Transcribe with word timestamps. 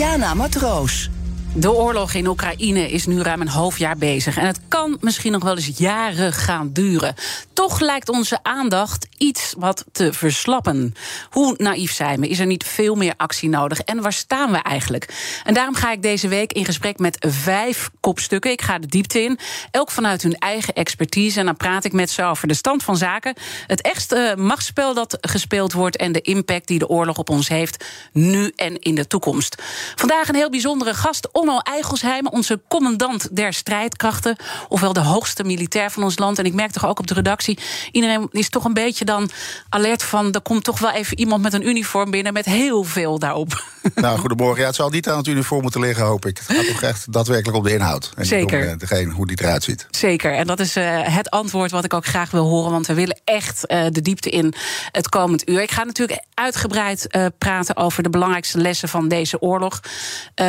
Diana 0.00 0.34
Matroos. 0.34 1.19
De 1.54 1.72
oorlog 1.72 2.12
in 2.12 2.26
Oekraïne 2.26 2.90
is 2.90 3.06
nu 3.06 3.22
ruim 3.22 3.40
een 3.40 3.48
half 3.48 3.78
jaar 3.78 3.96
bezig. 3.96 4.36
En 4.36 4.46
het 4.46 4.60
kan 4.68 4.96
misschien 5.00 5.32
nog 5.32 5.42
wel 5.42 5.56
eens 5.56 5.78
jaren 5.78 6.32
gaan 6.32 6.72
duren. 6.72 7.14
Toch 7.52 7.80
lijkt 7.80 8.08
onze 8.08 8.38
aandacht 8.42 9.06
iets 9.18 9.54
wat 9.58 9.84
te 9.92 10.12
verslappen. 10.12 10.94
Hoe 11.30 11.54
naïef 11.56 11.92
zijn 11.92 12.20
we? 12.20 12.28
Is 12.28 12.38
er 12.38 12.46
niet 12.46 12.64
veel 12.64 12.94
meer 12.94 13.14
actie 13.16 13.48
nodig? 13.48 13.80
En 13.80 14.00
waar 14.00 14.12
staan 14.12 14.50
we 14.50 14.56
eigenlijk? 14.56 15.40
En 15.44 15.54
daarom 15.54 15.74
ga 15.74 15.92
ik 15.92 16.02
deze 16.02 16.28
week 16.28 16.52
in 16.52 16.64
gesprek 16.64 16.98
met 16.98 17.26
vijf 17.28 17.90
kopstukken. 18.00 18.50
Ik 18.50 18.62
ga 18.62 18.78
de 18.78 18.86
diepte 18.86 19.22
in. 19.22 19.38
Elk 19.70 19.90
vanuit 19.90 20.22
hun 20.22 20.38
eigen 20.38 20.74
expertise. 20.74 21.38
En 21.38 21.46
dan 21.46 21.56
praat 21.56 21.84
ik 21.84 21.92
met 21.92 22.10
ze 22.10 22.22
over 22.22 22.48
de 22.48 22.54
stand 22.54 22.82
van 22.82 22.96
zaken. 22.96 23.34
Het 23.66 23.80
echte 23.80 24.34
machtsspel 24.38 24.94
dat 24.94 25.18
gespeeld 25.20 25.72
wordt. 25.72 25.96
En 25.96 26.12
de 26.12 26.20
impact 26.20 26.66
die 26.66 26.78
de 26.78 26.88
oorlog 26.88 27.18
op 27.18 27.30
ons 27.30 27.48
heeft. 27.48 27.84
Nu 28.12 28.52
en 28.56 28.78
in 28.78 28.94
de 28.94 29.06
toekomst. 29.06 29.62
Vandaag 29.96 30.28
een 30.28 30.34
heel 30.34 30.50
bijzondere 30.50 30.94
gast. 30.94 31.28
Onno 31.40 31.58
Eigelsheim, 31.58 32.26
onze 32.26 32.60
commandant 32.68 33.36
der 33.36 33.52
strijdkrachten. 33.52 34.36
Ofwel 34.68 34.92
de 34.92 35.00
hoogste 35.00 35.44
militair 35.44 35.90
van 35.90 36.02
ons 36.02 36.18
land. 36.18 36.38
En 36.38 36.44
ik 36.44 36.54
merk 36.54 36.70
toch 36.70 36.86
ook 36.86 36.98
op 36.98 37.06
de 37.06 37.14
redactie. 37.14 37.58
Iedereen 37.92 38.28
is 38.30 38.48
toch 38.48 38.64
een 38.64 38.74
beetje 38.74 39.04
dan 39.04 39.30
alert 39.68 40.02
van. 40.02 40.32
Er 40.32 40.40
komt 40.40 40.64
toch 40.64 40.78
wel 40.78 40.90
even 40.90 41.18
iemand 41.18 41.42
met 41.42 41.52
een 41.52 41.68
uniform 41.68 42.10
binnen. 42.10 42.32
Met 42.32 42.44
heel 42.44 42.84
veel 42.84 43.18
daarop. 43.18 43.64
Nou, 43.94 44.18
goedemorgen. 44.18 44.60
Ja, 44.60 44.66
het 44.66 44.74
zal 44.74 44.90
niet 44.90 45.08
aan 45.08 45.16
het 45.16 45.26
uniform 45.26 45.62
moeten 45.62 45.80
liggen, 45.80 46.04
hoop 46.04 46.26
ik. 46.26 46.38
Het 46.38 46.56
gaat 46.56 46.66
toch 46.66 46.82
echt 46.82 47.12
daadwerkelijk 47.12 47.56
om 47.56 47.64
de 47.64 47.72
inhoud. 47.72 48.10
En 48.16 48.26
Zeker. 48.26 48.62
Om, 48.62 48.68
uh, 48.68 48.78
degene, 48.78 49.12
hoe 49.12 49.26
die 49.26 49.40
eruit 49.40 49.62
ziet. 49.62 49.86
Zeker. 49.90 50.34
En 50.34 50.46
dat 50.46 50.60
is 50.60 50.76
uh, 50.76 51.00
het 51.02 51.30
antwoord 51.30 51.70
wat 51.70 51.84
ik 51.84 51.94
ook 51.94 52.06
graag 52.06 52.30
wil 52.30 52.46
horen. 52.46 52.70
Want 52.70 52.86
we 52.86 52.94
willen 52.94 53.20
echt 53.24 53.64
uh, 53.66 53.86
de 53.90 54.02
diepte 54.02 54.30
in 54.30 54.54
het 54.92 55.08
komend 55.08 55.48
uur. 55.48 55.62
Ik 55.62 55.70
ga 55.70 55.84
natuurlijk 55.84 56.24
uitgebreid 56.34 57.28
praten 57.38 57.76
over 57.76 58.02
de 58.02 58.10
belangrijkste 58.10 58.58
lessen 58.58 58.88
van 58.88 59.08
deze 59.08 59.40
oorlog. 59.40 59.80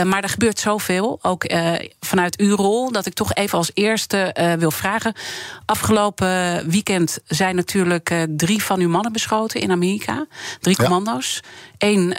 maar 0.04 0.24
er 0.24 0.30
gebeurt 0.30 0.60
zoveel, 0.60 1.20
ook 1.22 1.46
vanuit 2.00 2.38
uw 2.38 2.56
rol, 2.56 2.92
dat 2.92 3.06
ik 3.06 3.14
toch 3.14 3.34
even 3.34 3.58
als 3.58 3.72
eerste 3.74 4.56
wil 4.60 4.72
vragen. 4.72 5.14
Afgelopen 5.66 6.70
weekend 6.70 7.20
zijn 7.26 7.56
natuurlijk 7.56 8.26
drie 8.30 8.64
van 8.64 8.80
uw 8.80 8.90
mannen 8.90 9.12
beschoten 9.12 9.62
in 9.62 9.72
Amerika. 9.72 10.26
Drie 10.60 10.76
commando's. 10.76 11.40
Ja. 11.44 11.50
Eén 11.82 12.16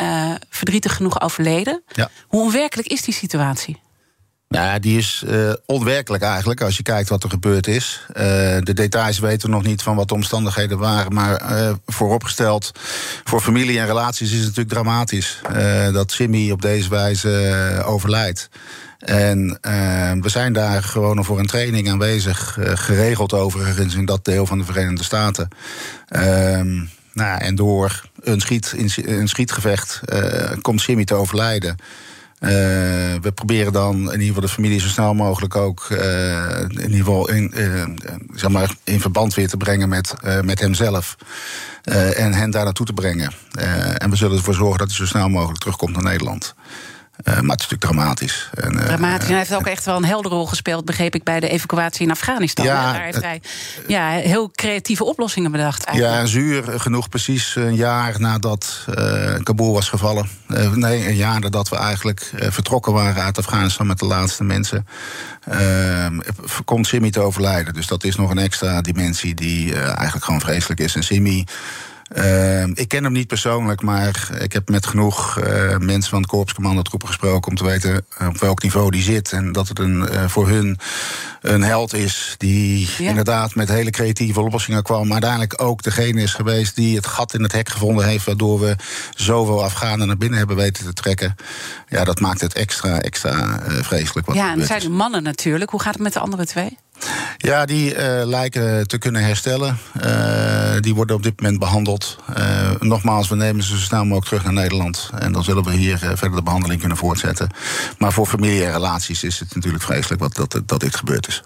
verdrietig 0.49 0.97
genoeg 0.97 1.21
overleden. 1.21 1.83
Ja. 1.93 2.11
Hoe 2.27 2.43
onwerkelijk 2.43 2.89
is 2.89 3.03
die 3.03 3.15
situatie? 3.15 3.81
Nou, 4.53 4.81
die 4.81 4.99
is 4.99 5.23
uh, 5.27 5.53
onwerkelijk 5.67 6.23
eigenlijk, 6.23 6.61
als 6.61 6.77
je 6.77 6.83
kijkt 6.83 7.09
wat 7.09 7.23
er 7.23 7.31
gebeurd 7.31 7.67
is. 7.67 8.07
Uh, 8.09 8.15
de 8.61 8.73
details 8.75 9.19
weten 9.19 9.49
we 9.49 9.55
nog 9.55 9.65
niet 9.65 9.83
van 9.83 9.97
wat 9.97 10.09
de 10.09 10.15
omstandigheden 10.15 10.79
waren. 10.79 11.15
Maar 11.15 11.53
uh, 11.53 11.73
vooropgesteld, 11.87 12.71
voor 13.25 13.41
familie 13.41 13.79
en 13.79 13.87
relaties 13.87 14.31
is 14.31 14.39
het 14.39 14.47
natuurlijk 14.47 14.75
dramatisch... 14.75 15.41
dat 15.93 16.13
Simmy 16.13 16.51
op 16.51 16.63
deze 16.63 16.89
wijze 16.89 17.83
overlijdt. 17.87 18.49
En 18.99 19.59
we 20.21 20.29
zijn 20.29 20.53
daar 20.53 20.83
gewoon 20.83 21.25
voor 21.25 21.39
een 21.39 21.47
training 21.47 21.91
aanwezig, 21.91 22.59
geregeld 22.61 23.33
overigens 23.33 23.95
in 23.95 24.05
dat 24.05 24.25
deel 24.25 24.47
van 24.47 24.59
de 24.59 24.65
Verenigde 24.65 25.05
Staten. 25.05 25.49
Ehm, 26.09 26.75
nou, 27.13 27.41
en 27.41 27.55
door 27.55 28.03
een, 28.23 28.41
schiet, 28.41 28.75
een 28.97 29.29
schietgevecht 29.29 30.01
komt 30.61 30.81
Simmy 30.81 31.05
te 31.05 31.15
overlijden. 31.15 31.77
Uh, 32.43 32.51
we 33.21 33.33
proberen 33.35 33.73
dan 33.73 33.97
in 33.97 34.11
ieder 34.11 34.27
geval 34.27 34.41
de 34.41 34.49
familie 34.49 34.81
zo 34.81 34.89
snel 34.89 35.15
mogelijk 35.15 35.57
ook 35.57 35.87
uh, 35.91 36.61
in 36.61 36.81
ieder 36.81 36.97
geval 36.97 37.31
in, 37.31 37.55
zeg 38.35 38.51
maar 38.51 38.75
in 38.85 39.01
verband 39.01 39.35
weer 39.35 39.49
te 39.49 39.57
brengen 39.57 39.89
met, 39.89 40.15
met 40.43 40.61
hemzelf. 40.61 41.17
en 42.15 42.33
hen 42.33 42.51
daar 42.51 42.65
naartoe 42.65 42.87
te 42.87 42.93
brengen. 42.93 43.33
en 43.99 44.11
we 44.11 44.17
zullen 44.17 44.37
ervoor 44.37 44.55
zorgen 44.55 44.79
dat 44.79 44.89
hij 44.89 44.97
zo 44.97 45.07
snel 45.07 45.29
mogelijk 45.29 45.59
terugkomt 45.59 45.93
naar 45.93 46.03
Nederland. 46.03 46.55
Uh, 47.25 47.41
maar 47.41 47.57
het 47.57 47.61
is 47.61 47.69
natuurlijk 47.69 47.81
dramatisch. 47.81 48.51
En, 48.55 48.75
uh, 48.75 48.85
dramatisch. 48.85 49.25
En 49.25 49.31
hij 49.31 49.39
heeft 49.39 49.55
ook 49.55 49.67
echt 49.67 49.85
wel 49.85 49.97
een 49.97 50.05
heldere 50.05 50.35
rol 50.35 50.47
gespeeld, 50.47 50.85
begreep 50.85 51.15
ik, 51.15 51.25
bij 51.25 51.41
de 51.41 51.49
evacuatie 51.49 52.05
in 52.05 52.11
Afghanistan. 52.11 52.65
Ja, 52.65 52.93
Daar 52.93 53.03
heeft 53.03 53.23
hij 53.23 53.41
ja, 53.87 54.09
heel 54.09 54.51
creatieve 54.51 55.05
oplossingen 55.05 55.51
bedacht. 55.51 55.85
Eigenlijk. 55.85 56.21
Ja, 56.21 56.27
zuur 56.27 56.81
genoeg, 56.81 57.09
precies 57.09 57.57
een 57.57 57.75
jaar 57.75 58.21
nadat 58.21 58.87
Kabul 59.43 59.73
was 59.73 59.89
gevallen. 59.89 60.29
nee, 60.75 61.09
een 61.09 61.17
jaar 61.17 61.41
nadat 61.41 61.69
we 61.69 61.77
eigenlijk 61.77 62.31
vertrokken 62.37 62.93
waren 62.93 63.23
uit 63.23 63.39
Afghanistan 63.39 63.87
met 63.87 63.99
de 63.99 64.07
laatste 64.07 64.45
mensen. 64.45 64.87
komt 66.65 66.87
Simi 66.87 67.11
te 67.11 67.21
overlijden. 67.21 67.75
Dus 67.75 67.87
dat 67.87 68.05
is 68.05 68.17
nog 68.17 68.31
een 68.31 68.39
extra 68.39 68.81
dimensie 68.81 69.35
die 69.35 69.75
eigenlijk 69.75 70.25
gewoon 70.25 70.41
vreselijk 70.41 70.81
is. 70.81 70.95
En 70.95 71.03
Simi. 71.03 71.45
Uh, 72.17 72.67
ik 72.67 72.89
ken 72.89 73.05
hem 73.05 73.13
niet 73.13 73.27
persoonlijk, 73.27 73.83
maar 73.83 74.31
ik 74.39 74.53
heb 74.53 74.69
met 74.69 74.87
genoeg 74.87 75.39
uh, 75.39 75.77
mensen 75.77 76.11
van 76.11 76.21
het 76.21 76.31
korpscommandotroepen 76.31 77.09
gesproken 77.09 77.51
om 77.51 77.57
te 77.57 77.65
weten 77.65 78.07
op 78.29 78.39
welk 78.39 78.63
niveau 78.63 78.91
die 78.91 79.03
zit. 79.03 79.33
En 79.33 79.53
dat 79.53 79.69
het 79.69 79.79
een, 79.79 80.09
uh, 80.13 80.29
voor 80.29 80.49
hun 80.49 80.79
een 81.41 81.63
held 81.63 81.95
is 81.95 82.35
die 82.39 82.89
ja. 82.99 83.09
inderdaad 83.09 83.55
met 83.55 83.69
hele 83.69 83.91
creatieve 83.91 84.41
oplossingen 84.41 84.83
kwam. 84.83 85.03
Maar 85.03 85.13
uiteindelijk 85.13 85.63
ook 85.63 85.83
degene 85.83 86.23
is 86.23 86.35
geweest 86.35 86.77
die 86.77 86.97
het 86.97 87.07
gat 87.07 87.35
in 87.35 87.43
het 87.43 87.53
hek 87.53 87.69
gevonden 87.69 88.07
heeft. 88.07 88.25
Waardoor 88.25 88.61
we 88.61 88.77
zoveel 89.15 89.65
Afghanen 89.65 90.07
naar 90.07 90.17
binnen 90.17 90.39
hebben 90.39 90.57
weten 90.57 90.85
te 90.85 90.93
trekken. 90.93 91.35
Ja, 91.89 92.05
dat 92.05 92.21
maakt 92.21 92.41
het 92.41 92.55
extra, 92.55 93.01
extra 93.01 93.61
vreselijk. 93.69 94.27
Wat 94.27 94.37
ja, 94.37 94.53
en 94.53 94.59
het 94.59 94.67
zijn 94.67 94.81
de 94.81 94.89
mannen 94.89 95.23
natuurlijk. 95.23 95.71
Hoe 95.71 95.81
gaat 95.81 95.95
het 95.95 96.03
met 96.03 96.13
de 96.13 96.21
andere 96.21 96.47
twee? 96.47 96.79
Ja, 97.37 97.65
die 97.65 97.95
uh, 97.95 98.23
lijken 98.25 98.89
te 98.89 98.99
kunnen 98.99 99.25
herstellen. 99.25 99.79
Uh, 100.05 100.81
die 100.81 100.95
worden 100.95 101.17
op 101.17 101.23
dit 101.23 101.41
moment 101.41 101.59
behandeld. 101.59 102.19
Uh, 102.39 102.71
nogmaals, 102.81 103.29
we 103.29 103.37
nemen 103.37 103.63
ze 103.63 103.77
zo 103.77 103.83
snel 103.83 104.03
mogelijk 104.03 104.27
terug 104.27 104.45
naar 104.45 104.53
Nederland. 104.53 105.11
En 105.19 105.33
dan 105.33 105.45
zullen 105.45 105.65
we 105.65 105.73
hier 105.73 105.99
verder 105.99 106.35
de 106.35 106.43
behandeling 106.43 106.81
kunnen 106.81 106.99
voortzetten. 106.99 107.49
Maar 107.99 108.13
voor 108.13 108.27
familie 108.27 108.65
en 108.65 108.73
relaties 108.73 109.25
is 109.25 109.39
het 109.39 109.55
natuurlijk 109.55 109.85
vreselijk 109.85 110.21
wat, 110.21 110.35
dat, 110.35 110.61
dat 110.67 110.81
dit 110.81 110.97
gebeurd 110.97 111.29
is. 111.29 111.43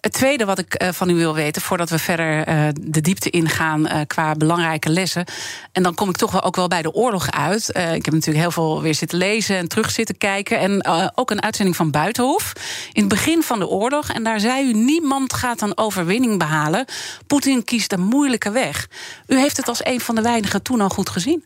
Het 0.00 0.12
tweede 0.12 0.44
wat 0.44 0.58
ik 0.58 0.82
uh, 0.82 0.88
van 0.92 1.10
u 1.10 1.14
wil 1.14 1.34
weten, 1.34 1.62
voordat 1.62 1.90
we 1.90 1.98
verder 1.98 2.48
uh, 2.48 2.68
de 2.80 3.00
diepte 3.00 3.30
ingaan 3.30 3.86
uh, 3.86 4.00
qua 4.06 4.34
belangrijke 4.34 4.90
lessen. 4.90 5.24
En 5.72 5.82
dan 5.82 5.94
kom 5.94 6.08
ik 6.08 6.16
toch 6.16 6.32
wel 6.32 6.42
ook 6.42 6.56
wel 6.56 6.68
bij 6.68 6.82
de 6.82 6.92
oorlog 6.92 7.30
uit. 7.30 7.68
ik 7.68 8.04
heb 8.04 8.14
natuurlijk 8.14 8.38
heel 8.38 8.50
veel 8.50 8.82
weer 8.82 8.94
zitten 8.94 9.18
lezen 9.18 9.56
en 9.56 9.68
terug 9.68 9.90
zitten 9.90 10.18
kijken. 10.18 10.58
En 10.58 10.86
ook 11.14 11.30
een 11.30 11.42
uitzending 11.42 11.76
van 11.76 11.90
Buitenhof. 11.90 12.52
In 12.92 13.00
het 13.00 13.08
begin 13.08 13.42
van 13.42 13.58
de 13.58 13.68
oorlog. 13.68 14.08
En 14.08 14.22
daar 14.22 14.40
zei 14.40 14.68
u: 14.68 14.72
niemand 14.72 15.32
gaat 15.32 15.60
een 15.60 15.78
overwinning 15.78 16.38
behalen. 16.38 16.84
Poetin 17.26 17.64
kiest 17.64 17.92
een 17.92 18.02
moeilijke 18.02 18.50
weg. 18.50 18.88
U 19.26 19.36
heeft 19.36 19.56
het 19.56 19.68
als 19.68 19.84
een 19.84 20.00
van 20.00 20.14
de 20.14 20.22
weinigen 20.22 20.62
toen 20.62 20.80
al 20.80 20.88
goed 20.88 21.08
gezien. 21.08 21.44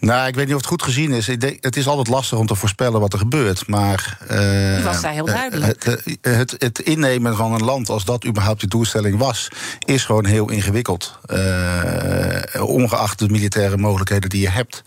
Nou, 0.00 0.28
ik 0.28 0.34
weet 0.34 0.46
niet 0.46 0.54
of 0.54 0.60
het 0.60 0.70
goed 0.70 0.82
gezien 0.82 1.12
is. 1.12 1.28
Ik 1.28 1.40
denk, 1.40 1.64
het 1.64 1.76
is 1.76 1.86
altijd 1.86 2.08
lastig 2.08 2.38
om 2.38 2.46
te 2.46 2.54
voorspellen 2.54 3.00
wat 3.00 3.12
er 3.12 3.18
gebeurt. 3.18 3.66
Maar. 3.66 4.18
Uh, 4.30 4.84
was 4.84 5.00
daar 5.00 5.12
heel 5.12 5.24
duidelijk. 5.24 5.84
Het, 5.84 6.18
het, 6.20 6.54
het, 6.58 6.78
innemen 6.78 7.36
van 7.36 7.52
een 7.52 7.64
land, 7.64 7.88
als 7.88 8.04
dat 8.04 8.26
überhaupt 8.26 8.60
de 8.60 8.66
doelstelling 8.66 9.18
was, 9.18 9.48
is 9.78 10.04
gewoon 10.04 10.24
heel 10.24 10.50
ingewikkeld. 10.50 11.18
Uh, 11.26 12.64
ongeacht 12.66 13.18
de 13.18 13.28
militaire 13.28 13.76
mogelijkheden 13.76 14.28
die 14.30 14.40
je 14.40 14.50
hebt. 14.50 14.82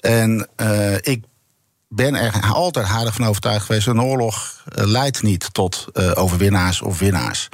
En 0.00 0.48
ik 1.00 1.24
ben 1.92 2.14
er 2.14 2.52
altijd 2.52 2.86
harder 2.86 3.12
van 3.12 3.26
overtuigd 3.26 3.66
geweest. 3.66 3.86
Een 3.86 4.02
oorlog 4.02 4.64
uh, 4.78 4.84
leidt 4.86 5.22
niet 5.22 5.54
tot 5.54 5.86
uh, 5.92 6.10
overwinnaars 6.14 6.82
of 6.82 6.98
winnaars. 6.98 7.48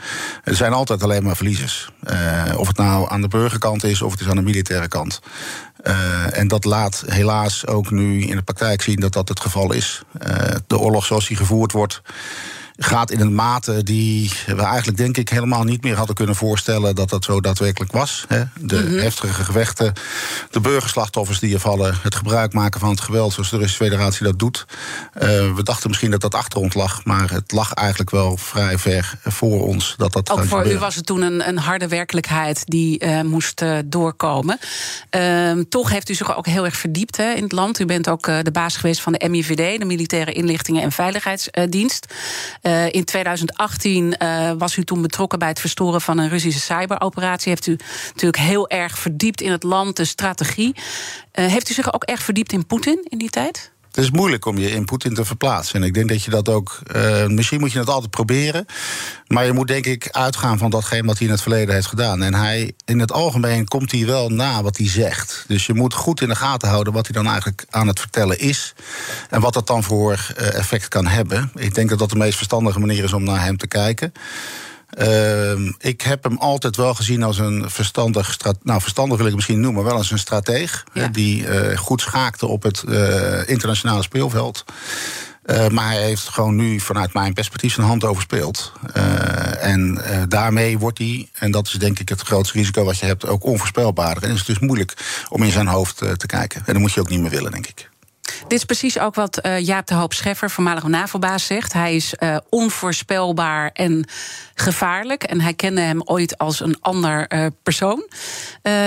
Er 0.45 0.55
zijn 0.55 0.73
altijd 0.73 1.03
alleen 1.03 1.23
maar 1.23 1.37
verliezers. 1.37 1.91
Uh, 2.11 2.43
of 2.57 2.67
het 2.67 2.77
nou 2.77 3.11
aan 3.11 3.21
de 3.21 3.29
burgerkant 3.29 3.85
is 3.85 4.03
of 4.03 4.11
het 4.11 4.21
is 4.21 4.29
aan 4.29 4.37
de 4.37 4.43
militaire 4.43 4.89
kant. 4.89 5.21
En 6.31 6.49
dat 6.49 6.65
laat 6.65 7.03
helaas 7.07 7.67
ook 7.67 7.91
nu 7.91 8.23
in 8.23 8.37
de 8.37 8.43
praktijk 8.43 8.83
zien 8.83 9.01
dat 9.01 9.13
dat 9.13 9.29
het 9.29 9.41
geval 9.41 9.73
is. 9.73 10.03
de 10.67 10.79
oorlog 10.79 11.07
zoals 11.07 11.29
die 11.29 11.37
gevoerd 11.37 11.73
wordt. 11.73 12.03
Gaat 12.79 13.11
in 13.11 13.21
een 13.21 13.35
mate 13.35 13.83
die 13.83 14.33
we 14.47 14.63
eigenlijk 14.63 14.99
denk 14.99 15.17
ik 15.17 15.29
helemaal 15.29 15.65
niet 15.65 15.83
meer 15.83 15.97
hadden 15.97 16.15
kunnen 16.15 16.35
voorstellen 16.35 16.95
dat 16.95 17.11
dat 17.11 17.25
zo 17.25 17.41
daadwerkelijk 17.41 17.93
was. 17.93 18.25
Hè. 18.29 18.43
De 18.61 18.77
Mhm. 18.77 18.99
heftige 18.99 19.45
gevechten, 19.45 19.93
de 20.51 20.61
burgerslachtoffers 20.61 21.39
die 21.39 21.55
er 21.55 21.61
vallen, 21.61 21.99
het 22.03 22.15
gebruik 22.15 22.53
maken 22.53 22.81
van 22.81 22.91
het 22.91 23.01
geweld 23.01 23.33
zoals 23.33 23.51
de 23.51 23.57
Russische 23.57 23.85
Federatie 23.85 24.25
dat 24.25 24.39
doet. 24.39 24.65
Eh, 25.13 25.29
we 25.55 25.63
dachten 25.63 25.89
misschien 25.89 26.11
dat 26.11 26.21
dat 26.21 26.35
achter 26.35 26.61
ons 26.61 26.75
lag, 26.75 27.05
maar 27.05 27.31
het 27.31 27.53
lag 27.53 27.73
eigenlijk 27.73 28.11
wel 28.11 28.37
vrij 28.37 28.79
ver 28.79 29.15
voor 29.25 29.67
ons 29.67 29.95
dat 29.97 30.13
dat 30.13 30.31
Ook 30.31 30.45
voor 30.45 30.71
u 30.71 30.79
was 30.79 30.95
het 30.95 31.07
toen 31.07 31.23
een, 31.23 31.49
een 31.49 31.59
harde 31.59 31.89
werkelijkheid 31.89 32.63
die 32.67 32.99
eh, 32.99 33.21
moest 33.21 33.61
eh, 33.61 33.79
doorkomen. 33.85 34.59
Ehm, 35.11 35.63
toch 35.69 35.91
heeft 35.91 36.09
u 36.09 36.15
zich 36.15 36.37
ook 36.37 36.47
heel 36.47 36.65
erg 36.65 36.77
verdiept 36.77 37.17
hè, 37.17 37.33
in 37.33 37.43
het 37.43 37.53
land. 37.53 37.79
U 37.79 37.85
bent 37.85 38.09
ook 38.09 38.25
de 38.25 38.51
baas 38.53 38.77
geweest 38.77 39.01
van 39.01 39.13
de 39.13 39.29
MIVD, 39.29 39.79
de 39.79 39.85
Militaire 39.85 40.33
Inlichtingen 40.33 40.83
en 40.83 40.93
Veiligheidsdienst. 40.93 42.07
Eh, 42.67 42.93
in 42.93 43.05
2018 43.05 44.17
eh, 44.17 44.53
was 44.59 44.77
u 44.77 44.85
toen 44.85 45.03
betrokken 45.03 45.39
bij 45.39 45.49
het 45.49 45.61
verstoren 45.61 46.01
van 46.01 46.19
een 46.19 46.29
Russische 46.29 46.61
cyberoperatie. 46.61 47.49
Heeft 47.49 47.67
u 47.67 47.79
natuurlijk 48.07 48.43
heel 48.43 48.69
erg 48.69 48.99
verdiept 48.99 49.41
in 49.41 49.51
het 49.51 49.63
land, 49.63 49.97
de 49.97 50.05
strategie. 50.05 50.75
Eh, 51.33 51.47
heeft 51.47 51.71
u 51.71 51.75
zich 51.75 51.95
ook 51.95 52.05
erg 52.05 52.23
verdiept 52.23 52.53
in 52.53 52.67
Poetin 52.67 53.07
in 53.09 53.19
die 53.19 53.31
tijd? 53.31 53.73
Het 53.97 54.05
is 54.05 54.11
moeilijk 54.11 54.45
om 54.47 54.59
je 54.59 54.71
in 54.71 54.85
Poetin 54.85 55.15
te 55.15 55.25
verplaatsen. 55.25 55.81
En 55.81 55.87
ik 55.87 55.95
denk 55.95 56.09
dat 56.09 56.23
je 56.23 56.31
dat 56.31 56.49
ook. 56.49 56.79
eh, 56.87 57.27
misschien 57.27 57.61
moet 57.61 57.73
je 57.73 57.79
het 57.79 57.89
altijd 57.89 58.11
proberen. 58.11 58.67
Maar 59.27 59.45
je 59.45 59.53
moet 59.53 59.69
denk 59.69 59.87
ik 59.87 60.09
uitgaan 60.11 60.59
van 60.59 60.71
datgene 60.71 61.07
wat 61.07 61.19
hij 61.19 61.27
in 61.27 61.33
het 61.33 61.43
verleden 61.43 61.75
heeft 61.75 61.87
gedaan. 61.87 62.23
En 62.23 62.35
hij, 62.35 62.73
in 62.85 62.99
het 62.99 63.13
algemeen 63.13 63.69
komt 63.69 63.93
hij 63.93 64.07
wel 64.07 64.29
na 64.29 64.63
wat 64.63 64.77
hij 64.77 64.89
zegt. 64.89 65.45
Dus 65.49 65.67
je 65.67 65.75
moet 65.75 65.95
goed 65.95 66.21
in 66.21 66.29
de 66.29 66.37
gaten 66.37 66.69
houden 66.69 66.93
wat 66.93 67.07
hij 67.07 67.15
dan 67.15 67.27
eigenlijk 67.27 67.65
aan 67.71 67.87
het 67.87 68.01
vertellen 68.01 68.39
is. 68.39 68.75
En 69.31 69.41
wat 69.41 69.55
dat 69.55 69.67
dan 69.67 69.83
voor 69.83 70.33
eh, 70.37 70.55
effect 70.55 70.89
kan 70.89 71.07
hebben. 71.07 71.51
Ik 71.55 71.75
denk 71.75 71.89
dat 71.89 71.99
dat 71.99 72.11
de 72.11 72.17
meest 72.17 72.37
verstandige 72.37 72.81
manier 72.81 73.05
is 73.05 73.13
om 73.13 73.25
naar 73.25 73.45
hem 73.45 73.57
te 73.57 73.67
kijken. 73.67 74.13
Ehm, 74.91 75.73
ik 75.79 76.01
heb 76.01 76.25
hem 76.25 76.37
altijd 76.39 76.77
wel 76.77 76.95
gezien 76.95 77.23
als 77.23 77.39
een 77.39 77.71
verstandig, 77.71 78.39
nou 78.63 78.81
verstandig 78.81 79.19
wil 79.19 79.27
ik 79.27 79.35
misschien 79.35 79.61
noemen, 79.61 79.85
wel 79.85 79.97
als 79.97 80.11
een 80.11 80.19
strateeg. 80.19 80.85
Ja. 80.93 81.09
die 81.09 81.47
eh, 81.47 81.79
goed 81.79 82.01
schaakte 82.01 82.47
op 82.47 82.63
het 82.63 82.83
eh, 82.83 83.49
internationale 83.49 84.03
speelveld. 84.03 84.65
Eh, 85.43 85.69
maar 85.69 85.87
hij 85.87 86.03
heeft 86.03 86.29
gewoon 86.29 86.57
nu 86.57 86.81
vanuit 86.81 87.13
mijn 87.13 87.33
perspectief 87.33 87.75
zijn 87.75 87.87
hand 87.87 88.05
overspeeld. 88.05 88.73
En 89.61 90.01
daarmee 90.29 90.79
wordt 90.79 90.99
hij, 90.99 91.29
en 91.33 91.51
dat 91.51 91.67
is 91.67 91.73
denk 91.73 91.99
ik 91.99 92.09
het 92.09 92.21
grootste 92.21 92.59
risico 92.59 92.85
wat 92.85 92.99
je 92.99 93.07
hebt, 93.07 93.27
ook 93.27 93.45
onvoorspelbaarder. 93.45 94.23
En 94.23 94.31
is 94.31 94.39
het 94.39 94.47
dus 94.47 94.59
moeilijk 94.59 95.25
om 95.29 95.43
in 95.43 95.53
zijn 95.53 95.67
hoofd 95.67 95.97
te 95.97 96.27
kijken. 96.27 96.63
En 96.67 96.73
dat 96.73 96.83
moet 96.83 96.93
je 96.93 97.01
ook 97.01 97.09
niet 97.09 97.21
meer 97.21 97.31
willen, 97.31 97.51
denk 97.51 97.67
ik. 97.67 97.89
Dit 98.49 98.59
is 98.59 98.65
precies 98.65 98.99
ook 98.99 99.15
wat 99.15 99.39
eh, 99.39 99.59
Jaap 99.59 99.87
de 99.87 99.95
Hoop 99.95 100.13
Scheffer, 100.13 100.51
voormalig 100.51 100.83
NAVO-baas, 100.87 101.47
zegt. 101.47 101.73
Hij 101.73 101.97
is 101.97 102.15
eh, 102.15 102.37
onvoorspelbaar 102.49 103.71
en 103.73 104.05
gevaarlijk. 104.55 105.23
En 105.23 105.41
hij 105.41 105.55
kende 105.55 105.81
hem 105.81 106.03
ooit 106.05 106.39
als 106.39 106.61
een 106.61 106.77
ander 106.81 107.27
eh, 107.27 107.47
persoon. 107.63 108.07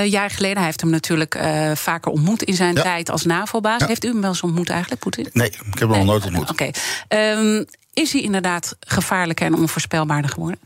Jaar 0.06 0.30
geleden, 0.30 0.58
hij 0.58 0.66
heeft 0.66 0.82
hem 0.82 0.90
natuurlijk 0.90 1.40
vaker 1.74 2.12
ontmoet 2.12 2.44
in 2.44 2.54
zijn 2.56 2.76
Ja. 2.76 2.82
tijd 2.82 3.10
als 3.10 3.24
NAVO-baas. 3.24 3.80
Ja. 3.80 3.88
Heeft 3.88 4.04
u 4.04 4.08
hem 4.08 4.22
wel 4.22 4.30
eens 4.30 4.42
ontmoet 4.42 4.70
eigenlijk, 4.70 5.02
Poetin? 5.02 5.30
Nee, 5.34 5.48
ik 5.48 5.80
heb 5.80 5.90
hem 5.90 5.90
nog 5.90 6.06
nooit 6.06 6.26
ontmoet. 6.26 6.50
Oké. 6.50 6.70
Ehm, 7.08 7.64
is 7.94 8.12
hij 8.14 8.22
inderdaad 8.22 8.76
gevaarlijker 8.80 9.46
en 9.46 9.54
onvoorspelbaarder 9.54 10.32
geworden? 10.32 10.60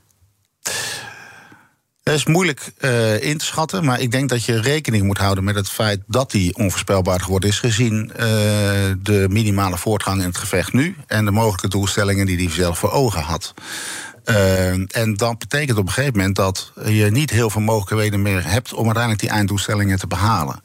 Dat 2.03 2.15
is 2.15 2.25
moeilijk 2.25 2.71
eh, 2.77 3.23
in 3.23 3.37
te 3.37 3.45
schatten, 3.45 3.85
maar 3.85 3.99
ik 3.99 4.11
denk 4.11 4.29
dat 4.29 4.45
je 4.45 4.61
rekening 4.61 5.03
moet 5.03 5.17
houden 5.17 5.43
met 5.43 5.55
het 5.55 5.69
feit 5.69 6.01
dat 6.07 6.31
hij 6.31 6.53
onvoorspelbaar 6.57 7.19
geworden 7.19 7.49
is, 7.49 7.59
gezien 7.59 8.11
eh, 8.11 8.25
de 8.99 9.25
minimale 9.29 9.77
voortgang 9.77 10.19
in 10.19 10.27
het 10.27 10.37
gevecht 10.37 10.73
nu 10.73 10.95
en 11.07 11.25
de 11.25 11.31
mogelijke 11.31 11.67
doelstellingen 11.67 12.25
die 12.25 12.37
hij 12.37 12.49
zelf 12.49 12.77
voor 12.77 12.91
ogen 12.91 13.21
had. 13.21 13.53
Eh, 14.23 14.97
en 14.97 15.13
dat 15.15 15.39
betekent 15.39 15.77
op 15.77 15.85
een 15.85 15.93
gegeven 15.93 16.17
moment 16.17 16.35
dat 16.35 16.71
je 16.85 17.11
niet 17.11 17.29
heel 17.29 17.49
veel 17.49 17.61
mogelijkheden 17.61 18.21
meer 18.21 18.49
hebt 18.49 18.73
om 18.73 18.85
uiteindelijk 18.85 19.21
die 19.21 19.31
einddoelstellingen 19.31 19.99
te 19.99 20.07
behalen. 20.07 20.63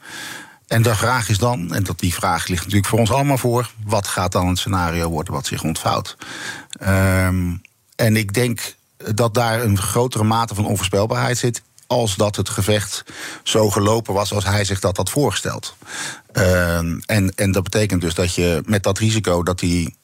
En 0.67 0.82
de 0.82 0.94
vraag 0.94 1.29
is 1.29 1.38
dan, 1.38 1.75
en 1.75 1.85
dat 1.85 1.99
die 1.99 2.14
vraag 2.14 2.46
ligt 2.46 2.62
natuurlijk 2.62 2.88
voor 2.88 2.99
ons 2.99 3.11
allemaal 3.11 3.38
voor, 3.38 3.70
wat 3.85 4.06
gaat 4.06 4.32
dan 4.32 4.49
het 4.49 4.58
scenario 4.58 5.11
worden 5.11 5.32
wat 5.32 5.46
zich 5.46 5.62
ontvouwt? 5.62 6.17
Ehm, 6.81 7.55
en 7.96 8.17
ik 8.17 8.35
denk 8.35 8.76
dat 9.15 9.35
daar 9.35 9.62
een 9.62 9.79
grotere 9.79 10.25
mate 10.25 10.55
van 10.55 10.67
onvoorspelbaarheid 10.67 11.39
zit. 11.39 11.62
Als 11.87 12.17
dat 12.17 12.37
het 12.37 12.49
gevecht 12.49 13.05
zo 13.43 13.71
gelopen 13.71 14.15
was 14.15 14.33
als 14.33 14.45
hij 14.45 14.65
zich 14.65 14.81
dat 14.81 14.97
had 14.97 15.11
voorgesteld. 15.11 15.77
Ehm, 16.33 16.99
en, 17.06 17.35
en 17.35 17.53
dat 17.53 17.62
betekent 17.62 18.00
dus 18.00 18.15
dat 18.15 18.35
je 18.35 18.62
met 18.65 18.83
dat 18.83 18.99
risico 18.99 19.43
dat 19.43 19.61
hij 19.61 19.95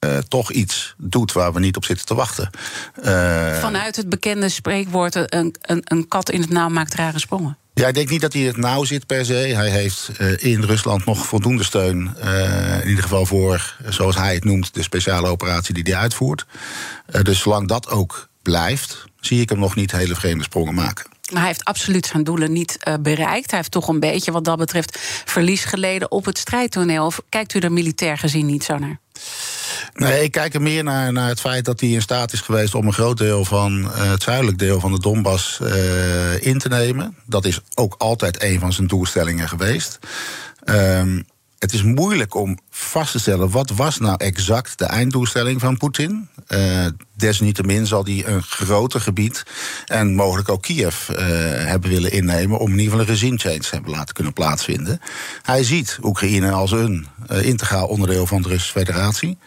eh, 0.00 0.18
toch 0.18 0.52
iets 0.52 0.94
doet 0.98 1.32
waar 1.32 1.52
we 1.52 1.60
niet 1.60 1.76
op 1.76 1.84
zitten 1.84 2.06
te 2.06 2.14
wachten. 2.14 2.50
Eh, 3.02 3.58
Vanuit 3.58 3.96
het 3.96 4.08
bekende 4.08 4.48
spreekwoord: 4.48 5.14
een, 5.14 5.54
een, 5.60 5.82
een 5.84 6.08
kat 6.08 6.30
in 6.30 6.40
het 6.40 6.50
nauw 6.50 6.68
maakt 6.68 6.94
rare 6.94 7.18
sprongen. 7.18 7.58
Ja, 7.74 7.86
ik 7.88 7.94
denk 7.94 8.10
niet 8.10 8.20
dat 8.20 8.32
hij 8.32 8.42
het 8.42 8.56
nauw 8.56 8.84
zit 8.84 9.06
per 9.06 9.24
se. 9.24 9.32
Hij 9.32 9.70
heeft 9.70 10.10
eh, 10.18 10.44
in 10.44 10.62
Rusland 10.62 11.04
nog 11.04 11.26
voldoende 11.26 11.64
steun. 11.64 12.16
in 12.82 12.88
ieder 12.88 13.02
geval 13.02 13.26
voor, 13.26 13.76
zoals 13.88 14.16
hij 14.16 14.34
het 14.34 14.44
noemt, 14.44 14.74
de 14.74 14.82
speciale 14.82 15.28
operatie 15.28 15.74
die 15.74 15.92
hij 15.92 16.02
uitvoert. 16.02 16.46
Dus 17.22 17.40
zolang 17.40 17.68
dat 17.68 17.88
ook 17.88 18.29
blijft, 18.42 19.04
zie 19.20 19.40
ik 19.40 19.48
hem 19.48 19.58
nog 19.58 19.74
niet 19.74 19.92
hele 19.92 20.14
vreemde 20.14 20.44
sprongen 20.44 20.74
maken. 20.74 21.06
Maar 21.30 21.40
hij 21.40 21.48
heeft 21.48 21.64
absoluut 21.64 22.06
zijn 22.06 22.24
doelen 22.24 22.52
niet 22.52 22.76
eh, 22.80 22.94
bereikt. 23.00 23.50
Hij 23.50 23.58
heeft 23.58 23.70
toch 23.70 23.88
een 23.88 24.00
beetje, 24.00 24.32
wat 24.32 24.44
dat 24.44 24.58
betreft, 24.58 24.98
verlies 25.24 25.64
geleden 25.64 26.10
op 26.10 26.24
het 26.24 26.38
strijdtoneel. 26.38 27.06
Of 27.06 27.20
kijkt 27.28 27.54
u 27.54 27.58
er 27.58 27.72
militair 27.72 28.18
gezien 28.18 28.46
niet 28.46 28.64
zo 28.64 28.78
naar? 28.78 28.98
Nee, 29.94 30.22
ik 30.22 30.32
kijk 30.32 30.54
er 30.54 30.62
meer 30.62 30.84
naar, 30.84 31.12
naar 31.12 31.28
het 31.28 31.40
feit 31.40 31.64
dat 31.64 31.80
hij 31.80 31.88
in 31.88 32.02
staat 32.02 32.32
is 32.32 32.40
geweest 32.40 32.74
om 32.74 32.86
een 32.86 32.92
groot 32.92 33.18
deel 33.18 33.44
van 33.44 33.92
eh, 33.92 34.10
het 34.10 34.22
zuidelijk 34.22 34.58
deel 34.58 34.80
van 34.80 34.92
de 34.92 35.00
Donbass 35.00 35.60
eh, 35.60 36.46
in 36.46 36.58
te 36.58 36.68
nemen. 36.68 37.16
Dat 37.26 37.44
is 37.44 37.60
ook 37.74 37.94
altijd 37.98 38.42
een 38.42 38.60
van 38.60 38.72
zijn 38.72 38.86
doelstellingen 38.86 39.48
geweest. 39.48 39.98
Ehm, 40.64 41.22
het 41.58 41.72
is 41.72 41.82
moeilijk 41.82 42.34
om 42.34 42.58
vast 42.80 43.12
te 43.12 43.18
stellen 43.18 43.50
wat 43.50 43.70
was 43.70 43.98
nou 43.98 44.14
exact 44.16 44.78
de 44.78 44.84
einddoelstelling 44.84 45.60
van 45.60 45.76
Poetin. 45.76 46.28
Eh, 46.46 46.86
desniettemin 47.16 47.86
zal 47.86 48.04
hij 48.04 48.26
een 48.26 48.42
groter 48.42 49.00
gebied 49.00 49.44
en 49.86 50.14
mogelijk 50.14 50.48
ook 50.48 50.62
Kiev 50.62 51.08
eh, 51.08 51.26
hebben 51.66 51.90
willen 51.90 52.12
innemen 52.12 52.58
om 52.58 52.66
in 52.66 52.78
ieder 52.78 52.84
geval 52.84 53.00
een 53.00 53.06
regime 53.06 53.38
change 53.38 53.58
te 53.58 53.68
hebben 53.70 53.90
laten 53.90 54.14
kunnen 54.14 54.32
plaatsvinden. 54.32 55.00
Hij 55.42 55.64
ziet 55.64 55.98
Oekraïne 56.02 56.50
als 56.50 56.70
een 56.70 57.06
eh, 57.26 57.44
integraal 57.44 57.86
onderdeel 57.86 58.26
van 58.26 58.42
de 58.42 58.48
Russische 58.48 58.78
Federatie. 58.78 59.38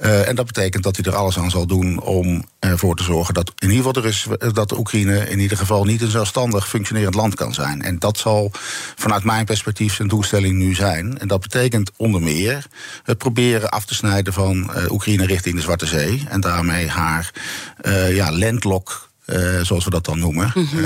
En 0.00 0.36
dat 0.36 0.46
betekent 0.46 0.82
dat 0.82 0.96
hij 0.96 1.04
er 1.04 1.18
alles 1.18 1.38
aan 1.38 1.50
zal 1.50 1.66
doen 1.66 2.00
om 2.00 2.44
ervoor 2.58 2.96
te 2.96 3.02
zorgen 3.02 3.34
dat 3.34 3.52
in 3.58 3.70
ieder 3.70 3.94
geval 3.94 4.52
dat 4.52 4.68
de 4.68 4.78
Oekraïne 4.78 5.30
in 5.30 5.38
ieder 5.38 5.56
geval 5.56 5.84
niet 5.84 6.02
een 6.02 6.10
zelfstandig 6.10 6.68
functionerend 6.68 7.14
land 7.14 7.34
kan 7.34 7.54
zijn. 7.54 7.82
En 7.82 7.98
dat 7.98 8.18
zal 8.18 8.50
vanuit 8.96 9.24
mijn 9.24 9.44
perspectief 9.44 9.94
zijn 9.94 10.08
doelstelling 10.08 10.58
nu 10.58 10.74
zijn. 10.74 11.18
En 11.18 11.28
dat 11.28 11.40
betekent 11.40 11.90
onder 11.96 12.22
meer 12.22 12.66
het 13.02 13.18
proberen 13.18 13.68
af 13.70 13.84
te 13.84 13.94
snijden 13.94 14.32
van 14.32 14.74
eh, 14.74 14.90
Oekraïne 14.92 15.26
richting 15.26 15.54
de 15.54 15.60
Zwarte 15.62 15.86
Zee. 15.86 16.24
En 16.28 16.40
daarmee 16.40 16.88
haar 16.88 17.30
eh, 17.80 18.14
ja, 18.14 18.32
landlock. 18.32 19.08
eh, 19.24 19.60
zoals 19.62 19.84
we 19.84 19.90
dat 19.90 20.04
dan 20.04 20.18
noemen. 20.18 20.52
Mhm. 20.54 20.82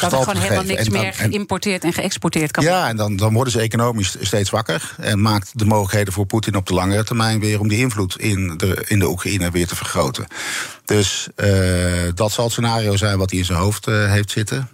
Dat 0.00 0.12
er 0.12 0.18
gewoon 0.18 0.36
helemaal 0.36 0.62
niks 0.64 0.84
En 0.84 0.92
dan- 0.92 1.02
meer 1.02 1.14
geïmporteerd 1.14 1.84
en 1.84 1.92
geëxporteerd 1.92 2.50
kan 2.50 2.64
worden. 2.64 2.82
ja, 2.82 2.88
en 2.88 2.96
dan, 2.96 3.16
dan 3.16 3.32
worden 3.32 3.52
ze 3.52 3.60
economisch 3.60 4.16
steeds 4.20 4.50
wakker. 4.50 4.94
En 5.00 5.20
maakt 5.20 5.50
de 5.58 5.64
mogelijkheden 5.64 6.12
voor 6.12 6.26
Poetin 6.26 6.56
op 6.56 6.66
de 6.66 6.74
langere 6.74 7.04
termijn 7.04 7.40
weer 7.40 7.60
om 7.60 7.68
die 7.68 7.78
invloed 7.78 8.18
in 8.18 8.56
de, 8.56 8.84
in 8.88 8.98
de 8.98 9.08
Oekraïne 9.08 9.50
weer 9.50 9.66
te 9.66 9.76
vergroten. 9.76 10.26
Dus 10.84 11.28
dat 12.14 12.32
zal 12.32 12.44
het 12.44 12.52
scenario 12.52 12.96
zijn 12.96 13.18
wat 13.18 13.30
hij 13.30 13.38
in 13.38 13.44
zijn 13.44 13.58
hoofd 13.58 13.86
heeft 13.86 14.30
zitten, 14.30 14.68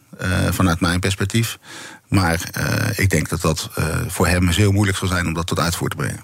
vanuit 0.51 0.81
mijn 0.81 1.01
perspectief. 1.01 1.59
Maar 2.13 2.49
eh, 2.53 2.99
ik 2.99 3.11
denk 3.11 3.29
dat 3.29 3.41
dat 3.41 3.71
eh, 3.75 3.85
voor 4.07 4.27
hem 4.27 4.49
heel 4.49 4.73
moeilijk 4.73 4.99
zal 4.99 5.09
zijn 5.09 5.27
om 5.27 5.35
dat 5.35 5.47
tot 5.47 5.59
uitvoer 5.59 5.89
te 5.89 5.97
brengen. 5.97 6.21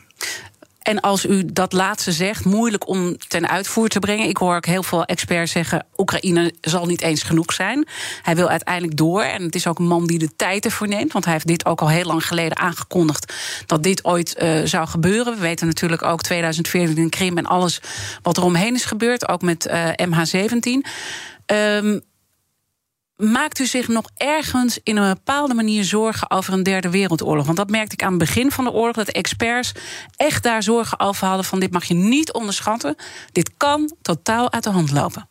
En 0.88 1.00
als 1.00 1.26
u 1.26 1.45
dat 1.52 1.73
laatste 1.73 2.12
zegt, 2.12 2.45
moeilijk 2.45 2.88
om 2.88 3.16
ten 3.28 3.49
uitvoer 3.49 3.88
te 3.88 3.99
brengen. 3.99 4.28
Ik 4.28 4.37
hoor 4.37 4.57
ook 4.57 4.66
heel 4.66 4.83
veel 4.83 5.04
experts 5.04 5.52
zeggen: 5.52 5.87
Oekraïne 5.97 6.52
zal 6.61 6.87
niet 6.87 7.00
eens 7.00 7.23
genoeg 7.23 7.52
zijn. 7.52 7.88
Hij 8.23 8.37
wil 8.37 8.49
uiteindelijk 8.49 8.97
door. 8.97 9.23
En 9.23 9.42
het 9.42 9.54
is 9.54 9.66
ook 9.66 9.78
een 9.78 9.87
man 9.87 10.07
die 10.07 10.18
de 10.18 10.37
tijd 10.37 10.64
ervoor 10.64 10.88
neemt. 10.88 11.12
Want 11.12 11.25
hij 11.25 11.33
heeft 11.35 11.47
dit 11.47 11.66
ook 11.66 11.80
al 11.80 11.88
heel 11.90 12.04
lang 12.04 12.26
geleden 12.26 12.59
aangekondigd 12.59 13.35
dat 13.66 13.83
dit 13.83 14.04
ooit 14.04 14.35
eh, 14.35 14.61
zou 14.64 14.88
gebeuren. 14.88 15.35
We 15.35 15.40
weten 15.40 15.66
natuurlijk 15.66 16.02
ook 16.02 16.23
2014 16.23 16.97
in 16.97 17.11
Krim 17.11 17.38
en 17.38 17.47
alles 17.47 17.80
wat 18.23 18.37
er 18.37 18.42
omheen 18.42 18.75
is 18.75 18.85
gebeurd. 18.85 19.28
Ook 19.28 19.42
met 19.42 19.66
eh, 19.66 19.88
MH17. 19.88 20.87
Ehm, 21.47 21.99
Maakt 23.18 23.58
u 23.58 23.66
zich 23.66 23.88
nog 23.88 24.04
ergens 24.16 24.78
in 24.82 24.96
een 24.96 25.14
bepaalde 25.14 25.54
manier 25.54 25.84
zorgen 25.84 26.30
over 26.30 26.52
een 26.52 26.62
derde 26.62 26.90
wereldoorlog? 26.90 27.44
Want 27.44 27.56
dat 27.56 27.70
merkte 27.70 27.92
ik 27.92 28.02
aan 28.02 28.10
het 28.10 28.18
begin 28.18 28.50
van 28.50 28.64
de 28.64 28.70
oorlog, 28.70 28.94
dat 28.94 29.08
experts 29.08 29.72
echt 30.16 30.42
daar 30.42 30.62
zorgen 30.62 31.00
over 31.00 31.26
hadden 31.26 31.44
van 31.44 31.60
dit 31.60 31.72
mag 31.72 31.84
je 31.84 31.94
niet 31.94 32.32
onderschatten. 32.32 32.96
Dit 33.32 33.50
kan 33.56 33.92
totaal 34.02 34.52
uit 34.52 34.64
de 34.64 34.70
hand 34.70 34.90
lopen. 34.90 35.28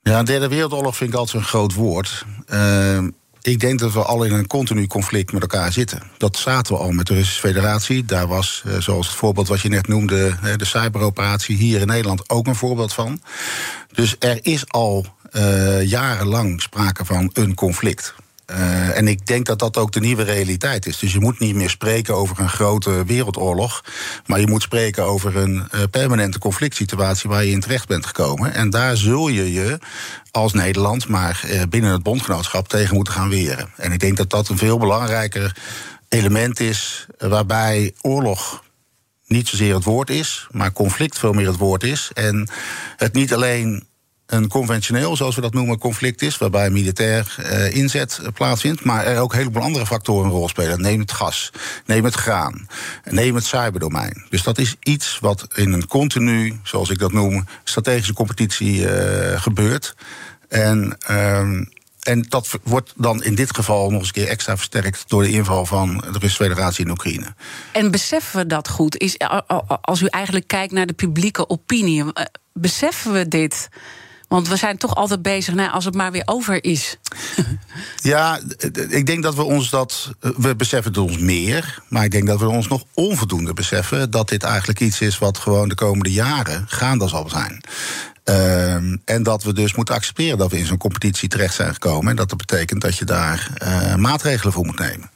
Ja, 0.00 0.18
een 0.18 0.24
derde 0.24 0.48
wereldoorlog 0.48 0.96
vind 0.96 1.10
ik 1.10 1.16
altijd 1.16 1.36
een 1.36 1.48
groot 1.48 1.74
woord. 1.74 2.24
Uh, 2.48 2.98
ik 3.42 3.60
denk 3.60 3.78
dat 3.78 3.92
we 3.92 4.02
al 4.02 4.24
in 4.24 4.32
een 4.32 4.46
continu 4.46 4.86
conflict 4.86 5.32
met 5.32 5.42
elkaar 5.42 5.72
zitten. 5.72 6.02
Dat 6.18 6.36
zaten 6.36 6.74
we 6.74 6.80
al 6.80 6.90
met 6.90 7.06
de 7.06 7.14
Russische 7.14 7.40
Federatie. 7.40 8.04
Daar 8.04 8.26
was, 8.26 8.62
eh, 8.66 8.80
zoals 8.80 9.06
het 9.06 9.16
voorbeeld 9.16 9.48
wat 9.48 9.60
je 9.60 9.68
net 9.68 9.88
noemde, 9.88 10.36
de 10.56 10.64
cyberoperatie 10.64 11.56
hier 11.56 11.80
in 11.80 11.86
Nederland 11.86 12.30
ook 12.30 12.46
een 12.46 12.54
voorbeeld 12.54 12.92
van. 12.92 13.22
Dus 13.92 14.16
er 14.18 14.38
is 14.42 14.68
al 14.68 15.06
uh, 15.36 15.82
jarenlang 15.82 16.62
sprake 16.62 17.04
van 17.04 17.30
een 17.32 17.54
conflict. 17.54 18.14
Uh, 18.50 18.96
en 18.96 19.08
ik 19.08 19.26
denk 19.26 19.46
dat 19.46 19.58
dat 19.58 19.76
ook 19.76 19.92
de 19.92 20.00
nieuwe 20.00 20.22
realiteit 20.22 20.86
is. 20.86 20.98
Dus 20.98 21.12
je 21.12 21.20
moet 21.20 21.38
niet 21.38 21.54
meer 21.54 21.70
spreken 21.70 22.14
over 22.14 22.40
een 22.40 22.48
grote 22.48 23.04
wereldoorlog. 23.06 23.84
Maar 24.26 24.40
je 24.40 24.46
moet 24.46 24.62
spreken 24.62 25.04
over 25.04 25.36
een 25.36 25.54
uh, 25.54 25.82
permanente 25.90 26.38
conflict 26.38 26.76
situatie 26.76 27.30
waar 27.30 27.44
je 27.44 27.50
in 27.50 27.60
terecht 27.60 27.88
bent 27.88 28.06
gekomen. 28.06 28.54
En 28.54 28.70
daar 28.70 28.96
zul 28.96 29.28
je 29.28 29.52
je 29.52 29.78
als 30.30 30.52
Nederland, 30.52 31.08
maar 31.08 31.44
binnen 31.68 31.92
het 31.92 32.02
bondgenootschap 32.02 32.68
tegen 32.68 32.94
moeten 32.94 33.14
gaan 33.14 33.28
weren. 33.28 33.70
En 33.76 33.92
ik 33.92 34.00
denk 34.00 34.16
dat 34.16 34.30
dat 34.30 34.48
een 34.48 34.58
veel 34.58 34.78
belangrijker 34.78 35.56
element 36.08 36.60
is. 36.60 37.06
waarbij 37.18 37.94
oorlog 38.00 38.62
niet 39.26 39.48
zozeer 39.48 39.74
het 39.74 39.84
woord 39.84 40.10
is, 40.10 40.46
maar 40.50 40.72
conflict 40.72 41.18
veel 41.18 41.32
meer 41.32 41.46
het 41.46 41.56
woord 41.56 41.82
is. 41.82 42.10
En 42.14 42.48
het 42.96 43.12
niet 43.12 43.34
alleen 43.34 43.86
een 44.26 44.48
conventioneel, 44.48 45.16
zoals 45.16 45.34
we 45.34 45.40
dat 45.40 45.54
noemen, 45.54 45.78
conflict 45.78 46.22
is, 46.22 46.38
waarbij 46.38 46.70
militair 46.70 47.36
uh, 47.38 47.74
inzet 47.74 48.20
plaatsvindt, 48.34 48.84
maar 48.84 49.04
er 49.04 49.20
ook 49.20 49.32
een 49.32 49.38
heleboel 49.38 49.62
andere 49.62 49.86
factoren 49.86 50.24
een 50.24 50.30
rol 50.30 50.48
spelen. 50.48 50.80
Neem 50.80 51.00
het 51.00 51.12
gas, 51.12 51.50
neem 51.86 52.04
het 52.04 52.14
graan, 52.14 52.66
neem 53.04 53.34
het 53.34 53.44
cyberdomein. 53.44 54.26
Dus 54.30 54.42
dat 54.42 54.58
is 54.58 54.76
iets 54.80 55.18
wat 55.20 55.46
in 55.54 55.72
een 55.72 55.86
continu, 55.86 56.60
zoals 56.62 56.90
ik 56.90 56.98
dat 56.98 57.12
noem, 57.12 57.46
strategische 57.64 58.12
competitie 58.12 58.80
uh, 58.80 59.40
gebeurt. 59.40 59.94
En. 60.48 60.96
Uh, 61.10 61.60
en 62.04 62.22
dat 62.28 62.58
wordt 62.62 62.92
dan 62.96 63.22
in 63.22 63.34
dit 63.34 63.54
geval 63.54 63.90
nog 63.90 63.98
eens 63.98 64.06
een 64.06 64.14
keer 64.14 64.28
extra 64.28 64.56
versterkt 64.56 65.04
door 65.06 65.22
de 65.22 65.30
inval 65.30 65.66
van 65.66 65.96
de 65.96 66.18
Russische 66.18 66.42
Federatie 66.42 66.84
in 66.84 66.90
Oekraïne. 66.90 67.34
En 67.72 67.90
beseffen 67.90 68.38
we 68.38 68.46
dat 68.46 68.68
goed? 68.68 68.96
Is, 68.96 69.18
als 69.80 70.00
u 70.00 70.06
eigenlijk 70.06 70.46
kijkt 70.46 70.72
naar 70.72 70.86
de 70.86 70.92
publieke 70.92 71.48
opinie, 71.48 72.04
beseffen 72.52 73.12
we 73.12 73.28
dit? 73.28 73.68
Want 74.28 74.48
we 74.48 74.56
zijn 74.56 74.76
toch 74.76 74.94
altijd 74.94 75.22
bezig 75.22 75.54
nou, 75.54 75.70
als 75.70 75.84
het 75.84 75.94
maar 75.94 76.12
weer 76.12 76.22
over 76.24 76.64
is. 76.64 76.96
Ja, 78.02 78.40
ik 78.88 79.06
denk 79.06 79.22
dat 79.22 79.34
we 79.34 79.42
ons 79.42 79.70
dat. 79.70 80.12
We 80.20 80.56
beseffen 80.56 80.92
het 80.92 81.00
ons 81.00 81.18
meer. 81.18 81.82
Maar 81.88 82.04
ik 82.04 82.10
denk 82.10 82.26
dat 82.26 82.40
we 82.40 82.48
ons 82.48 82.68
nog 82.68 82.84
onvoldoende 82.94 83.52
beseffen. 83.52 84.10
dat 84.10 84.28
dit 84.28 84.42
eigenlijk 84.42 84.80
iets 84.80 85.00
is 85.00 85.18
wat 85.18 85.38
gewoon 85.38 85.68
de 85.68 85.74
komende 85.74 86.12
jaren 86.12 86.64
gaande 86.68 87.08
zal 87.08 87.28
zijn. 87.28 87.60
Uh, 88.24 88.74
en 89.04 89.22
dat 89.22 89.42
we 89.42 89.52
dus 89.52 89.74
moeten 89.74 89.94
accepteren 89.94 90.38
dat 90.38 90.50
we 90.50 90.58
in 90.58 90.66
zo'n 90.66 90.78
competitie 90.78 91.28
terecht 91.28 91.54
zijn 91.54 91.72
gekomen. 91.72 92.10
En 92.10 92.16
dat 92.16 92.28
dat 92.28 92.38
betekent 92.38 92.80
dat 92.80 92.96
je 92.96 93.04
daar 93.04 93.50
uh, 93.62 93.94
maatregelen 93.94 94.52
voor 94.52 94.64
moet 94.64 94.78
nemen. 94.78 95.10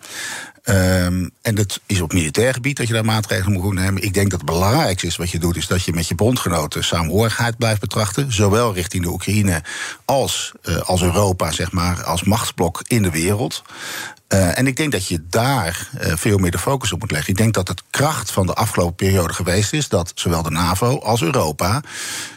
Um, 0.69 1.31
en 1.43 1.55
dat 1.55 1.81
is 1.87 2.01
op 2.01 2.13
militair 2.13 2.55
gebied 2.55 2.77
dat 2.77 2.87
je 2.87 2.93
daar 2.93 3.05
maatregelen 3.05 3.61
moet 3.61 3.75
nemen. 3.75 4.03
Ik 4.03 4.15
denk 4.15 4.31
dat 4.31 4.41
het 4.41 4.51
belangrijkste 4.51 5.07
is 5.07 5.17
wat 5.17 5.31
je 5.31 5.39
doet, 5.39 5.57
is 5.57 5.67
dat 5.67 5.85
je 5.85 5.93
met 5.93 6.09
je 6.09 6.15
bondgenoten 6.15 6.85
samenhorigheid 6.85 7.57
blijft 7.57 7.81
betrachten. 7.81 8.33
Zowel 8.33 8.75
richting 8.75 9.03
de 9.03 9.11
Oekraïne 9.11 9.63
als, 10.05 10.53
uh, 10.63 10.77
als 10.77 11.03
Europa, 11.03 11.51
zeg 11.51 11.73
maar, 11.73 12.03
als 12.05 12.23
machtsblok 12.23 12.83
in 12.87 13.03
de 13.03 13.11
wereld. 13.11 13.63
Uh, 14.29 14.59
en 14.59 14.67
ik 14.67 14.77
denk 14.77 14.93
dat 14.93 15.07
je 15.07 15.25
daar 15.31 15.89
uh, 16.01 16.13
veel 16.17 16.39
meer 16.39 16.51
de 16.51 16.59
focus 16.59 16.93
op 16.93 17.01
moet 17.01 17.11
leggen. 17.11 17.31
Ik 17.31 17.37
denk 17.37 17.55
dat 17.55 17.69
het 17.69 17.83
kracht 17.91 18.31
van 18.31 18.47
de 18.47 18.55
afgelopen 18.55 18.95
periode 18.95 19.33
geweest 19.33 19.73
is 19.73 19.89
dat 19.89 20.13
zowel 20.15 20.43
de 20.43 20.51
NAVO 20.51 20.99
als 20.99 21.23
Europa 21.23 21.83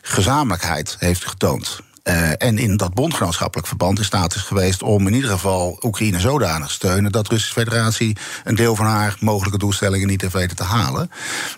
gezamenlijkheid 0.02 0.96
heeft 1.00 1.26
getoond. 1.26 1.80
Uh, 2.04 2.32
en 2.38 2.58
in 2.58 2.78
dat 2.78 2.94
bondgenootschappelijk 2.94 3.68
verband 3.68 3.98
in 3.98 4.06
staat 4.06 4.36
is 4.36 4.42
geweest 4.42 4.84
om 4.84 5.08
in 5.08 5.14
ieder 5.14 5.30
geval 5.30 5.78
Oekraïne 5.82 6.20
zodanig 6.20 6.68
te 6.68 6.74
steunen 6.74 7.12
dat 7.12 7.24
de 7.24 7.30
Russische 7.30 7.60
Federatie 7.60 8.18
een 8.44 8.56
deel 8.56 8.76
van 8.76 8.86
haar 8.86 9.16
mogelijke 9.20 9.58
doelstellingen 9.58 10.08
niet 10.08 10.22
heeft 10.22 10.34
weten 10.34 10.58
te 10.58 10.64
halen. 10.64 11.12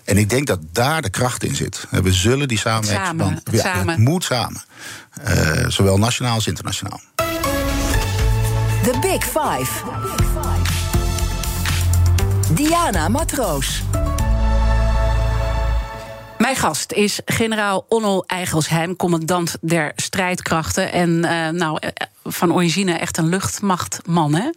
En 0.03 0.17
ik 0.17 0.29
denk 0.29 0.47
dat 0.47 0.59
daar 0.71 1.01
de 1.01 1.09
kracht 1.09 1.43
in 1.43 1.55
zit. 1.55 1.88
We 1.89 2.13
zullen 2.13 2.47
die 2.47 2.59
samenwerking. 2.59 3.19
Samen, 3.19 3.41
ja, 3.51 3.62
samen. 3.62 3.88
Het 3.88 3.97
moet 3.97 4.23
samen. 4.23 4.63
Uh, 5.27 5.67
zowel 5.67 5.97
nationaal 5.97 6.33
als 6.33 6.47
internationaal. 6.47 7.01
The 8.83 8.97
Big 9.01 9.23
Five. 9.23 9.71
Diana 12.53 13.07
Matroos. 13.07 13.83
Mijn 16.43 16.55
gast 16.55 16.91
is 16.91 17.19
generaal 17.25 17.85
Onno 17.89 18.21
Eigelsheim, 18.21 18.95
commandant 18.95 19.57
der 19.62 19.91
strijdkrachten. 19.95 20.91
En 20.91 21.09
uh, 21.09 21.50
nou, 21.50 21.79
van 22.23 22.53
origine 22.53 22.93
echt 22.93 23.17
een 23.17 23.27
luchtmachtman, 23.27 24.33
hè? 24.35 24.50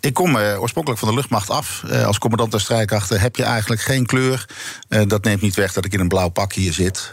Ik 0.00 0.14
kom 0.14 0.36
uh, 0.36 0.60
oorspronkelijk 0.60 1.00
van 1.00 1.08
de 1.08 1.14
luchtmacht 1.14 1.50
af. 1.50 1.84
Als 2.04 2.18
commandant 2.18 2.50
der 2.50 2.60
strijdkrachten 2.60 3.20
heb 3.20 3.36
je 3.36 3.42
eigenlijk 3.42 3.80
geen 3.80 4.06
kleur. 4.06 4.46
Dat 5.06 5.24
neemt 5.24 5.40
niet 5.40 5.54
weg 5.54 5.72
dat 5.72 5.84
ik 5.84 5.92
in 5.92 6.00
een 6.00 6.08
blauw 6.08 6.28
pak 6.28 6.52
hier 6.52 6.72
zit. 6.72 7.12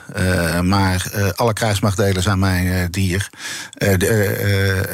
maar 0.61 1.11
alle 1.35 1.53
krijgsmachtdelen 1.53 2.21
zijn 2.21 2.39
mij 2.39 2.87
dier. 2.89 3.29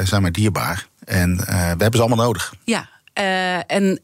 zijn 0.03 0.21
mij 0.21 0.31
dierbaar. 0.31 0.87
En 1.05 1.37
we 1.37 1.53
hebben 1.53 1.93
ze 1.93 2.01
allemaal 2.01 2.25
nodig. 2.25 2.53
Ja, 2.63 2.89
en 3.67 3.99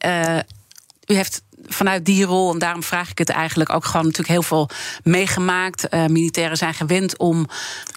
u 1.05 1.15
heeft 1.15 1.41
vanuit 1.65 2.05
die 2.05 2.25
rol, 2.25 2.53
en 2.53 2.59
daarom 2.59 2.83
vraag 2.83 3.09
ik 3.09 3.17
het 3.17 3.29
eigenlijk 3.29 3.73
ook 3.73 3.85
gewoon 3.85 4.05
natuurlijk 4.05 4.29
heel 4.29 4.43
veel 4.43 4.69
meegemaakt. 5.03 5.93
Uh, 5.93 6.05
militairen 6.05 6.57
zijn 6.57 6.73
gewend 6.73 7.17
om 7.17 7.47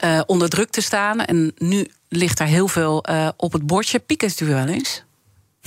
uh, 0.05 0.21
onder 0.27 0.49
druk 0.49 0.71
te 0.71 0.81
staan. 0.81 1.25
En 1.25 1.53
nu 1.57 1.89
ligt 2.09 2.41
er 2.41 2.47
heel 2.47 2.69
veel 2.69 3.05
uh, 3.11 3.29
op 3.37 3.53
het 3.53 3.67
bordje. 3.67 3.99
Piekert 3.99 4.41
u 4.41 4.47
wel 4.47 4.67
eens? 4.67 5.05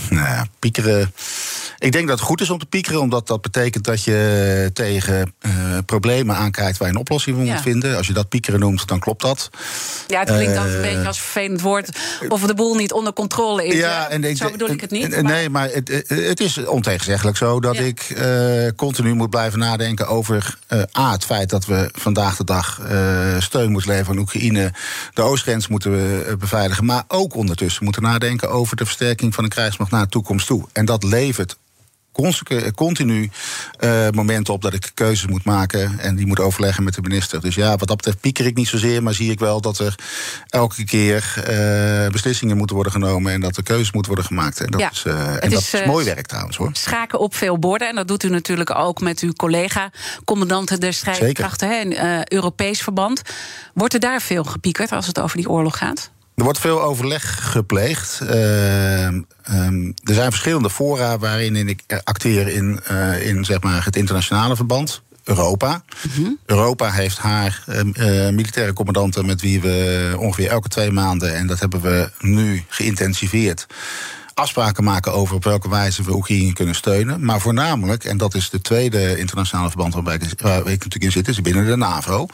Nou, 0.10 0.46
piekeren. 0.60 1.14
Ik 1.78 1.92
denk 1.92 2.08
dat 2.08 2.18
het 2.18 2.28
goed 2.28 2.42
is 2.42 2.50
om 2.50 2.60
te 2.60 2.66
piekeren, 2.66 3.02
omdat 3.02 3.28
dat 3.28 3.42
betekent 3.42 3.84
dat 3.84 4.04
je 4.04 4.70
tegen 4.74 5.34
uh, 5.42 5.78
problemen 5.86 6.36
aankijkt 6.36 6.78
waar 6.78 6.88
je 6.88 6.94
een 6.94 7.00
oplossing 7.00 7.36
voor 7.36 7.46
ja. 7.46 7.54
moet 7.54 7.62
vinden. 7.62 7.98
Als 7.98 8.08
je 8.08 8.14
dat 8.14 8.30
piekeren 8.30 8.60
noemt, 8.60 8.88
dan 8.88 9.00
klopt 9.00 9.22
dat. 9.22 9.50
Ja, 10.08 10.20
het 10.20 10.30
klinkt 10.30 10.54
uh, 10.54 10.58
altijd 10.58 10.76
een 10.76 10.82
beetje 10.82 11.08
als 11.08 11.22
vervelend 11.22 11.62
woord 11.62 11.98
of 12.28 12.42
de 12.42 12.54
boel 12.54 12.76
niet 12.76 12.94
onder 12.94 13.14
controle 13.14 13.66
is. 13.66 13.76
Ja, 13.76 14.10
en 14.10 14.24
ik, 14.24 14.38
zo 14.38 14.52
bedoel 14.52 14.70
ik 14.70 14.82
het 14.82 14.92
niet. 14.92 15.10
Maar... 15.10 15.24
Nee, 15.24 15.50
maar 15.50 15.70
het, 15.70 16.04
het 16.08 16.40
is 16.40 16.66
ontegenzeggelijk 16.66 17.38
zo 17.38 17.60
dat 17.60 17.76
ja. 17.76 17.82
ik 17.82 18.10
uh, 18.10 18.68
continu 18.76 19.14
moet 19.14 19.30
blijven 19.30 19.60
nadenken 19.60 20.08
over 20.08 20.58
A, 20.98 21.12
het 21.12 21.26
feit 21.26 21.50
dat 21.50 21.66
we 21.66 21.90
vandaag 21.94 22.36
de 22.36 22.44
dag 22.44 22.82
steun 23.40 23.72
moeten 23.72 23.92
leveren 23.92 24.12
aan 24.12 24.22
Oekraïne, 24.22 24.74
de 25.14 25.22
oostgrens 25.22 25.68
moeten 25.68 25.92
we 25.92 26.36
beveiligen, 26.38 26.86
maar 26.86 27.04
ook 27.08 27.36
ondertussen 27.36 27.84
moeten 27.84 28.02
nadenken 28.02 28.50
over 28.50 28.76
de 28.76 28.86
versterking 28.86 29.34
van 29.34 29.44
de 29.44 29.50
krijgsmacht 29.50 29.83
naar 29.92 30.04
de 30.04 30.10
toekomst 30.10 30.48
toe. 30.48 30.66
En 30.72 30.86
dat 30.86 31.04
levert 31.04 31.58
continu 32.76 33.32
uh, 33.80 34.08
momenten 34.10 34.54
op 34.54 34.62
dat 34.62 34.74
ik 34.74 34.92
keuzes 34.94 35.28
moet 35.28 35.44
maken 35.44 36.00
en 36.00 36.16
die 36.16 36.26
moet 36.26 36.40
overleggen 36.40 36.84
met 36.84 36.94
de 36.94 37.02
minister. 37.02 37.42
Dus 37.42 37.56
ja, 37.56 37.76
wat 37.76 37.88
dat 37.88 37.98
betreft 37.98 38.20
pieker 38.20 38.46
ik 38.46 38.56
niet 38.56 38.68
zozeer, 38.68 39.04
maar 39.04 39.14
zie 39.14 39.32
ik 39.32 39.40
wel 39.40 39.62
dat 39.62 39.80
er 39.80 39.96
elke 40.50 40.84
keer 40.84 41.36
uh, 41.38 42.12
beslissingen 42.12 42.58
moeten 42.58 42.76
worden 42.76 42.94
genomen 42.94 43.34
en 43.34 43.42
dat 43.42 43.58
er 43.58 43.64
keuzes 43.64 43.92
moeten 43.92 44.12
worden 44.12 44.30
gemaakt. 44.30 44.62
En 44.62 44.72
dat, 44.72 44.80
ja, 44.80 44.92
is, 44.92 45.04
uh, 45.08 45.44
en 45.44 45.50
dat 45.50 45.62
is, 45.62 45.74
is 45.74 45.86
mooi 45.86 46.06
werk 46.06 46.28
trouwens 46.28 46.58
hoor. 46.58 46.70
Schaken 46.74 47.20
op 47.20 47.36
veel 47.36 47.60
borden 47.60 47.90
en 47.90 47.96
dat 47.96 48.08
doet 48.08 48.24
u 48.24 48.30
natuurlijk 48.30 48.76
ook 48.76 49.02
met 49.02 49.20
uw 49.20 49.34
collega, 49.34 49.92
commandanten 50.26 50.80
der 50.80 50.94
strijdkrachten 50.94 51.80
in 51.80 52.24
Europees 52.28 52.82
verband. 52.82 53.22
Wordt 53.74 53.94
er 53.94 54.00
daar 54.00 54.22
veel 54.22 54.44
gepiekerd 54.44 54.92
als 54.92 55.08
het 55.08 55.20
over 55.20 55.38
die 55.38 55.50
oorlog 55.50 55.78
gaat? 55.78 56.12
Er 56.36 56.44
wordt 56.44 56.60
veel 56.60 56.82
overleg 56.82 57.52
gepleegd. 57.52 58.20
Uh, 58.24 59.06
um, 59.06 59.94
er 60.04 60.14
zijn 60.14 60.32
verschillende 60.32 60.70
fora 60.70 61.18
waarin 61.18 61.56
ik 61.56 62.02
acteer 62.04 62.48
in, 62.48 62.80
uh, 62.92 63.28
in 63.28 63.46
zeg 63.46 63.62
maar 63.62 63.86
het 63.86 63.96
internationale 63.96 64.56
verband. 64.56 65.02
Europa. 65.24 65.84
Mm-hmm. 66.08 66.38
Europa 66.46 66.92
heeft 66.92 67.18
haar 67.18 67.64
uh, 67.68 68.30
militaire 68.30 68.74
commandanten 68.74 69.26
met 69.26 69.42
wie 69.42 69.62
we 69.62 70.16
ongeveer 70.18 70.50
elke 70.50 70.68
twee 70.68 70.92
maanden, 70.92 71.36
en 71.36 71.48
dat 71.48 71.60
hebben 71.60 71.82
we 71.82 72.12
nu 72.20 72.64
geïntensiveerd 72.68 73.66
afspraken 74.34 74.84
maken 74.84 75.14
over 75.14 75.36
op 75.36 75.44
welke 75.44 75.70
wijze 75.70 76.04
we 76.04 76.14
Oekraïne 76.14 76.54
kunnen 76.54 76.76
steunen. 76.76 77.26
Maar 77.26 77.40
voornamelijk, 77.40 78.04
en 78.04 78.18
dat 78.18 78.34
is 78.34 78.50
de 78.50 78.62
tweede 78.62 79.18
internationale 79.18 79.70
verband 79.70 79.94
waarbij 79.94 80.16
ik, 80.16 80.42
waar 80.42 80.58
ik 80.58 80.66
natuurlijk 80.66 81.04
in 81.04 81.12
zit, 81.12 81.28
is 81.28 81.42
binnen 81.42 81.66
de 81.66 81.76
NAVO. 81.76 82.28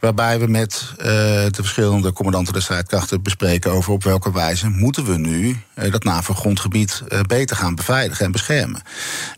Waarbij 0.00 0.38
we 0.40 0.46
met 0.46 0.84
uh, 0.98 1.04
de 1.04 1.50
verschillende 1.52 2.12
commandanten 2.12 2.52
der 2.52 2.62
strijdkrachten 2.62 3.22
bespreken 3.22 3.70
over 3.72 3.92
op 3.92 4.04
welke 4.04 4.32
wijze 4.32 4.68
moeten 4.68 5.04
we 5.04 5.18
nu 5.18 5.56
uh, 5.74 5.92
dat 5.92 6.04
NAVO-grondgebied 6.04 7.02
uh, 7.08 7.20
beter 7.20 7.56
gaan 7.56 7.74
beveiligen 7.74 8.24
en 8.24 8.32
beschermen. 8.32 8.82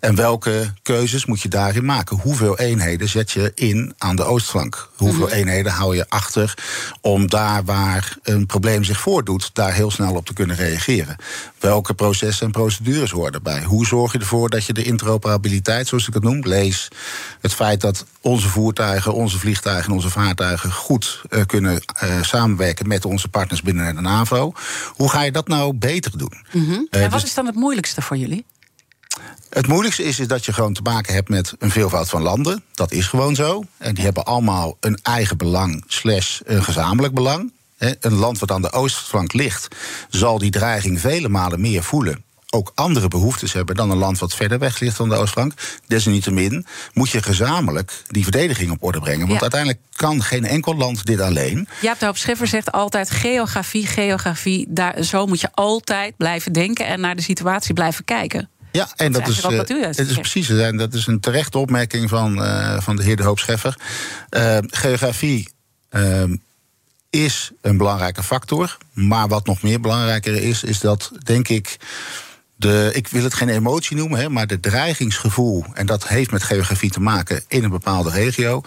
En 0.00 0.14
welke 0.14 0.72
keuzes 0.82 1.26
moet 1.26 1.40
je 1.40 1.48
daarin 1.48 1.84
maken? 1.84 2.16
Hoeveel 2.16 2.58
eenheden 2.58 3.08
zet 3.08 3.30
je 3.30 3.52
in 3.54 3.94
aan 3.98 4.16
de 4.16 4.24
oostflank? 4.24 4.90
Hoeveel 4.96 5.18
mm-hmm. 5.18 5.38
eenheden 5.38 5.72
hou 5.72 5.96
je 5.96 6.08
achter 6.08 6.54
om 7.00 7.28
daar 7.28 7.64
waar 7.64 8.16
een 8.22 8.46
probleem 8.46 8.84
zich 8.84 9.00
voordoet, 9.00 9.50
daar 9.52 9.72
heel 9.72 9.90
snel 9.90 10.14
op 10.14 10.26
te 10.26 10.32
kunnen 10.32 10.56
reageren? 10.56 11.16
Welke 11.60 11.94
processen 11.94 12.46
en 12.46 12.52
procedures 12.52 13.10
horen 13.10 13.32
erbij. 13.32 13.62
Hoe 13.62 13.86
zorg 13.86 14.12
je 14.12 14.18
ervoor 14.18 14.50
dat 14.50 14.64
je 14.64 14.72
de 14.72 14.82
interoperabiliteit, 14.82 15.88
zoals 15.88 16.08
ik 16.08 16.14
het 16.14 16.22
noem, 16.22 16.40
lees 16.46 16.88
het 17.40 17.54
feit 17.54 17.80
dat 17.80 18.04
onze 18.20 18.48
voertuigen, 18.48 19.14
onze 19.14 19.38
vliegtuigen 19.38 19.88
en 19.88 19.94
onze 19.94 20.10
vaartuigen 20.10 20.72
goed 20.72 21.22
uh, 21.30 21.40
kunnen 21.46 21.82
uh, 22.04 22.22
samenwerken 22.22 22.88
met 22.88 23.04
onze 23.04 23.28
partners 23.28 23.62
binnen 23.62 23.94
de 23.94 24.00
NAVO. 24.00 24.52
Hoe 24.86 25.10
ga 25.10 25.22
je 25.22 25.32
dat 25.32 25.48
nou 25.48 25.72
beter 25.72 26.18
doen? 26.18 26.44
Mm 26.52 26.64
-hmm. 26.64 26.86
uh, 26.90 27.02
en 27.02 27.10
wat 27.10 27.20
dus 27.20 27.28
is 27.28 27.34
dan 27.34 27.46
het 27.46 27.54
moeilijkste 27.54 28.02
voor 28.02 28.16
jullie? 28.16 28.44
Het 29.50 29.66
moeilijkste 29.66 30.02
is, 30.02 30.20
is 30.20 30.26
dat 30.26 30.44
je 30.44 30.52
gewoon 30.52 30.72
te 30.72 30.82
maken 30.82 31.14
hebt 31.14 31.28
met 31.28 31.54
een 31.58 31.70
veelvoud 31.70 32.08
van 32.08 32.22
landen. 32.22 32.64
Dat 32.74 32.92
is 32.92 33.06
gewoon 33.06 33.34
zo. 33.34 33.64
En 33.76 33.94
die 33.94 34.04
hebben 34.04 34.24
allemaal 34.24 34.76
een 34.80 34.98
eigen 35.02 35.36
belang, 35.36 35.84
slash 35.86 36.40
een 36.44 36.64
gezamenlijk 36.64 37.14
belang. 37.14 37.52
Een 38.00 38.14
land 38.14 38.38
wat 38.38 38.50
aan 38.50 38.62
de 38.62 38.72
oostflank 38.72 39.32
ligt, 39.32 39.76
zal 40.08 40.38
die 40.38 40.50
dreiging 40.50 41.00
vele 41.00 41.28
malen 41.28 41.60
meer 41.60 41.82
voelen 41.82 42.24
ook 42.50 42.72
andere 42.74 43.08
behoeftes 43.08 43.52
hebben 43.52 43.74
dan 43.74 43.90
een 43.90 43.96
land 43.96 44.18
wat 44.18 44.34
verder 44.34 44.58
weg 44.58 44.78
ligt 44.78 44.96
dan 44.96 45.08
de 45.08 45.14
Oostflank. 45.14 45.52
Desalniettemin 45.86 46.66
moet 46.92 47.10
je 47.10 47.22
gezamenlijk 47.22 48.02
die 48.06 48.22
verdediging 48.22 48.70
op 48.70 48.82
orde 48.82 49.00
brengen. 49.00 49.20
Want 49.20 49.32
ja. 49.32 49.40
uiteindelijk 49.40 49.80
kan 49.92 50.22
geen 50.22 50.44
enkel 50.44 50.76
land 50.76 51.06
dit 51.06 51.20
alleen. 51.20 51.68
Jaap 51.80 51.98
de 51.98 52.04
Hoop 52.06 52.16
Scheffer 52.16 52.46
zegt 52.46 52.72
altijd 52.72 53.10
geografie, 53.10 53.86
geografie. 53.86 54.66
Daar, 54.68 55.02
zo 55.02 55.26
moet 55.26 55.40
je 55.40 55.48
altijd 55.54 56.16
blijven 56.16 56.52
denken 56.52 56.86
en 56.86 57.00
naar 57.00 57.16
de 57.16 57.22
situatie 57.22 57.74
blijven 57.74 58.04
kijken. 58.04 58.48
Ja, 58.72 58.88
en 58.96 59.12
dat, 59.12 59.24
dat 59.24 59.30
is, 59.30 59.44
uh, 59.44 59.82
het 59.82 59.98
is 59.98 60.14
precies. 60.14 60.48
En 60.48 60.76
dat 60.76 60.94
is 60.94 61.06
een 61.06 61.20
terechte 61.20 61.58
opmerking 61.58 62.08
van, 62.08 62.38
uh, 62.38 62.80
van 62.80 62.96
de 62.96 63.02
heer 63.02 63.16
De 63.16 63.22
Hoop 63.22 63.38
Scheffer. 63.38 63.76
Uh, 64.30 64.58
geografie 64.60 65.48
ehm, 65.88 66.36
is 67.10 67.50
een 67.60 67.76
belangrijke 67.76 68.22
factor. 68.22 68.76
Maar 68.92 69.28
wat 69.28 69.46
nog 69.46 69.62
meer 69.62 69.80
belangrijker 69.80 70.42
is, 70.42 70.64
is 70.64 70.80
dat, 70.80 71.10
denk 71.22 71.48
ik 71.48 71.76
de, 72.60 72.90
ik 72.92 73.08
wil 73.08 73.22
het 73.22 73.34
geen 73.34 73.48
emotie 73.48 73.96
noemen, 73.96 74.20
hè, 74.20 74.28
maar 74.28 74.46
de 74.46 74.60
dreigingsgevoel, 74.60 75.64
en 75.74 75.86
dat 75.86 76.08
heeft 76.08 76.30
met 76.30 76.42
geografie 76.42 76.90
te 76.90 77.00
maken 77.00 77.42
in 77.48 77.64
een 77.64 77.70
bepaalde 77.70 78.10
regio, 78.10 78.62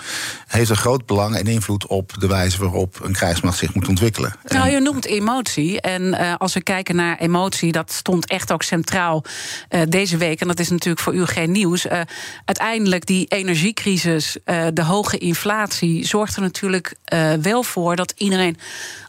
heeft 0.47 0.69
een 0.69 0.75
groot 0.75 1.05
belang 1.05 1.35
en 1.35 1.47
invloed 1.47 1.87
op 1.87 2.13
de 2.19 2.27
wijze 2.27 2.59
waarop 2.59 2.99
een 3.03 3.13
krijgsmacht 3.13 3.57
zich 3.57 3.73
moet 3.73 3.87
ontwikkelen. 3.87 4.35
Nou, 4.47 4.69
je 4.69 4.79
noemt 4.79 5.05
emotie. 5.05 5.81
En 5.81 6.01
uh, 6.01 6.33
als 6.37 6.53
we 6.53 6.61
kijken 6.61 6.95
naar 6.95 7.17
emotie, 7.17 7.71
dat 7.71 7.91
stond 7.91 8.27
echt 8.27 8.51
ook 8.51 8.63
centraal 8.63 9.23
uh, 9.69 9.81
deze 9.89 10.17
week. 10.17 10.41
En 10.41 10.47
dat 10.47 10.59
is 10.59 10.69
natuurlijk 10.69 11.03
voor 11.03 11.13
u 11.13 11.25
geen 11.25 11.51
nieuws. 11.51 11.85
Uh, 11.85 12.01
uiteindelijk 12.45 13.05
die 13.05 13.27
energiecrisis, 13.27 14.37
de 14.73 14.83
hoge 14.83 15.17
inflatie, 15.17 16.05
zorgt 16.05 16.35
er 16.35 16.41
natuurlijk 16.41 16.95
wel 17.41 17.63
voor 17.63 17.95
dat 17.95 18.13
iedereen 18.17 18.57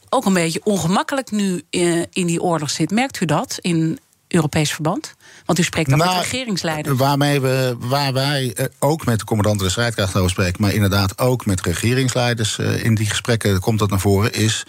ook 0.08 0.24
een 0.24 0.32
beetje 0.32 0.60
ongemakkelijk 0.64 1.30
nu 1.30 1.62
in 2.10 2.26
die 2.26 2.42
oorlog 2.42 2.70
zit. 2.70 2.90
Merkt 2.90 3.20
u 3.20 3.24
dat 3.24 3.58
in 3.60 3.98
Europees 4.34 4.72
verband? 4.72 5.14
Want 5.44 5.58
u 5.58 5.62
spreekt 5.62 5.88
dan 5.90 5.98
nou, 5.98 6.14
met 6.14 6.22
regeringsleiders. 6.22 6.98
Waarmee 6.98 7.40
we, 7.40 7.76
waar 7.78 8.12
wij 8.12 8.52
eh, 8.54 8.66
ook 8.78 9.04
met 9.04 9.18
de 9.18 9.24
commandanten 9.24 9.66
de 9.66 9.72
strijdkrachten 9.72 10.18
over 10.18 10.30
spreken, 10.30 10.62
maar 10.62 10.72
inderdaad 10.72 11.18
ook 11.18 11.46
met 11.46 11.60
regeringsleiders 11.60 12.58
uh, 12.58 12.84
in 12.84 12.94
die 12.94 13.06
gesprekken 13.06 13.60
komt 13.60 13.78
dat 13.78 13.90
naar 13.90 14.00
voren, 14.00 14.32
is. 14.32 14.66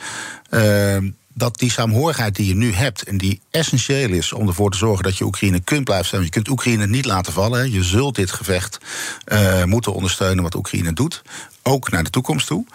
Uh, 0.50 0.98
dat 1.38 1.58
die 1.58 1.72
saamhorigheid 1.72 2.36
die 2.36 2.48
je 2.48 2.56
nu 2.56 2.74
hebt 2.74 3.04
en 3.04 3.18
die 3.18 3.42
essentieel 3.52 4.10
is 4.10 4.34
om 4.34 4.48
ervoor 4.48 4.72
te 4.72 4.78
zorgen 4.78 5.04
dat 5.04 5.18
je 5.18 5.24
Oekraïne 5.24 5.60
kunt 5.60 5.84
blijven 5.84 6.06
steunen. 6.06 6.28
Je 6.28 6.34
kunt 6.34 6.50
Oekraïne 6.50 6.88
niet 6.88 7.06
laten 7.06 7.34
vallen. 7.34 7.72
Je 7.72 7.84
zult 7.84 8.16
dit 8.16 8.32
gevecht 8.32 8.78
uh, 9.28 9.64
moeten 9.64 9.94
ondersteunen 9.94 10.44
wat 10.44 10.56
Oekraïne 10.56 10.94
doet, 10.94 11.22
ook 11.64 11.92
naar 11.92 12.04
de 12.04 12.10
toekomst 12.10 12.48
toe. 12.48 12.66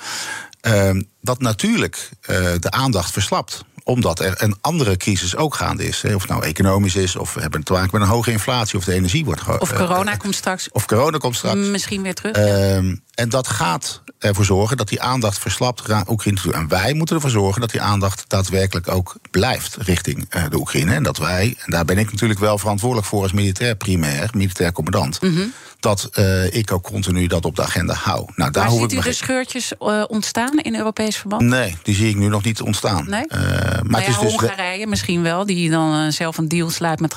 Uh, 0.62 0.90
dat 1.20 1.40
natuurlijk 1.40 2.11
uh, 2.20 2.37
de 2.59 2.70
aandacht 2.70 3.12
verslapt 3.12 3.64
omdat 3.90 4.20
er 4.20 4.35
een 4.37 4.54
andere 4.61 4.97
crisis 4.97 5.37
ook 5.37 5.54
gaande 5.54 5.88
is. 5.88 6.04
Of 6.04 6.20
het 6.20 6.30
nou 6.30 6.44
economisch 6.44 6.97
is, 6.97 7.16
of 7.16 7.35
we 7.35 7.40
hebben 7.40 7.62
te 7.62 7.73
maken 7.73 7.88
met 7.92 8.02
een 8.02 8.14
hoge 8.14 8.30
inflatie, 8.30 8.78
of 8.78 8.85
de 8.85 8.92
energie 8.92 9.25
wordt. 9.25 9.42
Of 9.59 9.73
corona 9.73 10.12
uh, 10.12 10.18
komt 10.18 10.35
straks. 10.35 10.70
Of 10.70 10.87
corona 10.87 11.18
komt 11.18 11.37
straks. 11.37 11.56
Misschien 11.56 12.02
weer 12.02 12.14
terug. 12.14 12.37
Uh, 12.37 12.94
en 13.21 13.29
dat 13.29 13.49
gaat 13.49 14.03
ervoor 14.19 14.45
zorgen 14.45 14.77
dat 14.77 14.89
die 14.89 15.03
aandacht 15.03 15.39
verslapt 15.39 15.89
naar 15.89 16.09
Oekraïne 16.09 16.41
toe. 16.41 16.53
En 16.53 16.69
wij 16.69 16.95
moeten 16.95 17.17
ervoor 17.17 17.31
zorgen 17.31 17.61
dat 17.61 17.71
die 17.71 17.81
aandacht 17.81 18.25
daadwerkelijk 18.29 18.89
ook 18.89 19.17
blijft 19.31 19.77
richting 19.77 20.35
uh, 20.37 20.45
de 20.50 20.57
Oekraïne. 20.57 20.95
En 20.95 21.03
dat 21.03 21.19
wij, 21.19 21.55
en 21.59 21.71
daar 21.71 21.85
ben 21.85 21.99
ik 21.99 22.11
natuurlijk 22.11 22.41
wel 22.41 22.59
verantwoordelijk 22.59 23.09
voor 23.09 23.23
als 23.23 23.33
militair 23.33 23.77
primair, 23.77 24.31
militair 24.33 24.73
commandant. 24.73 25.23
Mm 25.23 25.35
-hmm. 25.35 25.53
Dat 25.81 26.11
uh, 26.19 26.55
ik 26.55 26.73
ook 26.73 26.83
continu 26.83 27.27
dat 27.27 27.45
op 27.45 27.57
de 27.57 27.62
agenda 27.62 27.95
hou. 27.95 28.29
Nou, 28.37 28.50
daar 28.50 28.65
maar 28.65 28.79
ziet 28.79 28.93
u 28.93 29.00
de 29.00 29.12
scheurtjes 29.12 29.73
uh, 29.81 30.05
ontstaan 30.09 30.59
in 30.59 30.77
Europees 30.77 31.17
verband? 31.17 31.43
Nee, 31.43 31.77
die 31.83 31.95
zie 31.95 32.09
ik 32.09 32.17
nu 32.17 32.29
nog 32.29 32.43
niet 32.43 32.61
ontstaan. 32.61 33.09
Nee? 33.09 33.25
maar 33.29 33.83
nou 33.83 33.91
ja, 33.91 33.99
het 33.99 34.09
is 34.09 34.19
dus 34.19 34.31
Hongarije 34.31 34.87
misschien 34.87 35.23
wel, 35.23 35.47
die 35.47 35.71
dan 35.71 36.12
zelf 36.12 36.39
een 36.39 36.49
deal 36.49 36.71
sluit 36.71 37.00
met 37.00 37.15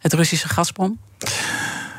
het 0.00 0.12
Russische 0.12 0.48
Gazprom. 0.48 0.98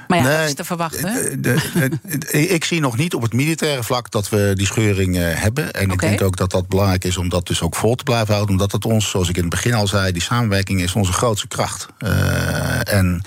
Maar 0.08 0.18
ja, 0.18 0.24
nee, 0.24 0.38
dat 0.38 0.48
is 0.48 0.54
te 0.54 0.64
verwachten. 0.64 1.42
De, 1.42 1.60
de, 1.74 1.90
de, 2.18 2.48
ik 2.58 2.64
zie 2.64 2.80
nog 2.80 2.98
niet 2.98 3.14
op 3.14 3.22
het 3.22 3.34
militaire 3.34 3.84
vlak 3.84 4.12
dat 4.12 4.30
we 4.30 4.52
die 4.56 4.66
scheuring 4.66 5.16
uh, 5.16 5.24
hebben. 5.34 5.74
En 5.74 5.92
okay. 5.92 5.94
ik 5.94 6.00
denk 6.00 6.30
ook 6.30 6.38
dat 6.38 6.52
dat 6.52 6.68
belangrijk 6.68 7.04
is 7.04 7.18
om 7.18 7.30
dat 7.30 7.48
dus 7.48 7.62
ook 7.62 7.76
vol 7.76 7.96
te 7.96 8.04
blijven 8.04 8.34
houden. 8.34 8.52
Omdat 8.52 8.72
het 8.72 8.86
ons, 8.86 9.10
zoals 9.10 9.30
ik 9.30 9.36
in 9.36 9.42
het 9.42 9.52
begin 9.52 9.74
al 9.74 9.88
zei, 9.88 10.12
die 10.12 10.22
samenwerking 10.22 10.82
is 10.82 10.94
onze 10.94 11.14
grootste 11.14 11.48
kracht. 11.48 11.88
Uh, 12.00 12.94
en 12.94 13.22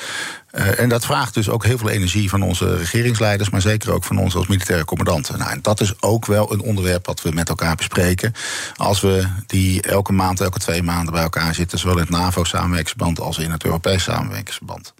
Uh, 0.52 0.80
en 0.80 0.88
dat 0.88 1.04
vraagt 1.04 1.34
dus 1.34 1.48
ook 1.48 1.64
heel 1.64 1.78
veel 1.78 1.88
energie 1.88 2.28
van 2.28 2.42
onze 2.42 2.76
regeringsleiders, 2.76 3.50
maar 3.50 3.60
zeker 3.60 3.92
ook 3.92 4.04
van 4.04 4.18
ons 4.18 4.34
als 4.34 4.46
militaire 4.46 4.84
commandanten. 4.84 5.38
Nou, 5.38 5.50
en 5.50 5.62
dat 5.62 5.80
is 5.80 6.02
ook 6.02 6.26
wel 6.26 6.52
een 6.52 6.60
onderwerp 6.60 7.06
wat 7.06 7.22
we 7.22 7.30
met 7.32 7.48
elkaar 7.48 7.76
bespreken. 7.76 8.34
Als 8.76 9.00
we 9.00 9.26
die 9.46 9.82
elke 9.82 10.12
maand, 10.12 10.40
elke 10.40 10.58
twee 10.58 10.82
maanden 10.82 11.12
bij 11.12 11.22
elkaar 11.22 11.54
zitten, 11.54 11.78
zowel 11.78 11.96
in 11.96 12.02
het 12.02 12.10
NAVO-samenwerkingsverband 12.10 13.20
als 13.20 13.38
in 13.38 13.50
het 13.50 13.64
Europees 13.64 14.02
samenwerkingsverband. 14.02 14.94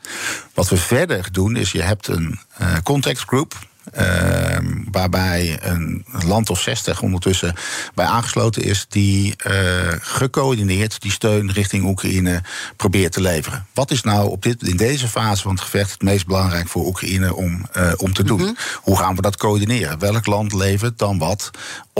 Wat 0.55 0.69
we 0.69 0.77
verder 0.77 1.29
doen, 1.33 1.57
is 1.57 1.73
je 1.73 1.83
hebt 1.83 2.09
een 2.09 2.41
uh, 2.61 2.67
contactgroep. 2.83 3.69
Uh, 3.99 4.57
waarbij 4.91 5.59
een 5.63 6.05
land 6.25 6.51
of 6.51 6.61
60 6.61 7.03
ondertussen 7.03 7.55
bij 7.95 8.07
aangesloten 8.07 8.63
is, 8.63 8.87
die 8.89 9.35
uh, 9.47 9.53
gecoördineerd 10.01 11.01
die 11.01 11.11
steun 11.11 11.53
richting 11.53 11.85
Oekraïne 11.85 12.43
probeert 12.77 13.13
te 13.13 13.21
leveren. 13.21 13.67
Wat 13.75 13.91
is 13.91 14.03
nou 14.03 14.29
op 14.29 14.43
dit, 14.43 14.63
in 14.63 14.77
deze 14.77 15.09
fase 15.09 15.43
van 15.43 15.53
het 15.53 15.61
gevecht 15.61 15.93
het 15.93 16.03
meest 16.03 16.27
belangrijk 16.27 16.69
voor 16.69 16.87
Oekraïne 16.87 17.35
om, 17.35 17.67
uh, 17.77 17.93
om 17.97 18.13
te 18.13 18.23
doen? 18.23 18.39
Mm 18.41 18.45
-hmm. 18.45 18.57
Hoe 18.83 18.97
gaan 18.97 19.17
we 19.17 19.23
dat 19.23 19.37
coördineren? 19.37 19.99
Welk 19.99 20.27
land 20.27 20.53
levert 20.53 20.99
dan 20.99 21.19
wat? 21.19 21.51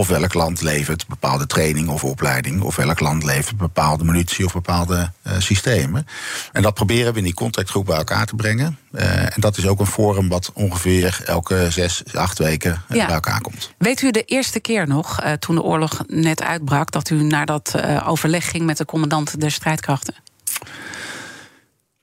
Of 0.01 0.09
welk 0.09 0.35
land 0.35 0.61
levert 0.61 1.07
bepaalde 1.07 1.47
training 1.47 1.89
of 1.89 2.05
opleiding? 2.05 2.61
Of 2.63 2.77
welk 2.77 3.01
land 3.01 3.25
levert 3.25 3.57
bepaalde 3.57 4.05
munitie 4.05 4.45
of 4.45 4.53
bepaalde 4.53 5.13
uh, 5.27 5.33
systemen? 5.39 6.07
En 6.53 6.63
dat 6.63 6.75
proberen 6.75 7.13
we 7.13 7.19
in 7.19 7.25
die 7.25 7.35
contactgroep 7.35 7.87
bij 7.87 7.97
elkaar 7.97 8.27
te 8.27 8.35
brengen. 8.35 8.79
en 8.93 9.33
dat 9.37 9.57
is 9.57 9.67
ook 9.67 9.81
een 9.81 9.87
forum 9.87 10.29
wat 10.29 10.51
ongeveer 10.55 11.23
elke 11.25 11.67
zes, 11.71 12.03
acht 12.15 12.39
weken 12.39 12.83
ja. 12.89 13.07
bij 13.07 13.15
elkaar 13.15 13.41
komt. 13.41 13.73
Weet 13.79 14.03
u 14.03 14.11
de 14.11 14.25
eerste 14.25 14.61
keer 14.61 14.89
nog, 14.89 15.25
uh, 15.25 15.33
toen 15.33 15.55
de 15.55 15.63
oorlog 15.63 16.03
net 16.07 16.43
uitbrak, 16.43 16.91
dat 16.91 17.11
u 17.11 17.23
naar 17.23 17.47
dat 17.47 17.75
overleg 18.05 18.51
ging 18.51 18.65
met 18.65 18.77
de 18.77 18.85
commandant 18.85 19.41
der 19.41 19.51
strijdkrachten? 19.51 20.15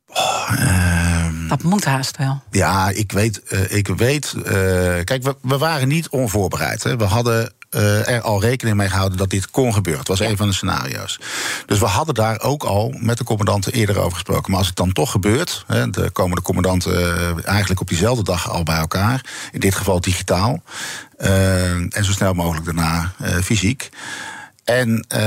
Oh, 0.08 0.52
uh, 0.60 1.50
dat 1.50 1.64
moet 1.64 1.86
haast 1.86 2.18
wel. 2.18 2.42
Ja, 2.52 2.90
ik 2.90 3.12
weet. 3.12 3.42
Ik 3.68 3.88
weet 3.88 4.36
kijk, 5.04 5.24
we, 5.24 5.36
we, 5.42 5.58
waren 5.58 5.88
niet 5.88 6.10
onvoorbereid. 6.10 6.84
Hè. 6.84 6.98
We 6.98 7.04
hadden 7.04 7.56
uh, 7.78 8.10
er 8.10 8.22
al 8.22 8.42
rekening 8.42 8.78
mee 8.78 8.90
gehouden 8.90 9.18
dat 9.18 9.30
dit 9.30 9.50
kon 9.50 9.74
gebeuren. 9.74 10.00
Het 10.00 10.10
was 10.10 10.20
ja. 10.20 10.30
een 10.30 10.38
van 10.38 10.48
de 10.48 10.54
scenario's. 10.54 11.20
Dus 11.66 11.80
we 11.80 11.86
hadden 11.86 12.16
daar 12.16 12.42
ook 12.42 12.64
al 12.64 12.94
met 13.00 13.18
de 13.18 13.24
commandanten 13.24 13.74
eerder 13.74 13.98
over 13.98 14.14
gesproken. 14.14 14.50
Maar 14.50 14.60
als 14.60 14.68
het 14.68 14.76
dan 14.76 14.94
toch 14.94 15.12
gebeurt, 15.12 15.64
hè, 15.68 15.90
de 15.90 16.10
komen 16.10 16.36
de 16.36 16.42
commandanten 16.42 16.94
uh, 16.94 17.48
eigenlijk 17.48 17.82
op 17.82 17.88
diezelfde 17.88 18.24
dag 18.24 18.50
al 18.50 18.64
bij 18.64 18.78
elkaar. 18.78 19.26
In 19.52 19.60
dit 19.60 19.76
geval 19.76 20.02
digitaal. 20.02 20.62
Uh, 21.20 21.72
en 21.72 22.04
zo 22.06 22.12
snel 22.12 22.34
mogelijk 22.34 22.66
daarna 22.66 23.14
fysiek. 23.44 23.90
En 24.64 24.90
uh, 24.90 25.20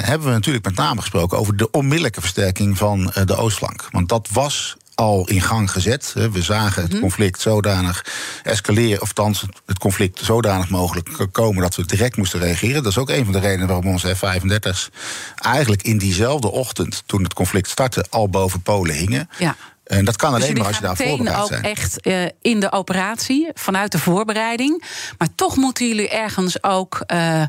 hebben 0.00 0.26
we 0.28 0.32
natuurlijk 0.32 0.64
met 0.64 0.74
name 0.74 1.00
gesproken 1.00 1.38
over 1.38 1.56
de 1.56 1.70
onmiddellijke 1.70 2.20
versterking 2.20 2.78
van 2.78 3.12
de 3.24 3.36
oostflank. 3.36 3.88
Want 3.90 4.08
dat 4.08 4.28
was 4.32 4.76
al 4.94 5.28
in 5.28 5.40
gang 5.40 5.70
gezet. 5.70 6.12
We 6.32 6.42
zagen 6.42 6.82
het 6.82 7.00
conflict 7.00 7.40
zodanig 7.40 8.04
escaleren, 8.42 9.02
of 9.02 9.08
althans 9.08 9.44
het 9.66 9.78
conflict 9.78 10.20
zodanig 10.24 10.68
mogelijk 10.68 11.26
komen 11.32 11.62
dat 11.62 11.76
we 11.76 11.84
direct 11.84 12.16
moesten 12.16 12.40
reageren. 12.40 12.82
Dat 12.82 12.92
is 12.92 12.98
ook 12.98 13.10
een 13.10 13.24
van 13.24 13.32
de 13.32 13.38
redenen 13.38 13.66
waarom 13.66 13.86
onze 13.86 14.16
F-35's 14.16 14.90
eigenlijk 15.34 15.82
in 15.82 15.98
diezelfde 15.98 16.50
ochtend, 16.50 17.02
toen 17.06 17.22
het 17.22 17.34
conflict 17.34 17.68
startte, 17.68 18.04
al 18.10 18.28
boven 18.28 18.62
Polen 18.62 18.94
hingen. 18.94 19.28
Ja. 19.38 19.56
En 19.84 20.04
dat 20.04 20.16
kan 20.16 20.34
dus 20.34 20.42
alleen 20.42 20.56
maar 20.56 20.66
als 20.66 20.76
je 20.76 20.82
daar 20.82 20.96
voorbereid 20.96 21.38
ook 21.38 21.48
zijn. 21.48 21.62
echt 21.62 22.06
uh, 22.06 22.24
in 22.40 22.60
de 22.60 22.72
operatie, 22.72 23.48
vanuit 23.54 23.92
de 23.92 23.98
voorbereiding. 23.98 24.84
Maar 25.18 25.28
toch 25.34 25.56
moeten 25.56 25.88
jullie 25.88 26.08
ergens 26.08 26.62
ook 26.62 27.04
uh, 27.12 27.42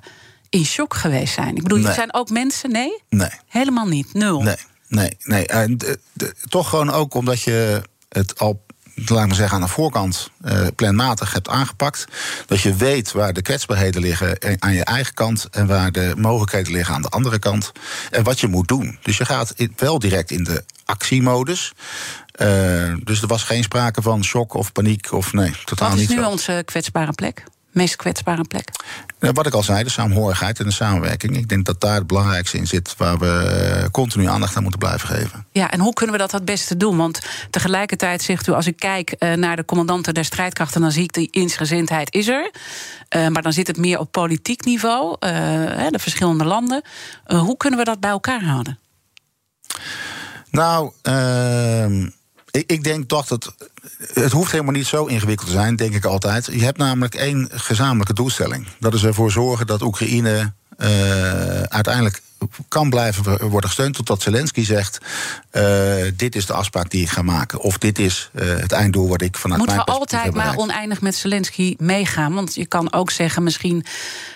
in 0.50 0.66
shock 0.66 0.94
geweest 0.94 1.34
zijn. 1.34 1.56
Ik 1.56 1.64
bedoel, 1.64 1.78
nee. 1.78 1.88
er 1.88 1.94
zijn 1.94 2.14
ook 2.14 2.30
mensen, 2.30 2.72
nee? 2.72 3.02
Nee. 3.10 3.30
Helemaal 3.48 3.88
niet, 3.88 4.14
nul. 4.14 4.42
Nee. 4.42 4.56
Nee, 4.88 5.18
nee. 5.24 5.48
En 5.48 5.78
de, 5.78 6.00
de, 6.14 6.34
toch 6.48 6.70
gewoon 6.70 6.92
ook 6.92 7.14
omdat 7.14 7.42
je 7.42 7.82
het 8.10 8.40
al 8.40 8.64
laat 8.96 9.22
ik 9.22 9.28
maar 9.28 9.36
zeggen, 9.36 9.56
aan 9.56 9.64
de 9.64 9.68
voorkant 9.68 10.30
uh, 10.46 10.68
planmatig 10.76 11.34
hebt 11.34 11.50
aangepakt. 11.50 12.06
Dat 12.46 12.62
je 12.62 12.76
weet 12.76 13.12
waar 13.12 13.34
de 13.34 13.42
kwetsbaarheden 13.42 14.02
liggen 14.02 14.62
aan 14.62 14.74
je 14.74 14.84
eigen 14.84 15.14
kant 15.14 15.48
en 15.52 15.68
waar 15.68 15.92
de 15.92 16.14
mogelijkheden 16.18 16.72
liggen 16.72 16.96
aan 16.96 17.02
de 17.02 17.10
andere 17.10 17.40
kant. 17.40 17.72
En 18.12 18.24
wat 18.24 18.40
je 18.40 18.48
moet 18.48 18.68
doen. 18.68 18.98
Dus 19.02 19.18
je 19.18 19.26
gaat 19.26 19.54
wel 19.76 20.00
direct 20.00 20.32
in 20.32 20.44
de 20.44 20.64
actiemodus. 20.86 21.74
Uh, 22.42 22.96
dus 23.04 23.22
er 23.22 23.28
was 23.28 23.44
geen 23.44 23.64
sprake 23.64 24.02
van 24.02 24.24
shock 24.24 24.54
of 24.54 24.72
paniek 24.72 25.12
of 25.12 25.34
nee, 25.34 25.54
totaal 25.66 25.90
niet. 25.90 26.08
Wat 26.08 26.18
is 26.18 26.24
nu 26.24 26.30
onze 26.30 26.62
kwetsbare 26.66 27.14
plek? 27.14 27.44
Meest 27.76 27.96
kwetsbare 27.96 28.44
plek? 28.44 28.70
Wat 29.20 29.46
ik 29.46 29.54
al 29.54 29.64
zei, 29.64 29.84
de 29.84 29.90
saamhorigheid 29.90 30.60
en 30.60 30.66
de 30.66 30.72
samenwerking. 30.72 31.38
Ik 31.38 31.50
denk 31.50 31.66
dat 31.66 31.82
daar 31.82 31.96
het 31.96 32.08
belangrijkste 32.08 32.58
in 32.58 32.68
zit 32.68 32.96
waar 32.98 33.18
we 33.18 33.26
eh, 33.26 33.90
continu 33.92 34.28
aandacht 34.28 34.56
aan 34.56 34.62
moeten 34.62 34.80
blijven 34.80 35.08
geven. 35.08 35.46
Ja, 35.52 35.72
en 35.72 35.80
hoe 35.80 35.94
kunnen 35.94 36.16
we 36.16 36.22
dat 36.22 36.32
het 36.32 36.46
beste 36.46 36.78
doen? 36.78 36.98
Want 36.98 37.20
tegelijkertijd 37.50 38.22
zegt 38.22 38.48
u, 38.48 38.52
als 38.52 38.68
ik 38.68 38.76
kijk 38.76 39.12
eh, 39.12 39.34
naar 39.34 39.56
de 39.56 39.66
commandanten 39.66 40.14
der 40.14 40.26
strijdkrachten, 40.26 40.82
dan 40.82 40.92
zie 40.92 41.04
ik 41.04 41.14
die 41.14 41.28
insgezindheid 41.32 42.14
is 42.14 42.28
er. 42.28 42.52
Uh, 43.16 43.28
maar 43.28 43.42
dan 43.42 43.54
zit 43.54 43.68
het 43.68 43.78
meer 43.78 44.00
op 44.00 44.12
politiek 44.12 44.66
niveau, 44.66 45.16
uh, 45.20 45.30
de 45.90 46.00
verschillende 46.00 46.46
landen. 46.46 46.82
hoe 47.26 47.58
kunnen 47.58 47.80
we 47.80 47.86
dat 47.86 48.00
bij 48.00 48.10
elkaar 48.10 48.44
houden? 48.44 48.80
Nou, 50.52 50.92
ehm, 51.02 52.10
ik, 52.56 52.72
ik, 52.72 52.84
denk 52.84 53.08
toch 53.08 53.26
dat. 53.26 53.56
Het 54.14 54.32
hoeft 54.32 54.52
helemaal 54.52 54.74
niet 54.74 54.86
zo 54.86 55.06
ingewikkeld 55.06 55.48
te 55.48 55.54
zijn, 55.54 55.76
denk 55.76 55.94
ik 55.94 56.06
altijd. 56.06 56.46
Je 56.46 56.64
hebt 56.64 56.78
namelijk 56.78 57.16
één 57.16 57.50
gezamenlijke 57.52 58.14
doelstelling. 58.14 58.68
Dat 58.80 58.94
is 58.94 59.04
ervoor 59.04 59.32
zorgen 59.32 59.68
dat 59.68 59.82
Oekraïne 59.82 60.54
uh, 60.78 61.62
uiteindelijk 61.62 62.22
kan 62.68 62.90
blijven 62.90 63.50
worden 63.50 63.70
gesteund 63.70 63.96
totdat 63.96 64.22
Zelensky 64.22 64.64
zegt: 64.64 65.00
uh, 65.52 65.64
dit 66.14 66.36
is 66.36 66.46
de 66.46 66.54
afspraak 66.54 66.90
die 66.90 67.02
ik 67.02 67.10
ga 67.10 67.22
maken, 67.22 67.60
of 67.60 67.78
dit 67.78 68.00
is 68.00 68.30
uh, 68.34 68.58
het 68.58 68.72
einddoel 68.72 69.08
wat 69.08 69.22
ik 69.22 69.38
vanuit 69.38 69.60
Moeten 69.60 69.76
mijn 69.76 69.88
we 69.88 69.94
altijd 69.94 70.34
maar 70.34 70.56
oneindig 70.56 71.02
met 71.02 71.16
Zelensky 71.16 71.76
meegaan? 71.78 72.34
Want 72.34 72.56
je 72.56 72.66
kan 72.66 72.94
ook 72.94 73.12
zeggen, 73.12 73.44
misschien, 73.44 73.86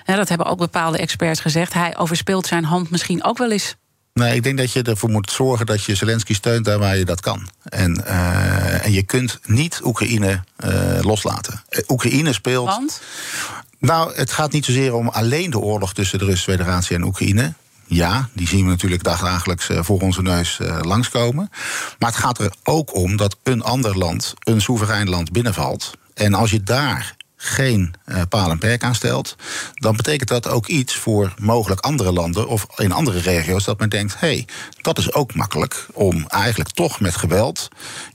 hè, 0.03 0.15
dat 0.15 0.29
hebben 0.29 0.47
ook 0.47 0.57
bepaalde 0.57 0.97
experts 0.97 1.39
gezegd, 1.39 1.73
hij 1.73 1.97
overspeelt 1.97 2.47
zijn 2.47 2.63
hand 2.63 2.89
misschien 2.89 3.23
ook 3.23 3.37
wel 3.37 3.51
eens. 3.51 3.75
Nee, 4.13 4.35
ik 4.35 4.43
denk 4.43 4.57
dat 4.57 4.71
je 4.71 4.81
ervoor 4.81 5.09
moet 5.09 5.31
zorgen 5.31 5.65
dat 5.65 5.83
je 5.83 5.95
Zelensky 5.95 6.33
steunt 6.33 6.65
daar 6.65 6.79
waar 6.79 6.97
je 6.97 7.05
dat 7.05 7.21
kan. 7.21 7.49
En, 7.63 8.03
uh, 8.07 8.85
en 8.85 8.91
je 8.91 9.03
kunt 9.03 9.39
niet 9.45 9.79
Oekraïne 9.83 10.43
uh, 10.65 10.99
loslaten. 11.01 11.63
Uh, 11.69 11.79
Oekraïne 11.87 12.33
speelt. 12.33 12.67
Want? 12.67 13.01
Nou, 13.79 14.15
het 14.15 14.31
gaat 14.31 14.51
niet 14.51 14.65
zozeer 14.65 14.93
om 14.93 15.07
alleen 15.07 15.49
de 15.49 15.59
oorlog 15.59 15.93
tussen 15.93 16.19
de 16.19 16.25
Russische 16.25 16.51
Federatie 16.51 16.95
en 16.95 17.03
Oekraïne. 17.03 17.53
Ja, 17.85 18.29
die 18.33 18.47
zien 18.47 18.63
we 18.63 18.69
natuurlijk 18.69 19.03
dagelijks 19.03 19.69
voor 19.71 20.01
onze 20.01 20.21
neus 20.21 20.59
langskomen. 20.81 21.49
Maar 21.99 22.09
het 22.09 22.19
gaat 22.19 22.39
er 22.39 22.53
ook 22.63 22.95
om 22.95 23.17
dat 23.17 23.37
een 23.43 23.61
ander 23.61 23.97
land, 23.97 24.33
een 24.39 24.61
soeverein 24.61 25.09
land, 25.09 25.31
binnenvalt. 25.31 25.91
En 26.13 26.33
als 26.33 26.51
je 26.51 26.63
daar 26.63 27.15
geen 27.41 27.93
uh, 28.05 28.21
paal 28.29 28.49
en 28.49 28.57
perk 28.57 28.83
aanstelt, 28.83 29.35
dan 29.73 29.95
betekent 29.95 30.29
dat 30.29 30.47
ook 30.47 30.67
iets 30.67 30.95
voor 30.95 31.33
mogelijk 31.37 31.79
andere 31.79 32.11
landen 32.11 32.47
of 32.47 32.65
in 32.75 32.91
andere 32.91 33.19
regio's 33.19 33.63
dat 33.63 33.79
men 33.79 33.89
denkt: 33.89 34.19
hé, 34.19 34.27
hey, 34.27 34.47
dat 34.81 34.97
is 34.97 35.13
ook 35.13 35.33
makkelijk 35.33 35.87
om 35.93 36.25
eigenlijk 36.27 36.69
toch 36.69 36.99
met 36.99 37.15
geweld 37.15 37.67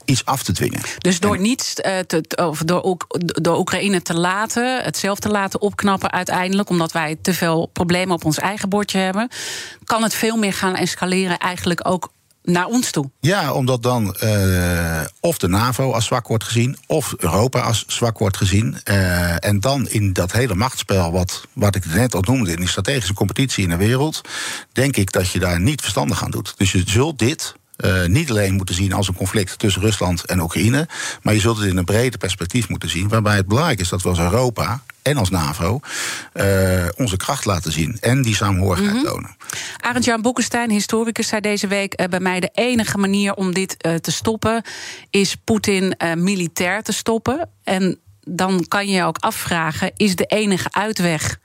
iets 0.04 0.24
af 0.24 0.42
te 0.42 0.52
dwingen. 0.52 0.80
Dus 0.98 1.20
door 1.20 1.38
niets 1.38 1.74
uh, 1.76 1.98
te, 1.98 2.24
of 2.36 2.58
door, 2.58 2.96
door 3.16 3.58
Oekraïne 3.58 4.02
te 4.02 4.14
laten, 4.14 4.82
het 4.82 4.96
zelf 4.96 5.18
te 5.18 5.28
laten 5.28 5.60
opknappen 5.60 6.12
uiteindelijk, 6.12 6.68
omdat 6.68 6.92
wij 6.92 7.16
te 7.22 7.34
veel 7.34 7.66
problemen 7.72 8.14
op 8.14 8.24
ons 8.24 8.38
eigen 8.38 8.68
bordje 8.68 8.98
hebben, 8.98 9.28
kan 9.84 10.02
het 10.02 10.14
veel 10.14 10.36
meer 10.36 10.52
gaan 10.52 10.76
escaleren, 10.76 11.38
eigenlijk 11.38 11.80
ook 11.88 12.12
naar 12.44 12.66
ons 12.66 12.90
toe. 12.90 13.10
Ja, 13.20 13.52
omdat 13.52 13.82
dan 13.82 14.16
uh, 14.22 15.00
of 15.20 15.38
de 15.38 15.48
NAVO 15.48 15.92
als 15.92 16.04
zwak 16.04 16.28
wordt 16.28 16.44
gezien, 16.44 16.76
of 16.86 17.14
Europa 17.18 17.60
als 17.60 17.84
zwak 17.86 18.18
wordt 18.18 18.36
gezien. 18.36 18.76
Uh, 18.84 19.44
en 19.44 19.60
dan 19.60 19.88
in 19.88 20.12
dat 20.12 20.32
hele 20.32 20.54
machtsspel, 20.54 21.12
wat, 21.12 21.46
wat 21.52 21.74
ik 21.74 21.86
net 21.86 22.14
al 22.14 22.20
noemde, 22.20 22.50
in 22.50 22.56
die 22.56 22.68
strategische 22.68 23.14
competitie 23.14 23.64
in 23.64 23.70
de 23.70 23.76
wereld, 23.76 24.20
denk 24.72 24.96
ik 24.96 25.12
dat 25.12 25.30
je 25.30 25.38
daar 25.38 25.60
niet 25.60 25.80
verstandig 25.80 26.24
aan 26.24 26.30
doet. 26.30 26.54
Dus 26.56 26.72
je 26.72 26.82
zult 26.86 27.18
dit 27.18 27.54
uh, 27.76 28.04
niet 28.04 28.30
alleen 28.30 28.54
moeten 28.54 28.74
zien 28.74 28.92
als 28.92 29.08
een 29.08 29.14
conflict 29.14 29.58
tussen 29.58 29.82
Rusland 29.82 30.24
en 30.24 30.40
Oekraïne, 30.40 30.88
maar 31.22 31.34
je 31.34 31.40
zult 31.40 31.56
het 31.56 31.66
in 31.66 31.76
een 31.76 31.84
breder 31.84 32.18
perspectief 32.18 32.68
moeten 32.68 32.88
zien, 32.88 33.08
waarbij 33.08 33.36
het 33.36 33.46
belangrijk 33.46 33.80
is 33.80 33.88
dat 33.88 34.02
we 34.02 34.08
als 34.08 34.18
Europa 34.18 34.82
en 35.02 35.16
als 35.16 35.30
NAVO 35.30 35.80
uh, 36.34 36.88
onze 36.96 37.16
kracht 37.16 37.44
laten 37.44 37.72
zien 37.72 37.98
en 38.00 38.22
die 38.22 38.34
saamhorigheid 38.34 38.92
mm 38.92 38.98
-hmm. 38.98 39.06
tonen. 39.06 39.36
Arend-Jan 39.80 40.22
Boekenstein, 40.22 40.70
historicus, 40.70 41.28
zei 41.28 41.40
deze 41.40 41.66
week 41.66 42.00
uh, 42.00 42.06
bij 42.06 42.20
mij... 42.20 42.40
de 42.40 42.50
enige 42.52 42.98
manier 42.98 43.34
om 43.34 43.54
dit 43.54 43.76
te 43.78 44.10
stoppen 44.10 44.62
is 45.10 45.36
Poetin 45.44 45.96
militair 46.14 46.82
te 46.82 46.92
stoppen. 46.92 47.48
En 47.64 47.98
dan 48.20 48.64
kan 48.68 48.86
je 48.86 48.92
je 48.92 49.04
ook 49.04 49.18
afvragen, 49.18 49.92
is 49.96 50.16
de 50.16 50.24
enige 50.24 50.72
uitweg 50.72 51.38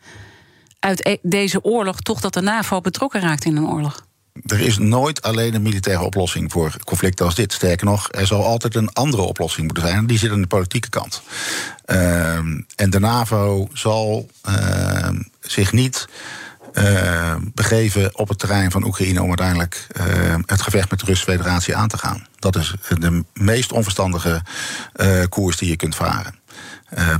uit 0.80 1.06
e 1.06 1.18
deze 1.22 1.64
oorlog... 1.64 2.02
toch 2.02 2.20
dat 2.20 2.34
de 2.34 2.42
NAVO 2.42 2.82
betrokken 2.82 3.22
raakt 3.22 3.46
in 3.46 3.58
een 3.58 3.68
oorlog? 3.68 4.08
Er 4.46 4.60
is 4.60 4.78
nooit 4.78 5.22
alleen 5.22 5.54
een 5.54 5.62
militaire 5.62 6.04
oplossing 6.04 6.52
voor 6.52 6.76
conflicten 6.84 7.26
als 7.26 7.36
dit. 7.36 7.54
Sterker 7.54 7.86
nog, 7.86 8.08
er 8.12 8.28
zal 8.28 8.46
altijd 8.46 8.76
een 8.76 8.94
andere 8.94 9.22
oplossing 9.22 9.66
moeten 9.66 9.88
zijn. 9.88 10.08
Die 10.08 10.18
zit 10.18 10.32
aan 10.32 10.42
de 10.42 10.48
politieke 10.48 10.90
kant. 10.90 11.22
Uh, 11.86 12.36
en 12.76 12.90
de 12.90 13.00
NAVO 13.00 13.68
zal 13.74 14.30
uh, 14.50 15.10
zich 15.40 15.72
niet 15.72 16.08
uh, 16.74 17.36
begeven 17.54 18.18
op 18.18 18.28
het 18.28 18.40
terrein 18.40 18.72
van 18.72 18.86
Oekraïne 18.86 19.22
om 19.22 19.28
uiteindelijk 19.28 19.88
het 20.46 20.62
gevecht 20.62 20.90
met 20.90 21.00
de 21.00 21.06
Russische 21.06 21.32
Federatie 21.32 21.76
aan 21.76 21.88
te 21.88 21.98
gaan. 21.98 22.28
Dat 22.40 22.56
is 22.56 22.74
de 23.00 23.24
meest 23.34 23.72
onverstandige 23.72 24.42
uh, 24.96 25.24
koers 25.30 25.58
die 25.58 25.70
je 25.70 25.76
kunt 25.76 25.96
varen. 25.96 26.36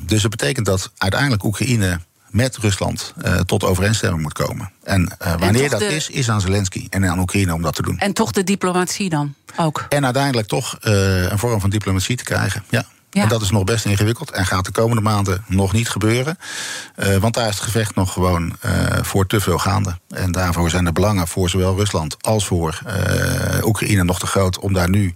dus 0.02 0.22
dat 0.22 0.32
betekent 0.32 0.66
dat 0.66 0.92
uiteindelijk 0.98 1.44
Oekraïne 1.44 2.00
met 2.30 2.58
Rusland 2.58 3.14
uh, 3.26 3.36
tot 3.36 3.64
overeenstemming 3.64 4.22
moet 4.22 4.34
komen. 4.34 4.72
En 4.84 5.02
uh, 5.22 5.36
wanneer 5.40 5.64
en 5.64 5.70
dat 5.70 5.80
de... 5.80 5.96
is, 5.96 6.10
is 6.10 6.30
aan 6.30 6.42
Zelensky 6.42 6.88
en 6.90 7.10
aan 7.10 7.20
Oekraïne 7.20 7.54
om 7.54 7.62
dat 7.62 7.76
te 7.76 7.82
doen. 7.82 7.98
En 7.98 8.14
toch 8.14 8.32
de 8.32 8.44
diplomatie 8.44 9.10
dan 9.10 9.36
ook? 9.58 9.86
En 9.90 10.04
uiteindelijk 10.06 10.48
toch 10.48 10.78
uh, 10.82 11.30
een 11.30 11.40
vorm 11.40 11.60
van 11.60 11.70
diplomatie 11.70 12.18
te 12.18 12.24
krijgen, 12.24 12.64
ja. 12.70 12.86
Ja. 13.12 13.22
En 13.24 13.30
dat 13.30 13.42
is 13.42 13.52
nog 13.52 13.64
best 13.64 13.86
ingewikkeld 13.86 14.32
en 14.32 14.46
gaat 14.46 14.66
de 14.66 14.72
komende 14.72 15.02
maanden 15.02 15.44
nog 15.48 15.74
niet 15.74 15.90
gebeuren. 15.90 16.38
Want 17.20 17.34
daar 17.34 17.48
is 17.48 17.54
het 17.54 17.64
gevecht 17.64 17.96
nog 17.96 18.14
gewoon 18.14 18.56
voor 19.02 19.28
te 19.28 19.40
veel 19.40 19.58
gaande. 19.58 19.98
En 20.10 20.32
daarvoor 20.32 20.70
zijn 20.70 20.86
de 20.86 20.92
belangen 20.92 21.28
voor 21.28 21.50
zowel 21.50 21.76
Rusland 21.76 22.24
als 22.24 22.46
voor 22.46 22.82
Oekraïne 23.64 24.04
nog 24.04 24.20
te 24.20 24.28
groot 24.28 24.60
om 24.60 24.74
daar 24.74 24.90
nu 24.90 25.14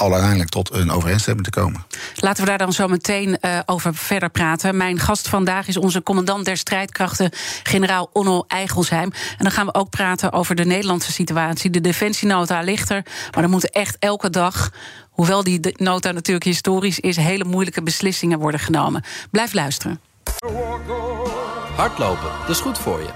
al 0.00 0.12
uiteindelijk 0.12 0.50
tot 0.50 0.72
een 0.72 0.90
overeenstemming 0.90 1.44
te 1.44 1.60
komen. 1.60 1.84
Laten 2.14 2.42
we 2.42 2.48
daar 2.48 2.58
dan 2.58 2.72
zo 2.72 2.88
meteen 2.88 3.38
over 3.66 3.94
verder 3.94 4.30
praten. 4.30 4.76
Mijn 4.76 4.98
gast 4.98 5.28
vandaag 5.28 5.68
is 5.68 5.76
onze 5.76 6.02
commandant 6.02 6.44
der 6.44 6.56
strijdkrachten, 6.56 7.30
generaal 7.62 8.10
Onno 8.12 8.44
Eigelsheim. 8.48 9.12
En 9.12 9.44
dan 9.44 9.50
gaan 9.50 9.66
we 9.66 9.74
ook 9.74 9.90
praten 9.90 10.32
over 10.32 10.54
de 10.54 10.64
Nederlandse 10.64 11.12
situatie. 11.12 11.70
De 11.70 11.80
defensienota 11.80 12.60
ligt 12.60 12.90
er, 12.90 13.02
maar 13.34 13.42
er 13.42 13.50
moeten 13.50 13.70
echt 13.70 13.96
elke 13.98 14.30
dag 14.30 14.70
hoewel 15.10 15.44
die 15.44 15.74
nota 15.76 16.12
natuurlijk 16.12 16.44
historisch 16.44 17.00
is, 17.00 17.16
hele 17.16 17.44
moeilijke 17.44 17.82
beslissingen 17.82 18.38
worden 18.38 18.60
genomen. 18.60 19.04
Blijf 19.30 19.52
luisteren. 19.52 20.00
Hardlopen, 21.76 22.30
dat 22.40 22.56
is 22.56 22.60
goed 22.60 22.78
voor 22.78 23.00
je. 23.00 23.08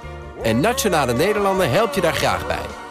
En 0.43 0.61
Nationale 0.61 1.15
Nederlanden 1.15 1.71
helpt 1.71 1.95
je 1.95 2.01
daar 2.01 2.15
graag 2.15 2.47
bij. 2.47 2.84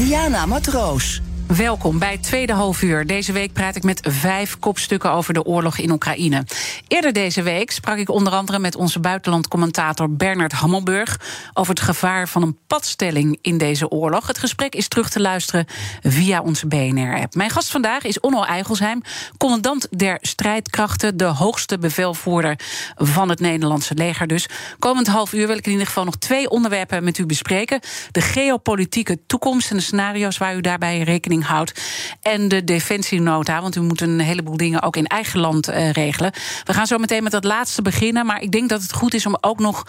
Diana 0.00 0.46
Matroos. 0.46 1.20
Welkom 1.56 1.98
bij 1.98 2.18
tweede 2.18 2.52
halfuur. 2.52 3.06
Deze 3.06 3.32
week 3.32 3.52
praat 3.52 3.76
ik 3.76 3.82
met 3.82 4.06
vijf 4.08 4.58
kopstukken 4.58 5.12
over 5.12 5.34
de 5.34 5.44
oorlog 5.44 5.78
in 5.78 5.90
Oekraïne. 5.90 6.44
Eerder 6.88 7.12
deze 7.12 7.42
week 7.42 7.70
sprak 7.70 7.96
ik 7.96 8.10
onder 8.10 8.32
andere 8.32 8.58
met 8.58 8.76
onze 8.76 9.00
buitenlandcommentator 9.00 10.10
Bernard 10.10 10.52
Hammelburg 10.52 11.20
over 11.54 11.74
het 11.74 11.82
gevaar 11.82 12.28
van 12.28 12.42
een 12.42 12.58
padstelling 12.66 13.38
in 13.42 13.58
deze 13.58 13.88
oorlog. 13.88 14.26
Het 14.26 14.38
gesprek 14.38 14.74
is 14.74 14.88
terug 14.88 15.10
te 15.10 15.20
luisteren 15.20 15.66
via 16.02 16.40
onze 16.40 16.66
BNR-app. 16.66 17.34
Mijn 17.34 17.50
gast 17.50 17.70
vandaag 17.70 18.02
is 18.02 18.20
Onno 18.20 18.42
Eigelsheim, 18.42 19.02
commandant 19.36 19.88
der 19.90 20.18
strijdkrachten, 20.20 21.16
de 21.16 21.24
hoogste 21.24 21.78
bevelvoerder 21.78 22.58
van 22.94 23.28
het 23.28 23.40
Nederlandse 23.40 23.94
leger. 23.94 24.26
Dus 24.26 24.48
komend 24.78 25.06
half 25.06 25.32
uur 25.32 25.46
wil 25.46 25.56
ik 25.56 25.66
in 25.66 25.72
ieder 25.72 25.86
geval 25.86 26.04
nog 26.04 26.16
twee 26.16 26.50
onderwerpen 26.50 27.04
met 27.04 27.18
u 27.18 27.26
bespreken: 27.26 27.80
de 28.10 28.20
geopolitieke 28.20 29.18
toekomst 29.26 29.70
en 29.70 29.76
de 29.76 29.82
scenario's 29.82 30.38
waar 30.38 30.56
u 30.56 30.60
daarbij 30.60 31.02
rekening 31.40 31.44
houdt, 31.44 31.80
en 32.22 32.48
de 32.48 32.64
defensienota, 32.64 33.60
want 33.60 33.76
u 33.76 33.80
moet 33.80 34.00
een 34.00 34.20
heleboel 34.20 34.56
dingen 34.56 34.82
ook 34.82 34.96
in 34.96 35.06
eigen 35.06 35.40
land 35.40 35.68
uh, 35.68 35.90
regelen. 35.90 36.32
We 36.64 36.72
gaan 36.72 36.86
zo 36.86 36.98
meteen 36.98 37.22
met 37.22 37.32
dat 37.32 37.44
laatste 37.44 37.82
beginnen. 37.82 38.26
Maar 38.26 38.42
ik 38.42 38.50
denk 38.50 38.68
dat 38.68 38.82
het 38.82 38.92
goed 38.92 39.14
is 39.14 39.26
om 39.26 39.36
ook 39.40 39.58
nog 39.58 39.86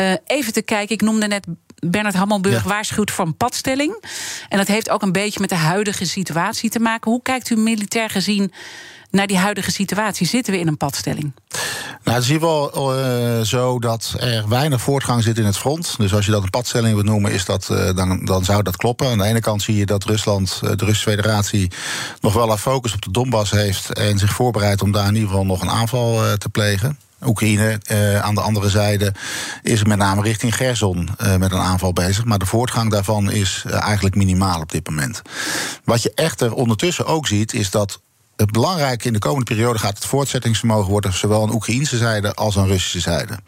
uh, 0.00 0.12
even 0.26 0.52
te 0.52 0.62
kijken. 0.62 0.94
Ik 0.94 1.02
noemde 1.02 1.26
net 1.26 1.46
Bernard 1.78 2.14
Hammelburg 2.14 2.62
ja. 2.62 2.68
waarschuwt 2.68 3.10
voor 3.10 3.26
een 3.26 3.36
padstelling. 3.36 4.04
En 4.48 4.58
dat 4.58 4.66
heeft 4.66 4.90
ook 4.90 5.02
een 5.02 5.12
beetje 5.12 5.40
met 5.40 5.48
de 5.48 5.54
huidige 5.54 6.06
situatie 6.06 6.70
te 6.70 6.80
maken. 6.80 7.10
Hoe 7.10 7.22
kijkt 7.22 7.50
u 7.50 7.56
militair 7.56 8.10
gezien 8.10 8.52
naar 9.10 9.26
die 9.26 9.38
huidige 9.38 9.70
situatie? 9.70 10.26
Zitten 10.26 10.52
we 10.52 10.58
in 10.58 10.66
een 10.66 10.76
padstelling? 10.76 11.32
Nou, 12.04 12.16
het 12.16 12.22
is 12.22 12.28
hier 12.28 12.40
wel 12.40 12.98
uh, 12.98 13.40
zo 13.40 13.78
dat 13.78 14.14
er 14.18 14.48
weinig 14.48 14.80
voortgang 14.80 15.22
zit 15.22 15.38
in 15.38 15.44
het 15.44 15.58
front. 15.58 15.94
Dus 15.98 16.14
als 16.14 16.24
je 16.24 16.30
dat 16.30 16.42
een 16.42 16.50
padstelling 16.50 16.94
wilt 16.94 17.06
noemen, 17.06 17.32
is 17.32 17.44
dat, 17.44 17.68
uh, 17.72 17.94
dan, 17.94 18.24
dan 18.24 18.44
zou 18.44 18.62
dat 18.62 18.76
kloppen. 18.76 19.08
Aan 19.08 19.18
de 19.18 19.24
ene 19.24 19.40
kant 19.40 19.62
zie 19.62 19.76
je 19.76 19.86
dat 19.86 20.04
Rusland, 20.04 20.60
uh, 20.64 20.70
de 20.70 20.84
Russische 20.84 21.10
Federatie, 21.10 21.70
nog 22.20 22.32
wel 22.32 22.48
haar 22.48 22.58
focus 22.58 22.94
op 22.94 23.02
de 23.02 23.10
Donbass 23.10 23.50
heeft 23.50 23.92
en 23.92 24.18
zich 24.18 24.32
voorbereidt 24.32 24.82
om 24.82 24.92
daar 24.92 25.08
in 25.08 25.14
ieder 25.14 25.28
geval 25.28 25.46
nog 25.46 25.62
een 25.62 25.70
aanval 25.70 26.36
te 26.36 26.48
plegen. 26.48 26.98
Oekraïne 27.24 27.80
aan 28.22 28.34
de 28.34 28.40
andere 28.40 28.68
zijde 28.68 29.14
is 29.62 29.84
met 29.84 29.98
name 29.98 30.22
richting 30.22 30.56
Gerson 30.56 31.08
met 31.38 31.52
een 31.52 31.58
aanval 31.58 31.92
bezig. 31.92 32.24
Maar 32.24 32.38
de 32.38 32.46
voortgang 32.46 32.90
daarvan 32.90 33.30
is 33.30 33.64
eigenlijk 33.68 34.14
minimaal 34.14 34.60
op 34.60 34.72
dit 34.72 34.88
moment. 34.88 35.22
Wat 35.84 36.02
je 36.02 36.12
echter 36.14 36.52
ondertussen 36.52 37.06
ook 37.06 37.26
ziet, 37.26 37.52
is 37.52 37.70
dat 37.70 38.00
het 38.38 38.52
belangrijke 38.52 39.06
in 39.06 39.12
de 39.12 39.18
komende 39.18 39.44
periode 39.44 39.78
gaat 39.78 39.94
het 39.94 40.04
voortzettingsvermogen 40.04 40.90
worden, 40.90 41.12
zowel 41.12 41.42
aan 41.42 41.54
Oekraïnse 41.54 41.96
zijde 41.96 42.34
als 42.34 42.58
aan 42.58 42.66
Russische 42.66 43.00
zijde. 43.00 43.38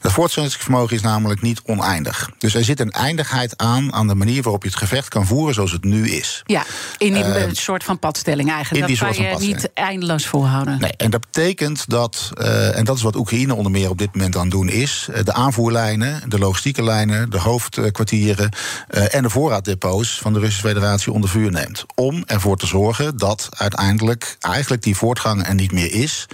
Dat 0.00 0.12
voortzettingsvermogen 0.12 0.96
is 0.96 1.02
namelijk 1.02 1.42
niet 1.42 1.60
oneindig. 1.64 2.30
Dus 2.38 2.54
er 2.54 2.64
zit 2.64 2.80
een 2.80 2.90
eindigheid 2.90 3.56
aan 3.56 3.92
aan 3.92 4.06
de 4.06 4.14
manier 4.14 4.42
waarop 4.42 4.62
je 4.62 4.68
het 4.68 4.78
gevecht 4.78 5.08
kan 5.08 5.26
voeren 5.26 5.54
zoals 5.54 5.72
het 5.72 5.84
nu 5.84 6.08
is. 6.10 6.42
Ja, 6.46 6.64
in 6.98 7.12
die 7.12 7.24
uh, 7.24 7.42
soort 7.52 7.84
van 7.84 7.98
padstelling 7.98 8.50
eigenlijk. 8.50 8.88
dat 8.88 8.98
kan 8.98 9.14
je 9.14 9.36
niet 9.38 9.70
eindeloos 9.74 10.26
volhouden. 10.26 10.80
Nee, 10.80 10.92
en 10.96 11.10
dat 11.10 11.20
betekent 11.20 11.90
dat, 11.90 12.30
uh, 12.40 12.78
en 12.78 12.84
dat 12.84 12.96
is 12.96 13.02
wat 13.02 13.16
Oekraïne 13.16 13.54
onder 13.54 13.72
meer 13.72 13.90
op 13.90 13.98
dit 13.98 14.14
moment 14.14 14.36
aan 14.36 14.42
het 14.42 14.50
doen 14.50 14.68
is, 14.68 15.08
de 15.24 15.32
aanvoerlijnen, 15.32 16.30
de 16.30 16.38
logistieke 16.38 16.82
lijnen, 16.82 17.30
de 17.30 17.38
hoofdkwartieren 17.38 18.50
uh, 18.90 19.14
en 19.14 19.22
de 19.22 19.30
voorraaddepots 19.30 20.18
van 20.18 20.32
de 20.32 20.38
Russische 20.38 20.68
Federatie 20.68 21.12
onder 21.12 21.30
vuur 21.30 21.50
neemt. 21.50 21.84
Om 21.94 22.22
ervoor 22.26 22.56
te 22.56 22.66
zorgen 22.66 23.16
dat 23.16 23.48
uiteindelijk 23.56 24.33
eigenlijk 24.40 24.82
die 24.82 24.96
voortgang 24.96 25.46
er 25.46 25.54
niet 25.54 25.72
meer 25.72 25.92
is. 25.92 26.26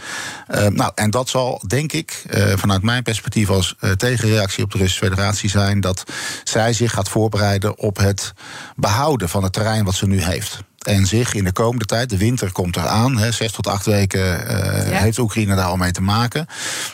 Uh, 0.48 0.66
nou, 0.66 0.92
en 0.94 1.10
dat 1.10 1.28
zal, 1.28 1.62
denk 1.66 1.92
ik, 1.92 2.24
uh, 2.30 2.52
vanuit 2.56 2.82
mijn 2.82 3.02
perspectief 3.02 3.50
als 3.50 3.74
uh, 3.80 3.90
tegenreactie 3.90 4.64
op 4.64 4.70
de 4.70 4.78
Russische 4.78 5.04
Federatie 5.04 5.50
zijn 5.50 5.80
dat 5.80 6.04
zij 6.44 6.72
zich 6.72 6.92
gaat 6.92 7.08
voorbereiden 7.08 7.78
op 7.78 7.96
het 7.96 8.32
behouden 8.76 9.28
van 9.28 9.42
het 9.42 9.52
terrein 9.52 9.84
wat 9.84 9.94
ze 9.94 10.06
nu 10.06 10.22
heeft. 10.22 10.58
En 10.80 11.06
zich 11.06 11.34
in 11.34 11.44
de 11.44 11.52
komende 11.52 11.84
tijd, 11.84 12.10
de 12.10 12.16
winter 12.16 12.52
komt 12.52 12.76
eraan, 12.76 13.18
hè, 13.18 13.32
zes 13.32 13.52
tot 13.52 13.66
acht 13.66 13.86
weken 13.86 14.20
uh, 14.20 14.90
ja. 14.90 14.98
heeft 14.98 15.18
Oekraïne 15.18 15.54
daar 15.54 15.66
al 15.66 15.76
mee 15.76 15.92
te 15.92 16.02
maken. 16.02 16.46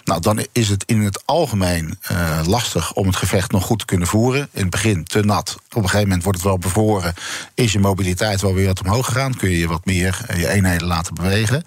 Nou, 0.05 0.21
dan 0.21 0.47
is 0.53 0.69
het 0.69 0.85
in 0.87 1.01
het 1.01 1.23
algemeen 1.25 1.99
uh, 2.11 2.41
lastig 2.47 2.93
om 2.93 3.07
het 3.07 3.17
gevecht 3.17 3.51
nog 3.51 3.65
goed 3.65 3.79
te 3.79 3.85
kunnen 3.85 4.09
voeren. 4.09 4.49
In 4.53 4.61
het 4.61 4.71
begin 4.71 5.05
te 5.05 5.21
nat. 5.21 5.57
Op 5.57 5.77
een 5.77 5.83
gegeven 5.83 6.03
moment 6.03 6.23
wordt 6.23 6.39
het 6.39 6.47
wel 6.47 6.59
bevroren. 6.59 7.15
Is 7.55 7.73
je 7.73 7.79
mobiliteit 7.79 8.41
wel 8.41 8.55
weer 8.55 8.67
wat 8.67 8.81
omhoog 8.81 9.07
gegaan? 9.07 9.37
Kun 9.37 9.51
je 9.51 9.59
je 9.59 9.69
wat 9.69 9.85
meer 9.85 10.19
uh, 10.31 10.41
je 10.41 10.49
eenheden 10.49 10.87
laten 10.87 11.15
bewegen? 11.15 11.63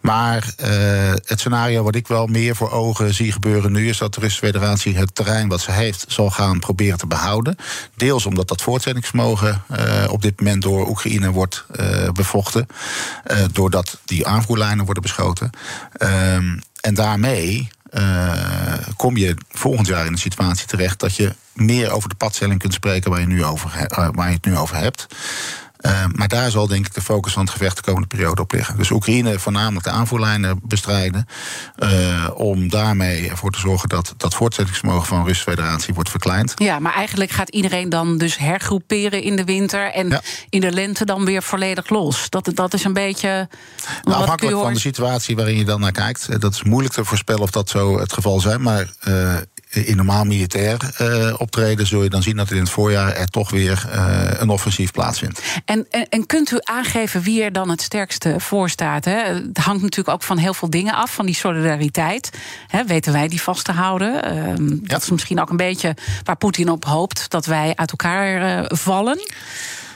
Maar 0.00 0.54
uh, 0.60 0.68
het 1.24 1.40
scenario 1.40 1.82
wat 1.82 1.94
ik 1.94 2.08
wel 2.08 2.26
meer 2.26 2.56
voor 2.56 2.70
ogen 2.70 3.14
zie 3.14 3.32
gebeuren 3.32 3.72
nu... 3.72 3.88
is 3.88 3.98
dat 3.98 4.14
de 4.14 4.20
Russische 4.20 4.46
Federatie 4.46 4.96
het 4.96 5.14
terrein 5.14 5.48
wat 5.48 5.60
ze 5.60 5.70
heeft... 5.70 6.04
zal 6.08 6.30
gaan 6.30 6.58
proberen 6.58 6.98
te 6.98 7.06
behouden. 7.06 7.56
Deels 7.96 8.26
omdat 8.26 8.48
dat 8.48 8.62
voortzettingsvermogen 8.62 9.62
uh, 9.70 10.04
op 10.08 10.22
dit 10.22 10.40
moment 10.40 10.62
door 10.62 10.88
Oekraïne 10.88 11.30
wordt 11.30 11.43
uh, 11.80 12.10
bevochten. 12.10 12.66
doordat 13.52 13.98
die 14.04 14.26
aanvoerlijnen 14.26 14.84
worden 14.84 15.02
beschoten. 15.02 15.50
en 16.80 16.94
daarmee 16.94 17.68
kom 18.96 19.16
je 19.16 19.36
volgend 19.48 19.86
jaar 19.86 20.06
in 20.06 20.12
een 20.12 20.18
situatie 20.18 20.66
terecht... 20.66 21.00
dat 21.00 21.16
je 21.16 21.34
meer 21.52 21.90
over 21.90 22.08
de 22.08 22.14
padstelling 22.14 22.60
kunt 22.60 22.74
spreken 22.74 23.10
waar 23.10 23.20
je, 23.20 23.26
nu 23.26 23.44
over, 23.44 23.86
waar 24.14 24.28
je 24.28 24.34
het 24.34 24.44
nu 24.44 24.56
over 24.56 24.76
hebt... 24.76 25.06
Uh, 25.86 26.04
maar 26.12 26.28
daar 26.28 26.50
zal 26.50 26.66
denk 26.66 26.86
ik 26.86 26.94
de 26.94 27.00
focus 27.00 27.32
van 27.32 27.42
het 27.42 27.50
gevecht 27.50 27.76
de 27.76 27.82
komende 27.82 28.06
periode 28.06 28.42
op 28.42 28.52
liggen. 28.52 28.76
Dus 28.76 28.90
Oekraïne 28.90 29.38
voornamelijk 29.38 29.84
de 29.84 29.90
aanvoerlijnen 29.90 30.60
bestrijden. 30.62 31.26
Uh, 31.78 32.30
om 32.34 32.68
daarmee 32.68 33.28
ervoor 33.30 33.50
te 33.50 33.58
zorgen 33.58 33.88
dat 33.88 34.14
dat 34.16 34.34
voortzettingsvermogen 34.34 35.06
van 35.06 35.18
de 35.18 35.24
Russische 35.24 35.50
Federatie 35.50 35.94
wordt 35.94 36.10
verkleind. 36.10 36.52
Ja, 36.56 36.78
maar 36.78 36.94
eigenlijk 36.94 37.30
gaat 37.30 37.48
iedereen 37.48 37.88
dan 37.88 38.18
dus 38.18 38.38
hergroeperen 38.38 39.22
in 39.22 39.36
de 39.36 39.44
winter. 39.44 39.92
En 39.92 40.08
ja. 40.08 40.20
in 40.48 40.60
de 40.60 40.72
lente 40.72 41.04
dan 41.04 41.24
weer 41.24 41.42
volledig 41.42 41.88
los. 41.88 42.30
Dat, 42.30 42.50
dat 42.54 42.74
is 42.74 42.84
een 42.84 42.92
beetje. 42.92 43.48
Nou, 44.02 44.22
afhankelijk 44.22 44.56
van 44.56 44.72
de 44.72 44.80
situatie 44.80 45.36
waarin 45.36 45.56
je 45.56 45.64
dan 45.64 45.80
naar 45.80 45.92
kijkt. 45.92 46.40
Dat 46.40 46.54
is 46.54 46.62
moeilijk 46.62 46.94
te 46.94 47.04
voorspellen 47.04 47.42
of 47.42 47.50
dat 47.50 47.68
zo 47.68 47.98
het 47.98 48.12
geval 48.12 48.40
zijn. 48.40 48.62
Maar. 48.62 48.92
Uh, 49.08 49.36
in 49.74 49.96
normaal 49.96 50.24
militair 50.24 50.76
uh, 51.00 51.34
optreden, 51.38 51.86
zul 51.86 52.02
je 52.02 52.10
dan 52.10 52.22
zien 52.22 52.36
dat 52.36 52.50
in 52.50 52.58
het 52.58 52.70
voorjaar 52.70 53.12
er 53.12 53.26
toch 53.26 53.50
weer 53.50 53.84
uh, 53.94 54.22
een 54.38 54.48
offensief 54.48 54.90
plaatsvindt. 54.90 55.42
En, 55.64 55.86
en, 55.90 56.08
en, 56.08 56.26
kunt 56.26 56.50
u 56.50 56.58
aangeven 56.60 57.22
wie 57.22 57.42
er 57.42 57.52
dan 57.52 57.70
het 57.70 57.82
sterkste 57.82 58.34
voor 58.38 58.70
staat? 58.70 59.04
Hè? 59.04 59.16
Het 59.16 59.58
hangt 59.58 59.82
natuurlijk 59.82 60.16
ook 60.16 60.22
van 60.22 60.36
heel 60.36 60.54
veel 60.54 60.70
dingen 60.70 60.94
af, 60.94 61.14
van 61.14 61.26
die 61.26 61.34
solidariteit. 61.34 62.30
Hè, 62.68 62.84
weten 62.84 63.12
wij 63.12 63.28
die 63.28 63.42
vast 63.42 63.64
te 63.64 63.72
houden? 63.72 64.32
Uh, 64.34 64.46
ja. 64.46 64.76
Dat 64.82 65.02
is 65.02 65.10
misschien 65.10 65.40
ook 65.40 65.50
een 65.50 65.56
beetje 65.56 65.96
waar 66.22 66.36
Poetin 66.36 66.70
op 66.70 66.84
hoopt 66.84 67.30
dat 67.30 67.46
wij 67.46 67.72
uit 67.76 67.90
elkaar 67.90 68.64
vallen. 68.76 69.18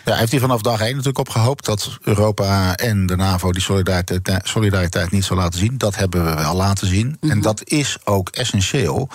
Ja, 0.08 0.16
heeft 0.16 0.30
hij 0.30 0.40
vanaf 0.40 0.60
dag 0.60 0.80
één 0.80 0.90
natuurlijk 0.90 1.18
op 1.18 1.28
gehoopt 1.28 1.64
dat 1.64 1.98
Europa 2.02 2.76
en 2.76 3.06
de 3.06 3.16
NAVO 3.16 3.52
die 3.52 3.62
solidariteit, 3.62 4.40
solidariteit 4.42 5.10
niet 5.10 5.24
zou 5.24 5.40
laten 5.40 5.58
zien. 5.58 5.78
Dat 5.78 5.96
hebben 5.96 6.24
we 6.24 6.34
wel 6.34 6.54
laten 6.54 6.86
zien. 6.86 7.06
Mm 7.06 7.16
-hmm. 7.20 7.30
En 7.30 7.40
dat 7.40 7.62
is 7.64 7.98
ook 8.04 8.28
essentieel 8.28 9.08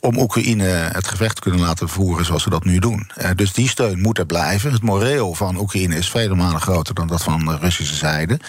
om 0.00 0.18
Oekraïne 0.18 0.64
het 0.64 1.08
gevecht 1.08 1.34
te 1.34 1.42
kunnen 1.42 1.60
laten 1.60 1.88
voeren 1.88 2.24
zoals 2.24 2.42
ze 2.42 2.50
dat 2.50 2.64
nu 2.64 2.78
doen. 2.78 3.10
Uh, 3.18 3.30
dus 3.34 3.52
die 3.52 3.68
steun 3.68 4.00
moet 4.00 4.18
er 4.18 4.26
blijven. 4.26 4.72
Het 4.72 4.82
moreel 4.82 5.34
van 5.34 5.56
Oekraïne 5.56 5.96
is 5.96 6.10
vele 6.10 6.34
malen 6.34 6.60
groter 6.60 6.94
dan 6.94 7.06
dat 7.06 7.22
van 7.22 7.44
de 7.44 7.58
Russische 7.58 7.94
zijde. 7.94 8.40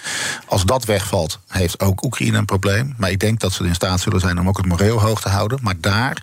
Als 0.46 0.64
dat 0.64 0.84
wegvalt, 0.84 1.38
heeft 1.48 1.80
ook 1.80 2.04
Oekraïne 2.04 2.38
een 2.38 2.44
probleem. 2.44 2.94
Maar 2.96 3.10
ik 3.10 3.20
denk 3.20 3.40
dat 3.40 3.52
ze 3.52 3.64
in 3.64 3.74
staat 3.74 4.00
zullen 4.00 4.20
zijn 4.20 4.40
om 4.40 4.48
ook 4.48 4.56
het 4.56 4.66
moreel 4.66 5.00
hoog 5.00 5.20
te 5.20 5.28
houden. 5.28 5.58
Maar 5.62 5.80
daar 5.80 6.22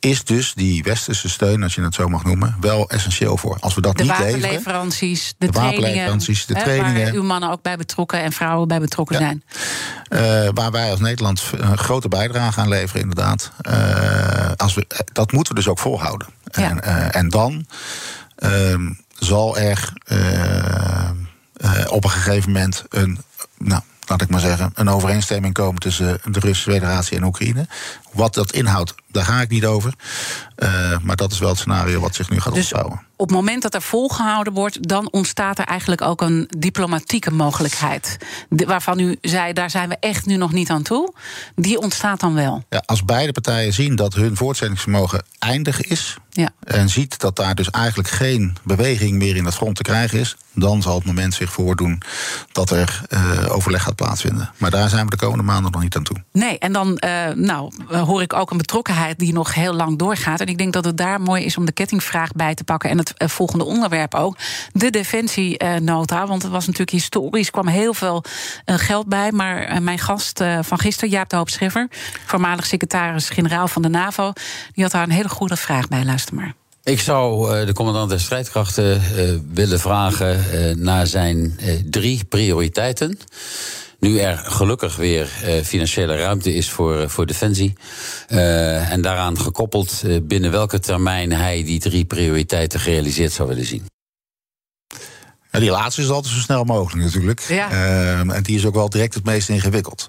is 0.00 0.24
dus 0.24 0.52
die 0.54 0.82
westerse 0.82 1.28
steun, 1.28 1.62
als 1.62 1.74
je 1.74 1.82
het 1.82 1.94
zo 1.94 2.08
mag 2.08 2.24
noemen, 2.24 2.56
wel 2.60 2.90
essentieel 2.90 3.36
voor. 3.36 3.56
Als 3.60 3.74
we 3.74 3.80
dat 3.80 3.96
de 3.96 4.02
niet 4.02 4.18
leveren. 4.18 4.88
De, 4.88 5.46
de 5.46 5.50
wapenleveranties, 5.50 6.46
de 6.46 6.54
trainingen. 6.54 7.04
Waar 7.04 7.12
uw 7.12 7.22
mannen 7.22 7.50
ook 7.50 7.62
bij 7.62 7.76
betrokken 7.76 8.22
en 8.22 8.32
vrouwen 8.32 8.68
bij 8.68 8.80
betrokken 8.80 9.20
ja. 9.20 9.22
zijn. 9.22 9.44
Uh, 10.44 10.48
waar 10.54 10.70
wij 10.70 10.90
als 10.90 11.00
Nederland 11.00 11.42
een 11.56 11.78
grote 11.78 12.08
bijdrage 12.08 12.60
aan 12.60 12.68
leveren, 12.68 13.02
inderdaad. 13.02 13.52
Uh, 13.62 14.50
als 14.56 14.74
we, 14.74 14.86
dat 15.12 15.32
moeten 15.32 15.54
we 15.54 15.60
dus 15.60 15.68
ook 15.68 15.78
volhouden. 15.78 16.28
Ja. 16.44 16.70
En, 16.70 16.80
uh, 16.84 17.16
en 17.16 17.28
dan 17.28 17.66
zal 19.18 19.58
er 19.58 19.92
op 21.88 22.04
een 22.04 22.10
gegeven 22.10 22.52
moment 22.52 22.84
een. 22.88 23.18
Nou, 23.58 23.82
laat 24.06 24.22
ik 24.22 24.28
maar 24.28 24.40
zeggen, 24.40 24.70
een 24.74 24.88
overeenstemming 24.88 25.54
komen 25.54 25.80
tussen 25.80 26.20
de 26.24 26.40
Russische 26.40 26.70
Federatie 26.70 27.16
en 27.16 27.24
Oekraïne. 27.24 27.66
Wat 28.12 28.34
dat 28.34 28.52
inhoudt, 28.52 28.94
daar 29.10 29.24
ga 29.24 29.40
ik 29.40 29.48
niet 29.48 29.64
over. 29.64 29.94
Uh, 30.58 30.98
maar 31.02 31.16
dat 31.16 31.32
is 31.32 31.38
wel 31.38 31.48
het 31.48 31.58
scenario 31.58 32.00
wat 32.00 32.14
zich 32.14 32.30
nu 32.30 32.40
gaat 32.40 32.54
dus 32.54 32.72
opbouwen. 32.72 33.08
Op 33.16 33.26
het 33.26 33.36
moment 33.36 33.62
dat 33.62 33.74
er 33.74 33.82
volgehouden 33.82 34.52
wordt, 34.52 34.88
dan 34.88 35.10
ontstaat 35.10 35.58
er 35.58 35.64
eigenlijk 35.64 36.02
ook 36.02 36.20
een 36.20 36.48
diplomatieke 36.58 37.30
mogelijkheid. 37.30 38.16
De, 38.48 38.64
waarvan 38.66 38.98
u 38.98 39.16
zei, 39.20 39.52
daar 39.52 39.70
zijn 39.70 39.88
we 39.88 39.96
echt 40.00 40.26
nu 40.26 40.36
nog 40.36 40.52
niet 40.52 40.70
aan 40.70 40.82
toe. 40.82 41.12
Die 41.54 41.78
ontstaat 41.78 42.20
dan 42.20 42.34
wel. 42.34 42.64
Ja, 42.68 42.82
als 42.86 43.04
beide 43.04 43.32
partijen 43.32 43.72
zien 43.72 43.96
dat 43.96 44.14
hun 44.14 44.36
voortzettingsvermogen 44.36 45.22
eindig 45.38 45.82
is. 45.82 46.16
Ja. 46.30 46.48
En 46.64 46.88
ziet 46.88 47.18
dat 47.18 47.36
daar 47.36 47.54
dus 47.54 47.70
eigenlijk 47.70 48.08
geen 48.08 48.56
beweging 48.62 49.18
meer 49.18 49.36
in 49.36 49.44
het 49.44 49.54
front 49.54 49.76
te 49.76 49.82
krijgen 49.82 50.18
is. 50.18 50.36
Dan 50.54 50.82
zal 50.82 50.94
het 50.94 51.04
moment 51.04 51.34
zich 51.34 51.52
voordoen 51.52 52.02
dat 52.52 52.70
er 52.70 53.02
uh, 53.08 53.54
overleg 53.54 53.82
gaat 53.82 53.94
plaatsvinden. 53.94 54.50
Maar 54.56 54.70
daar 54.70 54.88
zijn 54.88 55.04
we 55.04 55.10
de 55.10 55.16
komende 55.16 55.44
maanden 55.44 55.72
nog 55.72 55.82
niet 55.82 55.96
aan 55.96 56.02
toe. 56.02 56.16
Nee, 56.32 56.58
en 56.58 56.72
dan 56.72 57.02
uh, 57.04 57.28
nou, 57.34 57.72
hoor 57.88 58.22
ik 58.22 58.32
ook 58.32 58.50
een 58.50 58.56
betrokkenheid 58.56 58.99
die 59.16 59.32
nog 59.32 59.54
heel 59.54 59.72
lang 59.72 59.98
doorgaat. 59.98 60.40
En 60.40 60.46
ik 60.46 60.58
denk 60.58 60.72
dat 60.72 60.84
het 60.84 60.96
daar 60.96 61.20
mooi 61.20 61.44
is 61.44 61.56
om 61.56 61.64
de 61.64 61.72
kettingvraag 61.72 62.32
bij 62.32 62.54
te 62.54 62.64
pakken. 62.64 62.90
En 62.90 62.98
het 62.98 63.12
eh, 63.16 63.28
volgende 63.28 63.64
onderwerp 63.64 64.14
ook. 64.14 64.36
De 64.72 64.90
defensienota. 64.90 66.26
Want 66.26 66.42
het 66.42 66.50
was 66.50 66.66
natuurlijk 66.66 66.90
historisch. 66.90 67.50
Kwam 67.50 67.66
heel 67.66 67.94
veel 67.94 68.24
eh, 68.64 68.74
geld 68.78 69.06
bij. 69.06 69.32
Maar 69.32 69.62
eh, 69.62 69.78
mijn 69.78 69.98
gast 69.98 70.42
van 70.60 70.78
gisteren, 70.78 71.10
Jaap 71.10 71.28
de 71.28 71.36
Hoop 71.36 71.48
Schiffer, 71.48 71.88
voormalig 72.26 72.66
secretaris-generaal 72.66 73.68
van 73.68 73.82
de 73.82 73.88
NAVO, 73.88 74.32
die 74.72 74.82
had 74.82 74.92
daar 74.92 75.02
een 75.02 75.10
hele 75.10 75.28
goede 75.28 75.56
vraag 75.56 75.88
bij. 75.88 76.04
Luister 76.04 76.34
maar. 76.34 76.54
Ik 76.84 77.00
zou 77.00 77.64
de 77.66 77.72
commandant 77.72 78.10
der 78.10 78.20
strijdkrachten 78.20 79.02
willen 79.52 79.80
vragen 79.80 80.40
naar 80.82 81.06
zijn 81.06 81.58
drie 81.90 82.24
prioriteiten. 82.24 83.18
Nu 84.00 84.18
er 84.18 84.36
gelukkig 84.36 84.96
weer 84.96 85.30
uh, 85.44 85.64
financiële 85.64 86.16
ruimte 86.16 86.54
is 86.54 86.70
voor, 86.70 87.10
voor 87.10 87.26
defensie. 87.26 87.72
Uh, 88.28 88.92
en 88.92 89.02
daaraan 89.02 89.40
gekoppeld 89.40 90.02
uh, 90.04 90.18
binnen 90.22 90.50
welke 90.50 90.78
termijn 90.78 91.32
hij 91.32 91.64
die 91.64 91.80
drie 91.80 92.04
prioriteiten 92.04 92.80
gerealiseerd 92.80 93.32
zou 93.32 93.48
willen 93.48 93.66
zien. 93.66 93.86
Ja, 95.52 95.58
die 95.58 95.70
laatste 95.70 96.02
is 96.02 96.08
altijd 96.08 96.34
zo 96.34 96.40
snel 96.40 96.64
mogelijk 96.64 97.04
natuurlijk. 97.04 97.40
Ja. 97.40 97.70
Ehm, 97.70 98.30
en 98.30 98.42
die 98.42 98.56
is 98.56 98.66
ook 98.66 98.74
wel 98.74 98.90
direct 98.90 99.14
het 99.14 99.24
meest 99.24 99.48
ingewikkeld. 99.48 100.06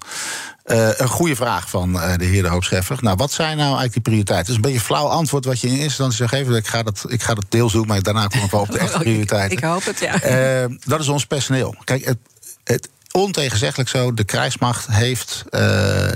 een 0.64 1.08
goede 1.08 1.36
vraag 1.36 1.70
van 1.70 1.92
de 1.92 2.24
heer 2.24 2.42
De 2.42 2.48
Hoop 2.48 2.64
Scheffer. 2.64 2.98
Nou, 3.00 3.16
wat 3.16 3.32
zijn 3.32 3.56
nou 3.56 3.60
eigenlijk 3.60 3.92
die 3.92 4.02
prioriteiten? 4.02 4.46
Het 4.46 4.48
is 4.48 4.54
een 4.54 4.72
beetje 4.72 4.78
een 4.78 4.96
flauw 4.96 5.06
antwoord 5.06 5.44
wat 5.44 5.60
je 5.60 5.66
in 5.66 5.72
eerste 5.72 5.86
instantie 5.86 6.16
zou 6.16 6.28
geven. 6.28 6.54
Ik 6.54 6.66
ga 6.66 6.82
dat, 6.82 7.04
ik 7.08 7.22
ga 7.22 7.34
dat 7.34 7.44
deels 7.48 7.72
doen, 7.72 7.86
maar 7.86 8.02
daarna 8.02 8.26
kom 8.26 8.40
ik 8.40 8.50
wel 8.50 8.60
op 8.60 8.70
de 8.70 8.78
echte 8.86 8.98
prioriteiten. 8.98 9.58
ik, 9.58 9.64
hoop 9.64 9.84
het, 9.84 9.98
ja. 9.98 10.22
Ehm, 10.22 10.76
dat 10.84 11.00
is 11.00 11.08
ons 11.08 11.26
personeel. 11.26 11.74
Kijk, 11.84 12.04
het, 12.04 12.18
het 12.64 12.88
ontegenzeggelijk 13.12 13.88
zo. 13.88 14.14
De 14.14 14.24
krijgsmacht 14.24 14.86
heeft 14.86 15.44
uh, 15.50 15.60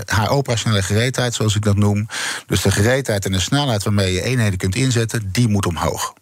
haar 0.04 0.30
operationele 0.30 0.82
gereedheid, 0.82 1.34
zoals 1.34 1.54
ik 1.56 1.62
dat 1.62 1.76
noem. 1.76 2.08
Dus 2.46 2.62
de 2.62 2.70
gereedheid 2.70 3.24
en 3.24 3.32
de 3.32 3.40
snelheid 3.40 3.82
waarmee 3.82 4.12
je 4.12 4.22
eenheden 4.22 4.58
kunt 4.58 4.74
inzetten, 4.74 5.32
die 5.32 5.48
moet 5.48 5.66
omhoog. 5.66 6.12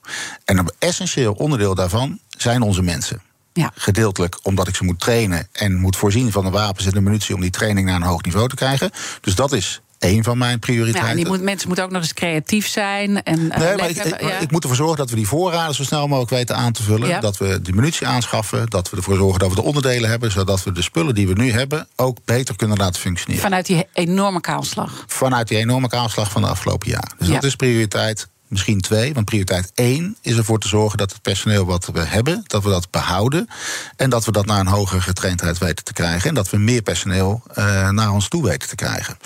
En 0.44 0.58
een 0.58 0.70
essentieel 0.78 1.32
onderdeel 1.32 1.74
daarvan 1.74 2.18
zijn 2.28 2.62
onze 2.62 2.82
mensen. 2.82 3.22
Ja. 3.52 3.72
Gedeeltelijk 3.74 4.38
omdat 4.42 4.68
ik 4.68 4.76
ze 4.76 4.84
moet 4.84 5.00
trainen 5.00 5.48
en 5.52 5.74
moet 5.74 5.96
voorzien 5.96 6.32
van 6.32 6.44
de 6.44 6.50
wapens 6.50 6.86
en 6.86 6.92
de 6.92 7.00
munitie 7.00 7.34
om 7.34 7.40
die 7.40 7.50
training 7.50 7.86
naar 7.86 7.96
een 7.96 8.02
hoog 8.02 8.22
niveau 8.22 8.48
te 8.48 8.54
krijgen. 8.54 8.90
Dus 9.20 9.34
dat 9.34 9.52
is 9.52 9.80
één 9.98 10.24
van 10.24 10.38
mijn 10.38 10.58
prioriteiten. 10.58 11.10
Ja, 11.10 11.16
die 11.16 11.26
moet, 11.26 11.42
mensen 11.42 11.66
moeten 11.66 11.84
ook 11.84 11.90
nog 11.90 12.02
eens 12.02 12.14
creatief 12.14 12.68
zijn. 12.68 13.22
En, 13.22 13.38
uh, 13.38 13.56
nee, 13.56 13.76
maar 13.76 13.88
ik, 13.88 14.04
ik, 14.40 14.50
moet 14.50 14.62
ervoor 14.62 14.76
zorgen 14.76 14.96
dat 14.96 15.10
we 15.10 15.16
die 15.16 15.26
voorraden 15.26 15.74
zo 15.74 15.82
snel 15.82 16.06
mogelijk 16.06 16.30
weten 16.30 16.56
aan 16.56 16.72
te 16.72 16.82
vullen. 16.82 17.20
Dat 17.20 17.36
we 17.36 17.62
de 17.62 17.72
munitie 17.72 18.06
aanschaffen. 18.06 18.70
Dat 18.70 18.90
we 18.90 18.96
ervoor 18.96 19.16
zorgen 19.16 19.38
dat 19.38 19.48
we 19.48 19.54
de 19.54 19.62
onderdelen 19.62 20.10
hebben. 20.10 20.30
Zodat 20.30 20.64
we 20.64 20.72
de 20.72 20.82
spullen 20.82 21.14
die 21.14 21.26
we 21.26 21.32
nu 21.32 21.50
hebben 21.50 21.88
ook 21.96 22.18
beter 22.24 22.56
kunnen 22.56 22.76
laten 22.76 23.00
functioneren. 23.00 23.42
Vanuit 23.42 23.66
die 23.66 23.86
enorme 23.92 24.40
kaalslag. 24.40 25.04
Vanuit 25.06 25.48
die 25.48 25.58
enorme 25.58 25.88
kaalslag 25.88 26.30
van 26.30 26.42
de 26.42 26.48
afgelopen 26.48 26.88
jaar. 26.88 27.12
Dus 27.18 27.28
dat 27.28 27.44
is 27.44 27.56
prioriteit 27.56 28.28
misschien 28.48 28.80
twee. 28.80 29.14
Want 29.14 29.26
prioriteit 29.26 29.72
één 29.74 30.16
is 30.20 30.36
ervoor 30.36 30.58
te 30.58 30.68
zorgen 30.68 30.98
dat 30.98 31.12
het 31.12 31.22
personeel 31.22 31.64
wat 31.64 31.88
we 31.92 32.00
hebben, 32.00 32.44
dat 32.46 32.62
we 32.62 32.70
dat 32.70 32.90
behouden. 32.90 33.48
En 33.96 34.10
dat 34.10 34.24
we 34.24 34.32
dat 34.32 34.46
naar 34.46 34.60
een 34.60 34.66
hogere 34.66 35.00
getraindheid 35.00 35.58
weten 35.58 35.84
te 35.84 35.92
krijgen. 35.92 36.28
En 36.28 36.34
dat 36.34 36.50
we 36.50 36.56
meer 36.56 36.82
personeel 36.82 37.42
uh, 37.58 37.88
naar 37.88 38.12
ons 38.12 38.28
toe 38.28 38.42
weten 38.42 38.68
te 38.68 38.74
krijgen 38.74 39.16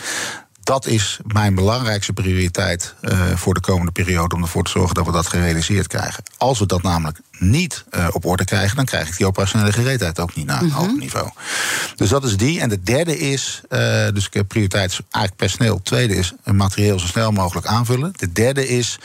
dat 0.68 0.86
is 0.86 1.18
mijn 1.26 1.54
belangrijkste 1.54 2.12
prioriteit 2.12 2.94
uh, 3.00 3.20
voor 3.34 3.54
de 3.54 3.60
komende 3.60 3.92
periode. 3.92 4.34
Om 4.34 4.42
ervoor 4.42 4.64
te 4.64 4.70
zorgen 4.70 4.94
dat 4.94 5.06
we 5.06 5.12
dat 5.12 5.26
gerealiseerd 5.26 5.86
krijgen. 5.86 6.22
Als 6.36 6.58
we 6.58 6.66
dat 6.66 6.82
namelijk 6.82 7.20
niet 7.38 7.84
uh, 7.90 8.08
op 8.12 8.24
orde 8.24 8.44
krijgen, 8.44 8.76
dan 8.76 8.84
krijg 8.84 9.08
ik 9.08 9.16
die 9.16 9.26
operationele 9.26 9.72
gereedheid 9.72 10.20
ook 10.20 10.34
niet 10.34 10.46
naar 10.46 10.60
een 10.60 10.66
mm 10.66 10.72
hoog 10.72 10.96
niveau. 10.98 11.30
Dus 11.96 12.08
dat 12.08 12.24
is 12.24 12.36
die. 12.36 12.60
En 12.60 12.68
de 12.68 12.82
derde 12.82 13.18
is, 13.18 13.60
uh, 13.70 13.78
dus 14.12 14.26
ik 14.26 14.34
heb 14.34 14.48
prioriteit 14.48 14.90
eigenlijk 14.90 15.36
personeel. 15.36 15.82
tweede 15.82 16.14
is 16.14 16.32
een 16.44 16.56
materieel 16.56 16.98
zo 16.98 17.06
snel 17.06 17.32
mogelijk 17.32 17.66
aanvullen. 17.66 18.12
De 18.16 18.32
derde 18.32 18.68
is 18.68 18.98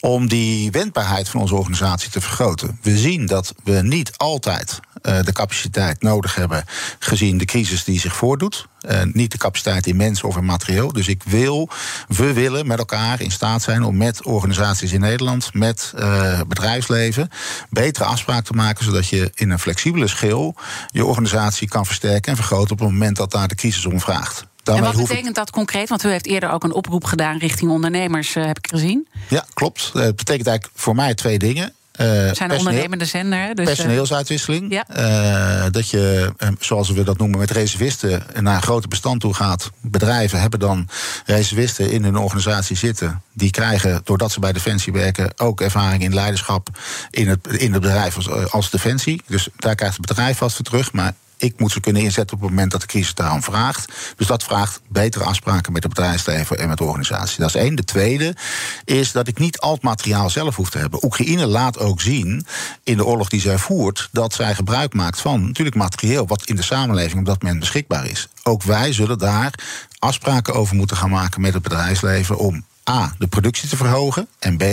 om 0.00 0.28
die 0.28 0.70
wendbaarheid 0.70 1.28
van 1.28 1.40
onze 1.40 1.54
organisatie 1.54 2.10
te 2.10 2.20
vergroten. 2.20 2.78
We 2.82 2.98
zien 2.98 3.26
dat 3.26 3.54
we 3.64 3.82
niet 3.82 4.16
altijd 4.16 4.80
de 5.02 5.32
capaciteit 5.32 6.02
nodig 6.02 6.34
hebben, 6.34 6.64
gezien 6.98 7.38
de 7.38 7.44
crisis 7.44 7.84
die 7.84 8.00
zich 8.00 8.16
voordoet. 8.16 8.66
Uh, 8.90 9.02
niet 9.12 9.32
de 9.32 9.38
capaciteit 9.38 9.86
in 9.86 9.96
mensen 9.96 10.28
of 10.28 10.36
in 10.36 10.44
materieel. 10.44 10.92
Dus 10.92 11.08
ik 11.08 11.22
wil, 11.22 11.68
we 12.08 12.32
willen 12.32 12.66
met 12.66 12.78
elkaar 12.78 13.20
in 13.20 13.30
staat 13.30 13.62
zijn 13.62 13.82
om 13.82 13.96
met 13.96 14.24
organisaties 14.24 14.92
in 14.92 15.00
Nederland, 15.00 15.54
met 15.54 15.92
uh, 15.98 16.40
bedrijfsleven, 16.48 17.30
betere 17.70 18.04
afspraken 18.04 18.44
te 18.44 18.52
maken, 18.52 18.84
zodat 18.84 19.08
je 19.08 19.30
in 19.34 19.50
een 19.50 19.58
flexibele 19.58 20.06
schil 20.06 20.54
je 20.90 21.04
organisatie 21.04 21.68
kan 21.68 21.86
versterken 21.86 22.30
en 22.30 22.36
vergroten 22.36 22.72
op 22.72 22.78
het 22.78 22.88
moment 22.88 23.16
dat 23.16 23.30
daar 23.30 23.48
de 23.48 23.54
crisis 23.54 23.86
om 23.86 24.00
vraagt. 24.00 24.46
en 24.64 24.82
wat 24.82 24.96
betekent 24.96 25.34
dat 25.34 25.50
concreet? 25.50 25.88
Want 25.88 26.04
u 26.04 26.08
heeft 26.08 26.26
eerder 26.26 26.50
ook 26.50 26.64
een 26.64 26.74
oproep 26.74 27.04
gedaan 27.04 27.38
richting 27.38 27.70
ondernemers, 27.70 28.34
heb 28.34 28.58
ik 28.58 28.66
gezien. 28.66 29.08
Ja, 29.28 29.44
klopt. 29.54 29.90
Het 29.92 30.16
betekent 30.16 30.46
eigenlijk 30.46 30.78
voor 30.80 30.94
mij 30.94 31.14
twee 31.14 31.38
dingen. 31.38 31.74
Uh, 32.00 32.06
zijn 32.32 32.50
een 32.50 32.58
ondernemende 32.58 33.04
zender. 33.04 33.54
Dus, 33.54 33.64
personeelsuitwisseling. 33.64 34.72
Ja. 34.72 34.84
Uh, 34.96 35.70
dat 35.70 35.90
je, 35.90 36.32
zoals 36.60 36.90
we 36.90 37.02
dat 37.02 37.18
noemen, 37.18 37.38
met 37.38 37.50
reservisten 37.50 38.22
naar 38.40 38.56
een 38.56 38.62
groter 38.62 38.88
bestand 38.88 39.20
toe 39.20 39.34
gaat. 39.34 39.70
Bedrijven 39.80 40.40
hebben 40.40 40.58
dan 40.58 40.88
reservisten 41.26 41.90
in 41.90 42.04
hun 42.04 42.16
organisatie 42.16 42.76
zitten. 42.76 43.22
Die 43.32 43.50
krijgen, 43.50 44.00
doordat 44.04 44.32
ze 44.32 44.40
bij 44.40 44.52
Defensie 44.52 44.92
werken, 44.92 45.32
ook 45.36 45.60
ervaring 45.60 46.02
in 46.02 46.14
leiderschap 46.14 46.68
in 47.10 47.28
het, 47.28 47.46
in 47.46 47.72
het 47.72 47.82
bedrijf 47.82 48.16
als, 48.16 48.50
als 48.50 48.70
Defensie. 48.70 49.22
Dus 49.26 49.48
daar 49.56 49.74
krijgt 49.74 49.96
het 49.96 50.06
bedrijf 50.06 50.38
wat 50.38 50.54
voor 50.54 50.64
terug. 50.64 50.92
Maar 50.92 51.14
ik 51.36 51.60
moet 51.60 51.72
ze 51.72 51.80
kunnen 51.80 52.02
inzetten 52.02 52.36
op 52.36 52.42
het 52.42 52.50
moment 52.50 52.70
dat 52.70 52.80
de 52.80 52.86
crisis 52.86 53.14
daarom 53.14 53.42
vraagt. 53.42 53.92
Dus 54.16 54.26
dat 54.26 54.42
vraagt 54.42 54.80
betere 54.88 55.24
afspraken 55.24 55.72
met 55.72 55.82
de 55.82 55.88
bedrijfsleven 55.88 56.58
en 56.58 56.68
met 56.68 56.78
de 56.78 56.84
organisatie. 56.84 57.40
Dat 57.40 57.48
is 57.48 57.54
één. 57.54 57.74
De 57.74 57.84
tweede 57.84 58.36
is 58.84 59.12
dat 59.12 59.28
ik 59.28 59.38
niet 59.38 59.58
al 59.58 59.72
het 59.72 59.82
materiaal 59.82 60.30
zelf 60.30 60.56
hoef 60.56 60.70
te 60.70 60.78
hebben. 60.78 61.04
Oekraïne 61.04 61.46
laat 61.46 61.78
ook 61.78 62.00
zien 62.00 62.46
in 62.82 62.96
de 62.96 63.04
oorlog 63.04 63.28
die 63.28 63.40
zij 63.40 63.58
voert 63.58 64.08
dat 64.12 64.34
zij 64.34 64.54
gebruik 64.54 64.94
maakt 64.94 65.20
van 65.20 65.46
natuurlijk 65.46 65.76
materieel 65.76 66.26
wat 66.26 66.44
in 66.44 66.56
de 66.56 66.62
samenleving 66.62 67.18
op 67.18 67.26
dat 67.26 67.42
moment 67.42 67.60
beschikbaar 67.60 68.06
is. 68.06 68.28
Ook 68.42 68.62
wij 68.62 68.92
zullen 68.92 69.18
daar 69.18 69.52
afspraken 69.98 70.54
over 70.54 70.76
moeten 70.76 70.96
gaan 70.96 71.10
maken 71.10 71.40
met 71.40 71.54
het 71.54 71.62
bedrijfsleven 71.62 72.38
om 72.38 72.64
A, 72.90 73.14
de 73.18 73.26
productie 73.26 73.68
te 73.68 73.76
verhogen. 73.76 74.28
En 74.38 74.56
B, 74.56 74.64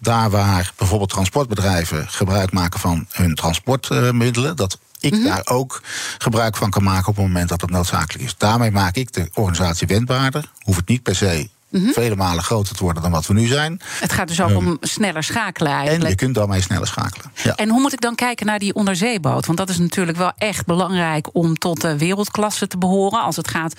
daar 0.00 0.30
waar 0.30 0.72
bijvoorbeeld 0.76 1.10
transportbedrijven 1.10 2.08
gebruik 2.08 2.52
maken 2.52 2.80
van 2.80 3.06
hun 3.10 3.34
transportmiddelen, 3.34 4.56
dat 4.56 4.78
ik 5.04 5.12
mhm. 5.12 5.24
daar 5.24 5.46
ook 5.46 5.82
gebruik 6.18 6.56
van 6.56 6.70
kan 6.70 6.82
maken 6.82 7.08
op 7.08 7.16
het 7.16 7.26
moment 7.26 7.48
dat 7.48 7.60
het 7.60 7.70
noodzakelijk 7.70 8.24
is. 8.24 8.34
Daarmee 8.38 8.70
maak 8.70 8.96
ik 8.96 9.12
de 9.12 9.28
organisatie 9.34 9.86
wendbaarder. 9.86 10.50
Hoef 10.58 10.76
het 10.76 10.88
niet 10.88 11.02
per 11.02 11.16
se 11.16 11.48
Mm 11.80 11.92
vele 11.92 12.16
malen 12.16 12.44
groter 12.44 12.76
te 12.76 12.82
worden 12.82 13.02
dan 13.02 13.10
wat 13.10 13.26
we 13.26 13.34
nu 13.34 13.46
zijn. 13.46 13.80
Het 14.00 14.12
gaat 14.12 14.28
dus 14.28 14.40
ook 14.40 14.50
um, 14.50 14.56
om 14.56 14.76
sneller 14.80 15.22
schakelen 15.22 15.72
eigenlijk. 15.72 16.04
En 16.04 16.10
je 16.10 16.16
kunt 16.16 16.34
daarmee 16.34 16.60
sneller 16.60 16.86
schakelen. 16.86 17.32
Ja. 17.42 17.54
En 17.54 17.68
hoe 17.68 17.80
moet 17.80 17.92
ik 17.92 18.00
dan 18.00 18.14
kijken 18.14 18.46
naar 18.46 18.58
die 18.58 18.74
onderzeeboot? 18.74 19.46
Want 19.46 19.58
dat 19.58 19.68
is 19.68 19.78
natuurlijk 19.78 20.18
wel 20.18 20.32
echt 20.36 20.66
belangrijk 20.66 21.28
om 21.32 21.58
tot 21.58 21.80
de 21.80 21.98
wereldklasse 21.98 22.66
te 22.66 22.78
behoren. 22.78 23.22
Als 23.22 23.36
het 23.36 23.48
gaat 23.48 23.74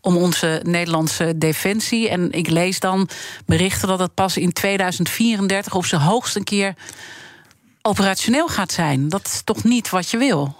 om 0.00 0.16
onze 0.16 0.60
Nederlandse 0.64 1.32
defensie. 1.36 2.08
En 2.08 2.32
ik 2.32 2.48
lees 2.48 2.80
dan 2.80 3.08
berichten 3.46 3.88
dat 3.88 3.98
het 3.98 4.14
pas 4.14 4.36
in 4.36 4.52
2034 4.52 5.74
op 5.74 5.84
zijn 5.84 6.00
hoogst 6.00 6.36
een 6.36 6.44
keer 6.44 6.74
operationeel 7.82 8.48
gaat 8.48 8.72
zijn. 8.72 9.08
Dat 9.08 9.26
is 9.26 9.40
toch 9.44 9.64
niet 9.64 9.90
wat 9.90 10.10
je 10.10 10.18
wil? 10.18 10.56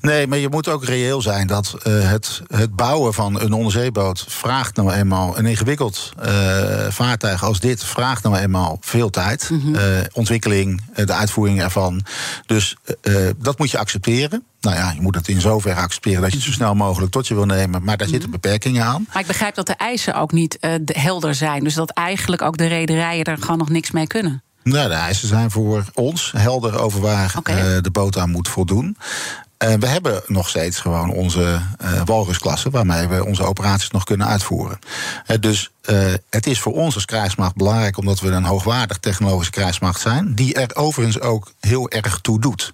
Nee, 0.00 0.26
maar 0.26 0.38
je 0.38 0.48
moet 0.48 0.68
ook 0.68 0.84
reëel 0.84 1.22
zijn 1.22 1.46
dat 1.46 1.74
uh, 1.86 2.10
het, 2.10 2.42
het 2.48 2.76
bouwen 2.76 3.14
van 3.14 3.40
een 3.40 3.52
onderzeeboot 3.52 4.24
vraagt 4.28 4.76
nou 4.76 4.92
eenmaal 4.92 5.38
een 5.38 5.46
ingewikkeld 5.46 6.12
uh, 6.24 6.86
vaartuig 6.88 7.44
als 7.44 7.60
dit 7.60 7.84
vraagt 7.84 8.22
nou 8.22 8.36
eenmaal 8.36 8.78
veel 8.80 9.10
tijd. 9.10 9.50
Mm 9.50 9.60
-hmm. 9.60 9.74
uh, 9.74 9.82
ontwikkeling, 10.12 10.82
de 10.94 11.12
uitvoering 11.12 11.62
ervan. 11.62 12.04
Dus 12.46 12.76
dat 13.38 13.58
moet 13.58 13.70
je 13.70 13.78
accepteren. 13.78 14.44
Nou 14.60 14.76
ja, 14.76 14.92
je 14.92 15.00
moet 15.00 15.14
het 15.14 15.28
in 15.28 15.40
zoverre 15.40 15.80
accepteren 15.80 16.20
dat 16.20 16.30
je 16.30 16.36
het 16.36 16.46
zo 16.46 16.52
snel 16.52 16.74
mogelijk 16.74 17.12
tot 17.12 17.28
je 17.28 17.34
wil 17.34 17.46
nemen. 17.46 17.84
Maar 17.84 17.96
daar 17.96 18.08
zitten 18.08 18.28
mhm. 18.28 18.40
beperkingen 18.40 18.84
aan. 18.84 19.06
Maar 19.12 19.22
ik 19.22 19.26
begrijp 19.26 19.54
dat 19.54 19.66
de 19.66 19.74
eisen 19.76 20.14
ook 20.14 20.32
niet 20.32 20.58
helder 20.84 21.34
zijn. 21.34 21.64
Dus 21.64 21.74
dat 21.74 21.90
eigenlijk 21.90 22.42
ook 22.42 22.56
de 22.56 22.66
rederijen 22.66 23.24
er 23.24 23.38
gewoon 23.38 23.58
nog 23.58 23.68
niks 23.68 23.90
mee 23.90 24.06
kunnen. 24.06 24.42
Nou, 24.62 24.88
de 24.88 24.94
eisen 24.94 25.28
zijn 25.28 25.50
voor 25.50 25.84
ons 25.94 26.32
helder 26.36 26.78
over 26.78 27.00
waar 27.00 27.34
okay. 27.38 27.80
de 27.80 27.90
boot 27.90 28.18
aan 28.18 28.30
moet 28.30 28.48
voldoen. 28.48 28.96
Uh, 29.64 29.74
we 29.74 29.86
hebben 29.86 30.22
nog 30.26 30.48
steeds 30.48 30.80
gewoon 30.80 31.10
onze 31.10 31.60
uh, 31.82 32.02
walrusklasse 32.04 32.70
waarmee 32.70 33.06
we 33.06 33.24
onze 33.24 33.42
operaties 33.42 33.90
nog 33.90 34.04
kunnen 34.04 34.26
uitvoeren. 34.26 34.78
Uh, 35.26 35.36
dus 35.40 35.70
uh, 35.90 36.14
het 36.30 36.46
is 36.46 36.60
voor 36.60 36.72
ons 36.72 36.94
als 36.94 37.04
krijgsmacht 37.04 37.54
belangrijk 37.54 37.96
omdat 37.96 38.20
we 38.20 38.30
een 38.30 38.44
hoogwaardig 38.44 38.98
technologische 38.98 39.52
krijgsmacht 39.52 40.00
zijn, 40.00 40.34
die 40.34 40.54
er 40.54 40.76
overigens 40.76 41.20
ook 41.20 41.52
heel 41.60 41.90
erg 41.90 42.18
toe 42.20 42.40
doet. 42.40 42.72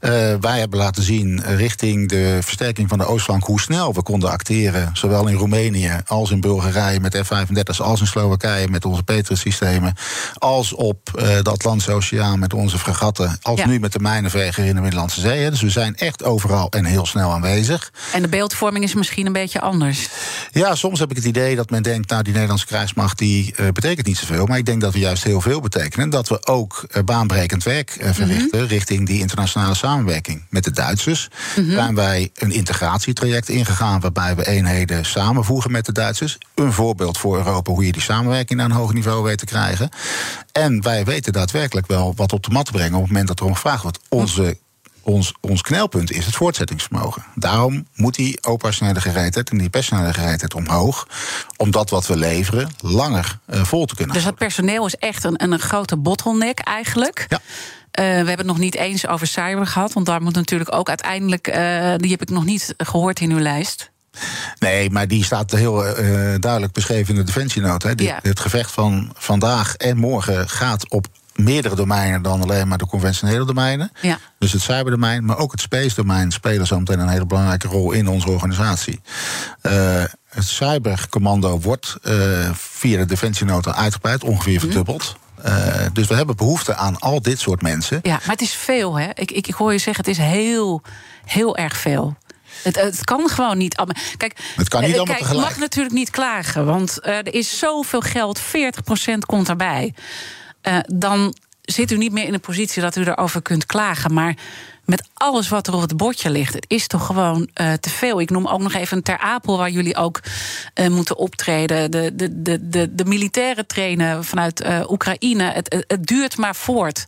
Uh, 0.00 0.10
wij 0.40 0.58
hebben 0.58 0.78
laten 0.78 1.02
zien 1.02 1.42
richting 1.44 2.08
de 2.08 2.38
versterking 2.42 2.88
van 2.88 2.98
de 2.98 3.04
Oostflank 3.04 3.44
hoe 3.44 3.60
snel 3.60 3.94
we 3.94 4.02
konden 4.02 4.30
acteren, 4.30 4.90
zowel 4.92 5.26
in 5.26 5.34
Roemenië 5.34 6.00
als 6.06 6.30
in 6.30 6.40
Bulgarije 6.40 7.00
met 7.00 7.16
F-35, 7.16 7.76
als 7.76 8.00
in 8.00 8.06
Slowakije 8.06 8.68
met 8.68 8.84
onze 8.84 9.02
Petrus-systemen, 9.02 9.94
als 10.34 10.72
op 10.72 11.10
uh, 11.14 11.22
de 11.42 11.50
Atlantische 11.50 11.92
Oceaan 11.92 12.38
met 12.38 12.54
onze 12.54 12.78
fregatten, 12.78 13.38
als 13.42 13.60
ja. 13.60 13.66
nu 13.66 13.80
met 13.80 13.92
de 13.92 13.98
mijnenveger 13.98 14.64
in 14.64 14.74
de 14.74 14.80
Middellandse 14.80 15.20
Zee. 15.20 15.50
Dus 15.50 15.60
we 15.60 15.70
zijn 15.70 15.96
echt 15.96 16.24
overal 16.24 16.70
en 16.70 16.84
heel 16.84 17.06
snel 17.06 17.30
aanwezig. 17.30 17.92
En 18.12 18.22
de 18.22 18.28
beeldvorming 18.28 18.84
is 18.84 18.94
misschien 18.94 19.26
een 19.26 19.32
beetje 19.32 19.60
anders. 19.60 20.08
Ja, 20.52 20.74
soms 20.74 20.98
heb 20.98 21.10
ik 21.10 21.16
het 21.16 21.24
idee 21.24 21.56
dat 21.56 21.70
men 21.70 21.82
denkt, 21.82 22.10
nou 22.10 22.22
die 22.22 22.32
Nederlandse 22.42 22.66
krijgsmacht 22.66 23.18
die 23.18 23.54
uh, 23.60 23.68
betekent 23.68 24.06
niet 24.06 24.16
zoveel. 24.16 24.46
Maar 24.46 24.58
ik 24.58 24.66
denk 24.66 24.80
dat 24.80 24.92
we 24.92 24.98
juist 24.98 25.24
heel 25.24 25.40
veel 25.40 25.60
betekenen. 25.60 26.10
Dat 26.10 26.28
we 26.28 26.46
ook 26.46 26.86
uh, 26.96 27.02
baanbrekend 27.02 27.62
werk 27.62 27.96
uh, 28.00 28.10
verrichten 28.10 28.48
mm 28.52 28.58
-hmm. 28.58 28.68
richting 28.68 29.06
die 29.06 29.20
internationale 29.20 29.74
samenwerking. 29.74 30.44
Met 30.50 30.64
de 30.64 30.70
Duitsers 30.70 31.28
mm 31.56 31.64
-hmm. 31.64 31.72
zijn 31.72 31.94
wij 31.94 32.30
een 32.34 32.50
integratietraject 32.50 33.48
ingegaan 33.48 34.00
waarbij 34.00 34.36
we 34.36 34.46
eenheden 34.46 35.04
samenvoegen 35.04 35.70
met 35.70 35.86
de 35.86 35.92
Duitsers. 35.92 36.38
Een 36.54 36.72
voorbeeld 36.72 37.18
voor 37.18 37.36
Europa 37.36 37.72
hoe 37.72 37.86
je 37.86 37.92
die 37.92 38.02
samenwerking 38.02 38.58
naar 38.58 38.70
een 38.70 38.76
hoog 38.76 38.92
niveau 38.92 39.22
weet 39.22 39.38
te 39.38 39.44
krijgen. 39.44 39.88
En 40.52 40.82
wij 40.82 41.04
weten 41.04 41.32
daadwerkelijk 41.32 41.86
wel 41.86 42.12
wat 42.16 42.32
op 42.32 42.42
de 42.42 42.50
mat 42.50 42.66
te 42.66 42.72
brengen 42.72 42.94
op 42.94 43.00
het 43.00 43.08
moment 43.08 43.28
dat 43.28 43.40
er 43.40 43.46
om 43.46 43.54
gevraagd 43.54 43.82
wordt. 43.82 43.98
Onze 44.08 44.56
ons, 45.02 45.34
ons 45.40 45.62
knelpunt 45.62 46.12
is 46.12 46.26
het 46.26 46.34
voortzettingsvermogen. 46.34 47.24
Daarom 47.34 47.86
moet 47.94 48.14
die 48.14 48.44
operationele 48.44 49.00
gereedheid 49.00 49.50
en 49.50 49.58
die 49.58 49.70
personele 49.70 50.14
gereedheid 50.14 50.54
omhoog. 50.54 51.06
Om 51.56 51.70
dat 51.70 51.90
wat 51.90 52.06
we 52.06 52.16
leveren 52.16 52.70
langer 52.80 53.38
uh, 53.46 53.64
vol 53.64 53.86
te 53.86 53.94
kunnen 53.94 54.14
Dus 54.14 54.24
dat 54.24 54.34
personeel 54.34 54.86
is 54.86 54.96
echt 54.96 55.24
een, 55.24 55.42
een 55.42 55.58
grote 55.58 55.96
bottleneck 55.96 56.58
eigenlijk. 56.58 57.26
Ja. 57.28 57.40
Uh, 58.00 58.04
we 58.04 58.04
hebben 58.04 58.36
het 58.36 58.46
nog 58.46 58.58
niet 58.58 58.74
eens 58.74 59.06
over 59.06 59.26
cyber 59.26 59.66
gehad. 59.66 59.92
Want 59.92 60.06
daar 60.06 60.22
moet 60.22 60.34
natuurlijk 60.34 60.74
ook 60.74 60.88
uiteindelijk. 60.88 61.48
Uh, 61.48 61.54
die 61.96 62.10
heb 62.10 62.22
ik 62.22 62.30
nog 62.30 62.44
niet 62.44 62.74
gehoord 62.76 63.20
in 63.20 63.30
uw 63.30 63.38
lijst. 63.38 63.90
Nee, 64.58 64.90
maar 64.90 65.08
die 65.08 65.24
staat 65.24 65.50
heel 65.50 65.86
uh, 65.86 66.34
duidelijk 66.38 66.72
beschreven 66.72 67.14
in 67.14 67.20
de 67.20 67.26
defensienota. 67.26 67.92
Ja. 67.96 68.18
Het 68.22 68.40
gevecht 68.40 68.70
van 68.70 69.12
vandaag 69.16 69.76
en 69.76 69.96
morgen 69.96 70.48
gaat 70.48 70.90
op 70.90 71.06
meerdere 71.34 71.74
domeinen 71.74 72.22
dan 72.22 72.42
alleen 72.42 72.68
maar 72.68 72.78
de 72.78 72.86
conventionele 72.86 73.44
domeinen. 73.44 73.92
Ja. 74.00 74.18
Dus 74.38 74.52
het 74.52 74.62
cyberdomein, 74.62 75.24
maar 75.24 75.38
ook 75.38 75.52
het 75.52 75.60
space 75.60 75.94
domein 75.94 76.30
spelen 76.30 76.66
zo 76.66 76.78
meteen 76.78 76.98
een 76.98 77.08
hele 77.08 77.26
belangrijke 77.26 77.68
rol 77.68 77.92
in 77.92 78.08
onze 78.08 78.30
organisatie. 78.30 79.00
Uh, 79.62 79.72
het 80.28 80.44
cybercommando 80.44 81.60
wordt 81.60 81.96
uh, 82.02 82.50
via 82.54 82.98
de 82.98 83.06
defensienota 83.06 83.74
uitgebreid, 83.74 84.24
ongeveer 84.24 84.60
verdubbeld. 84.60 85.16
Uh, 85.46 85.86
dus 85.92 86.06
we 86.06 86.14
hebben 86.14 86.36
behoefte 86.36 86.74
aan 86.74 86.98
al 86.98 87.22
dit 87.22 87.40
soort 87.40 87.62
mensen. 87.62 87.98
Ja, 88.02 88.12
maar 88.12 88.36
het 88.36 88.40
is 88.40 88.52
veel, 88.52 88.98
hè? 88.98 89.08
Ik, 89.14 89.30
ik, 89.30 89.46
ik 89.46 89.54
hoor 89.54 89.72
je 89.72 89.78
zeggen, 89.78 90.04
het 90.04 90.18
is 90.18 90.24
heel, 90.24 90.82
heel 91.24 91.56
erg 91.56 91.76
veel. 91.76 92.16
Het, 92.62 92.76
het, 92.76 93.04
kan 93.04 93.28
gewoon 93.28 93.58
niet 93.58 93.76
allemaal. 93.76 94.02
Kijk, 94.16 94.38
het 94.56 94.68
kan 94.68 94.80
niet 94.80 94.96
allemaal 94.96 95.14
kijk, 95.14 95.18
tegelijk. 95.18 95.48
mag 95.48 95.58
natuurlijk 95.58 95.94
niet 95.94 96.10
klagen, 96.10 96.64
want 96.64 96.98
uh, 97.02 97.16
er 97.16 97.34
is 97.34 97.58
zoveel 97.58 98.00
geld, 98.00 98.40
40% 98.40 98.42
komt 99.26 99.48
erbij. 99.48 99.94
Uh, 100.68 100.78
dan 100.86 101.34
zit 101.62 101.90
u 101.90 101.96
niet 101.96 102.12
meer 102.12 102.26
in 102.26 102.34
een 102.34 102.40
positie 102.40 102.82
dat 102.82 102.96
u 102.96 103.02
erover 103.02 103.42
kunt 103.42 103.66
klagen. 103.66 104.14
Maar 104.14 104.36
met 104.84 105.08
alles 105.14 105.48
wat 105.48 105.66
er 105.66 105.74
op 105.74 105.80
het 105.80 105.96
bordje 105.96 106.30
ligt, 106.30 106.54
het 106.54 106.64
is 106.68 106.86
toch 106.86 107.06
gewoon 107.06 107.48
uh, 107.60 107.72
te 107.72 107.90
veel. 107.90 108.20
Ik 108.20 108.30
noem 108.30 108.46
ook 108.46 108.60
nog 108.60 108.74
even 108.74 109.02
Ter 109.02 109.18
Apel, 109.18 109.58
waar 109.58 109.70
jullie 109.70 109.96
ook 109.96 110.20
uh, 110.74 110.88
moeten 110.88 111.16
optreden. 111.16 111.90
De, 111.90 112.14
de, 112.14 112.42
de, 112.42 112.68
de, 112.68 112.94
de 112.94 113.04
militaire 113.04 113.66
trainen 113.66 114.24
vanuit 114.24 114.64
Oekraïne. 114.90 115.44
Het, 115.44 115.84
het, 115.86 116.06
duurt 116.06 116.36
maar 116.36 116.56
voort. 116.56 117.06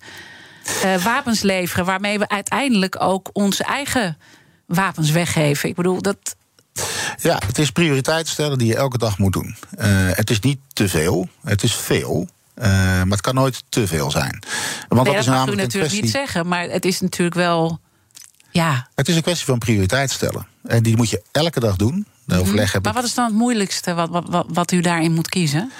wapens 1.02 1.42
leveren, 1.42 1.84
waarmee 1.84 2.18
we 2.18 2.28
uiteindelijk 2.28 3.02
ook 3.02 3.30
onze 3.32 3.64
eigen 3.64 4.18
wapens 4.66 5.10
weggeven. 5.10 5.68
Ik 5.68 5.74
bedoel, 5.74 6.02
dat, 6.02 6.36
ja, 7.16 7.40
het 7.46 7.58
is 7.58 7.70
prioriteit 7.70 8.28
stellen 8.28 8.58
die 8.58 8.66
je 8.66 8.76
elke 8.76 8.98
dag 8.98 9.18
moet 9.18 9.32
doen. 9.32 9.56
Het 10.14 10.30
is 10.30 10.40
niet 10.40 10.58
te 10.72 10.88
veel, 10.88 11.28
het 11.42 11.62
is 11.62 11.74
veel. 11.74 12.28
Uh, 12.58 12.64
maar 12.66 13.06
het 13.06 13.20
kan 13.20 13.34
nooit 13.34 13.62
te 13.68 13.86
veel 13.86 14.10
zijn. 14.10 14.42
Want 14.88 15.08
nee, 15.08 15.16
dat, 15.16 15.26
u 15.26 15.30
natuurlijk 15.30 15.68
kwestie... 15.68 16.02
niet 16.02 16.10
zeggen, 16.10 16.48
maar 16.48 16.68
het 16.68 16.84
is 16.84 17.00
natuurlijk 17.00 17.36
wel. 17.36 17.80
Ja. 18.50 18.88
Het 18.94 19.08
is 19.08 19.16
een 19.16 19.22
kwestie 19.22 19.46
van 19.46 19.58
prioriteit 19.58 20.10
stellen. 20.10 20.46
En 20.62 20.82
die 20.82 20.96
moet 20.96 21.10
je 21.10 21.22
elke 21.32 21.60
dag 21.60 21.76
doen. 21.76 22.06
De 22.24 22.40
overleg 22.40 22.72
hebben. 22.72 22.92
Maar 22.92 23.00
wat 23.02 23.10
is 23.10 23.16
dan 23.16 23.24
het 23.24 23.34
moeilijkste 23.34 23.94
wat, 23.94 24.08
wat, 24.26 24.46
wat 24.48 24.72
u 24.72 24.80
daarin 24.80 25.12
moet 25.12 25.28
kiezen? 25.28 25.72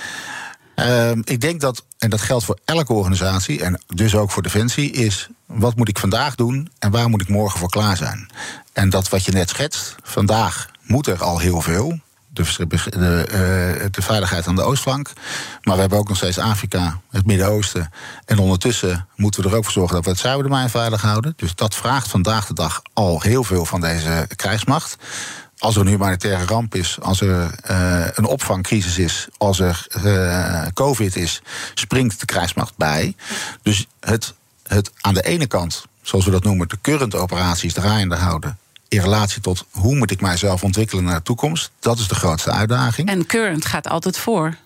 Uh, 0.77 1.11
ik 1.11 1.41
denk 1.41 1.61
dat, 1.61 1.85
en 1.99 2.11
dat 2.11 2.21
geldt 2.21 2.45
voor 2.45 2.59
elke 2.65 2.93
organisatie 2.93 3.63
en 3.63 3.81
dus 3.87 4.15
ook 4.15 4.31
voor 4.31 4.43
Defensie, 4.43 4.91
is 4.91 5.29
wat 5.47 5.77
moet 5.77 5.89
ik 5.89 5.99
vandaag 5.99 6.35
doen 6.35 6.71
en 6.79 6.91
waar 6.91 7.09
moet 7.09 7.21
ik 7.21 7.29
morgen 7.29 7.59
voor 7.59 7.71
klaar 7.71 7.97
zijn? 7.97 8.31
En 8.73 8.91
dat 8.91 9.09
wat 9.09 9.25
je 9.25 9.33
net 9.33 9.49
schetst, 9.49 9.95
vandaag 10.03 10.71
moet 10.83 11.07
er 11.07 11.23
al 11.23 11.39
heel 11.39 11.61
veel. 11.61 12.01
De, 12.35 12.55
de, 12.91 13.89
de, 13.91 14.03
veiligheid 14.03 14.47
aan 14.47 14.57
de 14.57 14.63
oostflank. 14.63 15.13
Maar 15.63 15.75
we 15.75 15.81
hebben 15.81 15.99
ook 15.99 16.09
nog 16.09 16.17
steeds 16.17 16.39
Afrika, 16.39 17.01
het 17.11 17.27
Midden-Oosten. 17.27 17.91
En 18.25 18.39
ondertussen 18.39 19.09
moeten 19.17 19.43
we 19.43 19.49
er 19.49 19.57
ook 19.57 19.65
voor 19.65 19.73
zorgen 19.73 19.95
dat 19.95 20.05
we 20.05 20.11
het 20.11 20.21
zuiderdomein 20.21 20.71
veilig 20.71 21.03
houden. 21.03 21.33
Dus 21.37 21.55
dat 21.55 21.75
vraagt 21.75 22.09
vandaag 22.09 22.47
de 22.47 22.55
dag 22.55 22.83
al 22.93 23.21
heel 23.21 23.45
veel 23.45 23.65
van 23.65 23.81
deze 23.81 24.29
krijgsmacht. 24.37 24.97
Als 25.59 25.75
er 25.75 25.81
een 25.81 25.87
humanitaire 25.87 26.45
ramp 26.45 26.75
is, 26.75 26.99
als 27.01 27.21
er 27.21 27.51
uh, 27.71 28.07
een 28.15 28.25
opvangcrisis 28.25 28.99
is, 28.99 29.29
als 29.37 29.61
er 29.61 29.87
uh, 30.05 30.67
COVID 30.75 31.17
is, 31.17 31.43
springt 31.75 32.21
de 32.21 32.27
krijgsmacht 32.27 32.77
bij. 32.77 33.17
Dus 33.63 33.87
het, 34.01 34.35
het 34.67 34.91
aan 35.01 35.15
de 35.15 35.23
ene 35.23 35.47
kant, 35.47 35.85
zoals 36.03 36.25
we 36.25 36.31
dat 36.31 36.45
noemen, 36.45 36.69
de 36.69 36.79
current 36.81 37.15
operaties 37.15 37.73
draaiende 37.73 38.17
houden 38.17 38.59
in 38.95 39.01
relatie 39.01 39.41
tot 39.41 39.65
hoe 39.71 39.97
moet 39.97 40.11
ik 40.11 40.21
mijzelf 40.21 40.63
ontwikkelen 40.63 41.05
naar 41.05 41.17
de 41.17 41.23
toekomst. 41.23 41.71
Dat 41.81 41.99
is 41.99 42.09
de 42.09 42.15
grootste 42.15 42.51
uitdaging. 42.51 43.09
En 43.09 43.27
current 43.27 43.65
gaat 43.65 43.89
altijd 43.89 44.19
voor. 44.19 44.57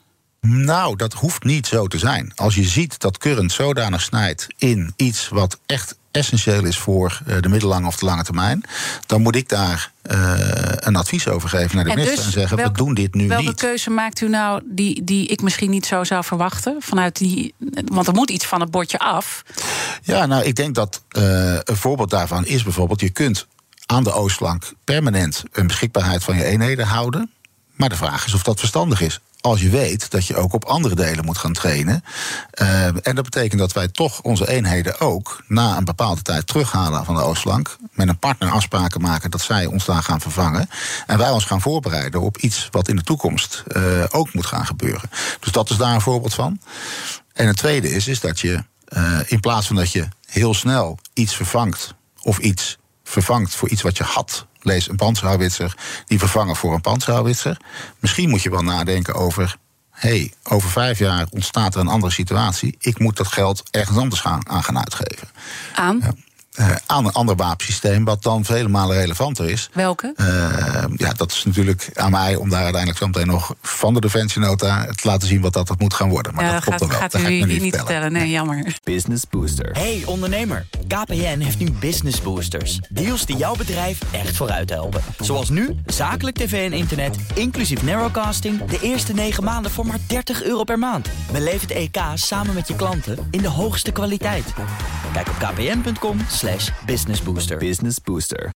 Nou, 0.40 0.96
dat 0.96 1.12
hoeft 1.12 1.44
niet 1.44 1.66
zo 1.66 1.86
te 1.86 1.98
zijn. 1.98 2.32
Als 2.34 2.54
je 2.54 2.64
ziet 2.64 3.00
dat 3.00 3.18
current 3.18 3.52
zodanig 3.52 4.00
snijdt 4.00 4.46
in 4.58 4.92
iets 4.96 5.28
wat 5.28 5.58
echt 5.66 5.96
essentieel 6.10 6.64
is 6.64 6.78
voor 6.78 7.20
de 7.40 7.48
middellange 7.48 7.86
of 7.86 7.96
de 7.96 8.04
lange 8.04 8.22
termijn, 8.24 8.62
dan 9.06 9.22
moet 9.22 9.36
ik 9.36 9.48
daar 9.48 9.92
uh, 10.10 10.38
een 10.76 10.96
advies 10.96 11.28
over 11.28 11.48
geven 11.48 11.76
naar 11.76 11.84
de 11.84 11.90
en 11.90 11.96
minister 11.96 12.24
dus 12.24 12.34
en 12.34 12.40
zeggen: 12.40 12.56
we 12.56 12.72
doen 12.72 12.94
dit 12.94 13.14
nu 13.14 13.28
welke 13.28 13.42
niet. 13.42 13.50
Welke 13.50 13.66
keuze 13.66 13.90
maakt 13.90 14.20
u 14.20 14.28
nou 14.28 14.62
die, 14.64 15.04
die 15.04 15.26
ik 15.26 15.42
misschien 15.42 15.70
niet 15.70 15.86
zo 15.86 16.04
zou 16.04 16.24
verwachten? 16.24 16.76
Vanuit 16.78 17.16
die, 17.16 17.54
want 17.84 18.06
er 18.06 18.14
moet 18.14 18.30
iets 18.30 18.46
van 18.46 18.60
het 18.60 18.70
bordje 18.70 18.98
af. 18.98 19.42
Ja, 20.02 20.26
nou, 20.26 20.44
ik 20.44 20.56
denk 20.56 20.74
dat 20.74 21.02
uh, 21.18 21.54
een 21.54 21.76
voorbeeld 21.76 22.10
daarvan 22.10 22.46
is 22.46 22.62
bijvoorbeeld: 22.62 23.00
je 23.00 23.10
kunt 23.10 23.46
aan 23.88 24.04
de 24.04 24.12
oostflank 24.12 24.72
permanent 24.84 25.42
een 25.52 25.66
beschikbaarheid 25.66 26.24
van 26.24 26.36
je 26.36 26.44
eenheden 26.44 26.86
houden. 26.86 27.30
Maar 27.72 27.88
de 27.88 27.96
vraag 27.96 28.26
is 28.26 28.34
of 28.34 28.42
dat 28.42 28.58
verstandig 28.58 29.00
is. 29.00 29.20
Als 29.40 29.60
je 29.60 29.68
weet 29.68 30.10
dat 30.10 30.26
je 30.26 30.36
ook 30.36 30.52
op 30.52 30.64
andere 30.64 30.94
delen 30.94 31.24
moet 31.24 31.38
gaan 31.38 31.52
trainen. 31.52 32.04
Uh, 32.62 32.84
en 32.84 33.14
dat 33.14 33.24
betekent 33.24 33.60
dat 33.60 33.72
wij 33.72 33.88
toch 33.88 34.20
onze 34.20 34.48
eenheden 34.48 35.00
ook 35.00 35.42
na 35.46 35.76
een 35.76 35.84
bepaalde 35.84 36.22
tijd 36.22 36.46
terughalen 36.46 37.04
van 37.04 37.14
de 37.14 37.22
oostflank. 37.22 37.76
Met 37.92 38.08
een 38.08 38.18
partner 38.18 38.50
afspraken 38.50 39.00
maken 39.00 39.30
dat 39.30 39.40
zij 39.40 39.66
ons 39.66 39.84
daar 39.84 40.02
gaan 40.02 40.20
vervangen. 40.20 40.68
En 41.06 41.18
wij 41.18 41.30
ons 41.30 41.44
gaan 41.44 41.60
voorbereiden 41.60 42.20
op 42.20 42.36
iets 42.36 42.68
wat 42.70 42.88
in 42.88 42.96
de 42.96 43.02
toekomst 43.02 43.64
uh, 43.68 44.04
ook 44.08 44.34
moet 44.34 44.46
gaan 44.46 44.66
gebeuren. 44.66 45.10
Dus 45.40 45.52
dat 45.52 45.70
is 45.70 45.76
daar 45.76 45.94
een 45.94 46.00
voorbeeld 46.00 46.34
van. 46.34 46.60
En 47.32 47.46
het 47.46 47.56
tweede 47.56 47.90
is, 47.90 48.08
is 48.08 48.20
dat 48.20 48.40
je 48.40 48.64
uh, 48.88 49.18
in 49.26 49.40
plaats 49.40 49.66
van 49.66 49.76
dat 49.76 49.92
je 49.92 50.08
heel 50.26 50.54
snel 50.54 50.98
iets 51.14 51.36
vervangt 51.36 51.94
of 52.22 52.38
iets 52.38 52.78
vervangt 53.08 53.54
voor 53.54 53.68
iets 53.68 53.82
wat 53.82 53.96
je 53.96 54.04
had. 54.04 54.46
Lees 54.60 54.88
een 54.88 54.96
panzerhouwitser, 54.96 55.76
die 56.06 56.18
vervangen 56.18 56.56
voor 56.56 56.74
een 56.74 56.80
panzerhouwitser. 56.80 57.56
Misschien 57.98 58.28
moet 58.28 58.42
je 58.42 58.50
wel 58.50 58.62
nadenken 58.62 59.14
over. 59.14 59.56
Hé, 59.90 60.08
hey, 60.08 60.32
over 60.42 60.70
vijf 60.70 60.98
jaar 60.98 61.26
ontstaat 61.30 61.74
er 61.74 61.80
een 61.80 61.88
andere 61.88 62.12
situatie. 62.12 62.76
Ik 62.78 62.98
moet 62.98 63.16
dat 63.16 63.26
geld 63.26 63.62
ergens 63.70 63.98
anders 63.98 64.20
gaan, 64.20 64.48
aan 64.48 64.64
gaan 64.64 64.78
uitgeven. 64.78 65.28
Aan? 65.74 65.98
Ja. 66.02 66.12
Uh, 66.60 66.74
aan 66.86 67.04
een 67.04 67.12
ander 67.12 67.36
wapensysteem, 67.36 68.04
wat 68.04 68.22
dan 68.22 68.44
vele 68.44 68.68
malen 68.68 68.96
relevanter 68.96 69.50
is. 69.50 69.70
Welke? 69.72 70.14
Uh, 70.16 70.84
ja, 70.96 71.12
dat 71.12 71.32
is 71.32 71.44
natuurlijk 71.44 71.90
aan 71.94 72.10
mij 72.10 72.34
om 72.34 72.48
daar 72.48 72.62
uiteindelijk 72.62 72.98
zo 72.98 73.06
meteen 73.06 73.26
nog 73.26 73.54
van 73.62 73.94
de 73.94 74.00
defensienota 74.00 74.86
te 74.86 75.08
laten 75.08 75.28
zien 75.28 75.40
wat 75.40 75.52
dat, 75.52 75.66
dat 75.66 75.78
moet 75.78 75.94
gaan 75.94 76.08
worden. 76.08 76.34
Maar 76.34 76.44
ja, 76.44 76.52
dat, 76.52 76.64
dat 76.64 76.78
komt 76.78 76.92
gaat, 76.92 76.92
er 76.92 76.98
wel. 76.98 77.00
gaat 77.00 77.12
dat 77.12 77.48
u 77.48 77.48
ga 77.48 77.54
ik 77.54 77.62
niet 77.62 77.76
vertellen. 77.76 78.12
Nee, 78.12 78.30
jammer. 78.30 78.76
Business 78.84 79.24
Booster. 79.30 79.70
Hey 79.72 80.02
ondernemer, 80.06 80.66
KPN 80.88 81.38
heeft 81.38 81.58
nu 81.58 81.70
Business 81.70 82.22
Boosters. 82.22 82.78
Deals 82.88 83.26
die 83.26 83.36
jouw 83.36 83.54
bedrijf 83.54 84.12
echt 84.12 84.36
vooruit 84.36 84.70
helpen. 84.70 85.02
Zoals 85.20 85.50
nu, 85.50 85.76
zakelijk 85.86 86.36
tv 86.36 86.70
en 86.70 86.76
internet, 86.76 87.16
inclusief 87.34 87.82
narrowcasting... 87.82 88.64
de 88.64 88.78
eerste 88.82 89.12
negen 89.12 89.44
maanden 89.44 89.70
voor 89.70 89.86
maar 89.86 89.98
30 90.06 90.42
euro 90.42 90.64
per 90.64 90.78
maand. 90.78 91.08
Beleef 91.32 91.60
het 91.60 91.70
EK 91.70 91.98
samen 92.14 92.54
met 92.54 92.68
je 92.68 92.76
klanten 92.76 93.28
in 93.30 93.42
de 93.42 93.48
hoogste 93.48 93.92
kwaliteit. 93.92 94.54
Kijk 95.12 95.28
op 95.28 95.34
kpn.com 95.38 96.18
slash 96.28 96.70
businessbooster. 96.86 97.58
Business 97.58 98.00
Booster. 98.04 98.50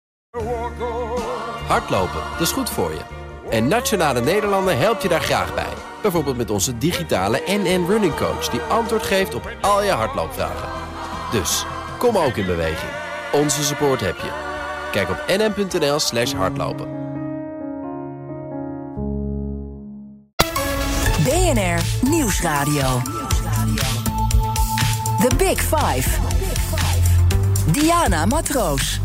Hardlopen, 1.68 2.22
dat 2.32 2.42
is 2.42 2.52
goed 2.52 2.70
voor 2.70 2.92
je. 2.92 3.02
En 3.50 3.68
Nationale 3.68 4.22
Nederlanden 4.22 4.78
helpt 4.78 5.02
je 5.02 5.08
daar 5.08 5.22
graag 5.22 5.54
bij. 5.54 5.74
Bijvoorbeeld 6.02 6.38
met 6.38 6.50
onze 6.50 6.78
digitale 6.78 7.42
NN 7.46 7.86
Running 7.88 8.16
Coach... 8.16 8.50
die 8.50 8.62
antwoord 8.62 9.04
geeft 9.04 9.34
op 9.34 9.52
al 9.62 9.84
je 9.84 9.92
hardloopvragen. 9.92 10.70
Dus, 11.32 11.66
kom 12.00 12.18
ook 12.18 12.36
in 12.36 12.46
beweging. 12.46 12.92
Onze 13.32 13.64
support 13.64 14.02
heb 14.02 14.16
je. 14.18 14.32
Kijk 14.92 15.10
op 15.10 15.24
nn.nl 15.28 16.00
slash 16.00 16.34
hardlopen. 16.34 16.88
BNR 21.24 22.10
Nieuwsradio. 22.10 23.02
The 25.20 25.36
Big 25.38 25.62
Five. 25.62 26.10
Diana 27.72 28.26
Matroos. 28.26 29.00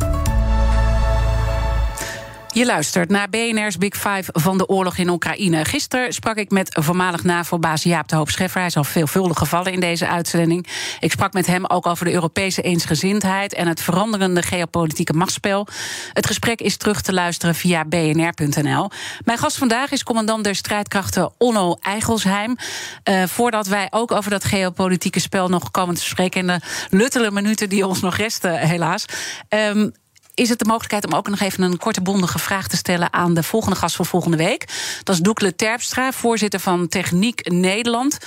Je 2.55 2.67
luistert 2.67 3.11
naar 3.11 3.29
BNR's 3.29 3.79
Big 3.79 3.95
Five 3.95 4.25
van 4.33 4.59
de 4.59 4.69
oorlog 4.69 4.97
in 4.97 5.09
Oekraïne. 5.09 5.65
Gisteren 5.65 6.13
sprak 6.13 6.37
ik 6.37 6.51
met 6.51 6.69
voormalig 6.81 7.23
NAVO-baas 7.23 7.83
Jaap 7.83 8.09
de 8.09 8.17
Hoop 8.17 8.31
Scheffer. 8.31 8.59
Hij 8.59 8.69
is 8.69 8.77
al 8.77 8.85
veelvuldig 8.85 9.39
gevallen 9.39 9.73
in 9.73 9.81
deze 9.81 10.09
uitzending. 10.09 10.67
Ik 11.01 11.11
sprak 11.11 11.33
met 11.33 11.47
hem 11.47 11.67
ook 11.67 11.87
over 11.87 12.05
de 12.05 12.13
Europese 12.13 12.63
eensgezindheid... 12.63 13.55
en 13.55 13.67
het 13.67 13.83
veranderende 13.83 14.43
geopolitieke 14.43 15.13
machtsspel. 15.13 15.67
Het 16.13 16.27
gesprek 16.27 16.61
is 16.61 16.77
terug 16.77 17.01
te 17.01 17.13
luisteren 17.13 17.55
via 17.55 17.85
bnr.nl. 17.85 18.91
Mijn 19.25 19.39
gast 19.39 19.57
vandaag 19.57 19.91
is 19.91 20.03
commandant 20.03 20.45
der 20.45 20.55
strijdkrachten 20.55 21.33
Onno 21.39 21.77
Eigelsheim. 21.83 22.57
Uh, 23.05 23.23
voordat 23.23 23.67
wij 23.67 23.87
ook 23.91 24.13
over 24.13 24.31
dat 24.31 24.45
geopolitieke 24.45 25.21
spel 25.21 25.49
nog 25.49 25.71
komen 25.71 25.95
te 25.95 26.05
spreken... 26.05 26.41
in 26.41 26.47
de 26.47 26.61
luttele 26.91 27.31
minuten 27.31 27.69
die 27.69 27.87
ons 27.87 28.01
nog 28.01 28.17
resten, 28.17 28.59
helaas... 28.59 29.05
Um, 29.49 29.93
is 30.35 30.49
het 30.49 30.59
de 30.59 30.65
mogelijkheid 30.65 31.07
om 31.07 31.15
ook 31.15 31.29
nog 31.29 31.41
even 31.41 31.63
een 31.63 31.79
korte 31.79 32.01
bondige 32.01 32.39
vraag 32.39 32.69
te 32.69 32.77
stellen 32.77 33.13
aan 33.13 33.35
de 33.35 33.43
volgende 33.43 33.77
gast 33.77 33.97
van 33.97 34.07
volgende 34.07 34.37
week. 34.37 34.69
Dat 35.03 35.15
is 35.15 35.21
Doekle 35.21 35.57
Terpstra, 35.57 36.13
voorzitter 36.13 36.61
van 36.61 36.89
Techniek 36.89 37.51
Nederland. 37.51 38.19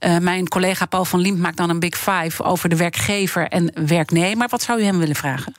Uh, 0.00 0.18
mijn 0.18 0.48
collega 0.48 0.86
Paul 0.86 1.04
van 1.04 1.20
Liemt 1.20 1.38
maakt 1.38 1.56
dan 1.56 1.70
een 1.70 1.78
Big 1.78 1.96
Five 1.96 2.42
over 2.42 2.68
de 2.68 2.76
werkgever 2.76 3.48
en 3.48 3.86
werknemer. 3.86 4.48
Wat 4.48 4.62
zou 4.62 4.80
u 4.80 4.84
hem 4.84 4.98
willen 4.98 5.16
vragen? 5.16 5.54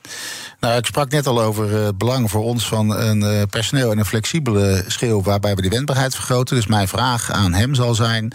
Nou, 0.60 0.78
ik 0.78 0.86
sprak 0.86 1.10
net 1.10 1.26
al 1.26 1.42
over 1.42 1.70
het 1.70 1.98
belang 1.98 2.30
voor 2.30 2.42
ons 2.42 2.68
van 2.68 2.96
een 2.96 3.20
uh, 3.20 3.42
personeel 3.50 3.90
en 3.90 3.98
een 3.98 4.04
flexibele 4.04 4.84
schil 4.86 5.22
waarbij 5.22 5.54
we 5.54 5.62
de 5.62 5.68
wendbaarheid 5.68 6.14
vergroten. 6.14 6.56
Dus 6.56 6.66
mijn 6.66 6.88
vraag 6.88 7.30
aan 7.30 7.52
hem 7.52 7.74
zal 7.74 7.94
zijn: 7.94 8.32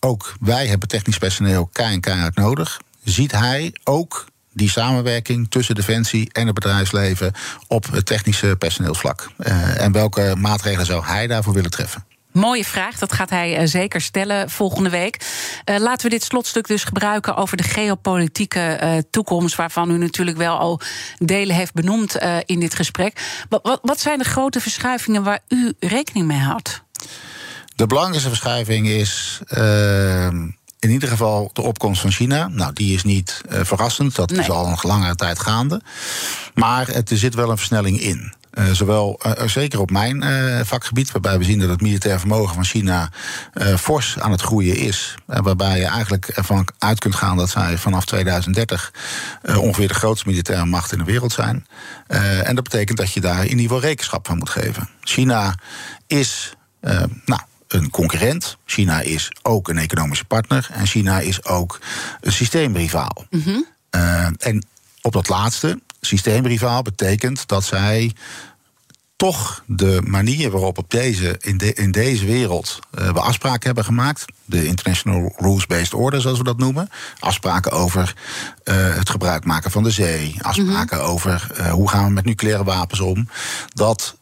ook 0.00 0.34
wij 0.40 0.66
hebben 0.66 0.88
technisch 0.88 1.18
personeel 1.18 1.70
KNK 1.72 2.08
uit 2.08 2.34
nodig. 2.34 2.80
Ziet 3.04 3.32
hij 3.32 3.74
ook 3.84 4.29
die 4.52 4.70
samenwerking 4.70 5.50
tussen 5.50 5.74
Defensie 5.74 6.28
en 6.32 6.46
het 6.46 6.54
bedrijfsleven 6.54 7.32
op 7.66 7.92
het 7.92 8.06
technische 8.06 8.56
personeelsvlak? 8.58 9.30
Uh, 9.38 9.80
en 9.80 9.92
welke 9.92 10.34
maatregelen 10.38 10.86
zou 10.86 11.04
hij 11.04 11.26
daarvoor 11.26 11.54
willen 11.54 11.70
treffen? 11.70 12.04
Mooie 12.32 12.64
vraag, 12.64 12.98
dat 12.98 13.12
gaat 13.12 13.30
hij 13.30 13.60
uh, 13.60 13.66
zeker 13.66 14.00
stellen 14.00 14.50
volgende 14.50 14.90
week. 14.90 15.26
Uh, 15.64 15.78
laten 15.78 16.04
we 16.04 16.10
dit 16.10 16.22
slotstuk 16.22 16.66
dus 16.66 16.84
gebruiken 16.84 17.36
over 17.36 17.56
de 17.56 17.62
geopolitieke 17.62 18.78
uh, 18.82 18.96
toekomst, 19.10 19.56
waarvan 19.56 19.90
u 19.90 19.98
natuurlijk 19.98 20.36
wel 20.36 20.58
al 20.58 20.80
delen 21.18 21.56
heeft 21.56 21.72
benoemd 21.72 22.18
in 22.44 22.60
dit 22.60 22.74
gesprek. 22.74 23.44
Wat, 23.48 23.78
wat, 23.82 24.00
zijn 24.00 24.18
de 24.18 24.24
grote 24.24 24.60
verschuivingen 24.60 25.22
waar 25.22 25.40
u 25.48 25.72
rekening 25.78 26.26
mee 26.26 26.38
houdt? 26.38 26.82
De 27.76 27.86
belangrijkste 27.86 28.28
verschuiving 28.28 28.88
is 28.88 29.40
ehm, 29.46 30.48
in 30.80 30.90
ieder 30.90 31.08
geval 31.08 31.50
de 31.52 31.62
opkomst 31.62 32.00
van 32.00 32.10
China. 32.10 32.48
Nou, 32.48 32.72
die 32.72 32.94
is 32.94 33.04
niet 33.04 33.40
uh, 33.50 33.60
verrassend. 33.62 34.14
Dat 34.14 34.30
nee. 34.30 34.40
is 34.40 34.50
al 34.50 34.66
een 34.66 34.78
langere 34.82 35.14
tijd 35.14 35.38
gaande. 35.38 35.80
Maar 36.54 36.88
het, 36.88 37.10
er 37.10 37.16
zit 37.16 37.34
wel 37.34 37.50
een 37.50 37.56
versnelling 37.56 38.00
in. 38.00 38.34
Uh, 38.54 38.70
zowel 38.72 39.20
uh, 39.26 39.48
zeker 39.48 39.80
op 39.80 39.90
mijn 39.90 40.24
uh, 40.24 40.60
vakgebied, 40.64 41.10
waarbij 41.10 41.38
we 41.38 41.44
zien 41.44 41.58
dat 41.58 41.68
het 41.68 41.80
militair 41.80 42.18
vermogen 42.18 42.54
van 42.54 42.64
China 42.64 43.10
fors 43.78 44.18
aan 44.18 44.30
het 44.30 44.40
groeien 44.40 44.76
is. 44.76 45.14
waarbij 45.26 45.78
je 45.78 45.86
eigenlijk 45.86 46.28
ervan 46.28 46.68
uit 46.78 46.98
kunt 46.98 47.14
gaan 47.14 47.36
dat 47.36 47.50
zij 47.50 47.78
vanaf 47.78 48.04
2030 48.04 48.92
ongeveer 49.56 49.88
de 49.88 49.94
grootste 49.94 50.28
militaire 50.28 50.64
macht 50.64 50.92
in 50.92 50.98
de 50.98 51.04
wereld 51.04 51.32
zijn. 51.32 51.66
en 52.44 52.54
dat 52.54 52.64
betekent 52.64 52.98
dat 52.98 53.12
je 53.12 53.20
daar 53.20 53.44
in 53.44 53.50
ieder 53.50 53.62
geval 53.62 53.80
rekenschap 53.80 54.26
van 54.26 54.38
moet 54.38 54.50
geven. 54.50 54.88
China 55.00 55.54
is, 56.06 56.52
nou, 57.24 57.40
een 57.72 57.90
concurrent. 57.90 58.56
China 58.64 59.00
is 59.00 59.32
ook 59.42 59.68
een 59.68 59.78
economische 59.78 60.24
partner. 60.24 60.68
En 60.72 60.86
China 60.86 61.20
is 61.20 61.44
ook 61.44 61.80
een 62.20 62.32
systeemrivaal. 62.32 63.26
Mm 63.30 63.42
-hmm. 63.42 63.66
uh, 63.90 64.24
en 64.24 64.66
op 65.02 65.12
dat 65.12 65.28
laatste, 65.28 65.80
systeemrivaal, 66.00 66.82
betekent 66.82 67.48
dat 67.48 67.64
zij 67.64 68.12
toch 69.16 69.62
de 69.66 70.02
manier 70.04 70.50
waarop 70.50 70.78
op 70.78 70.90
deze, 70.90 71.36
in, 71.40 71.58
de, 71.58 71.72
in 71.72 71.90
deze 71.90 72.26
wereld 72.26 72.78
uh, 72.98 73.12
we 73.12 73.20
afspraken 73.20 73.66
hebben 73.66 73.84
gemaakt. 73.84 74.24
De 74.44 74.66
International 74.66 75.34
Rules-Based 75.36 75.94
Order, 75.94 76.20
zoals 76.20 76.38
we 76.38 76.44
dat 76.44 76.58
noemen. 76.58 76.88
Afspraken 77.18 77.72
over 77.72 78.14
uh, 78.64 78.94
het 78.94 79.10
gebruik 79.10 79.44
maken 79.44 79.70
van 79.70 79.82
de 79.82 79.90
zee. 79.90 80.34
Afspraken 80.42 80.96
mm 80.96 81.04
-hmm. 81.04 81.12
over 81.12 81.50
uh, 81.58 81.72
hoe 81.72 81.88
gaan 81.88 82.04
we 82.04 82.10
met 82.10 82.24
nucleaire 82.24 82.64
wapens 82.64 83.00
om. 83.00 83.28
Dat 83.72 84.18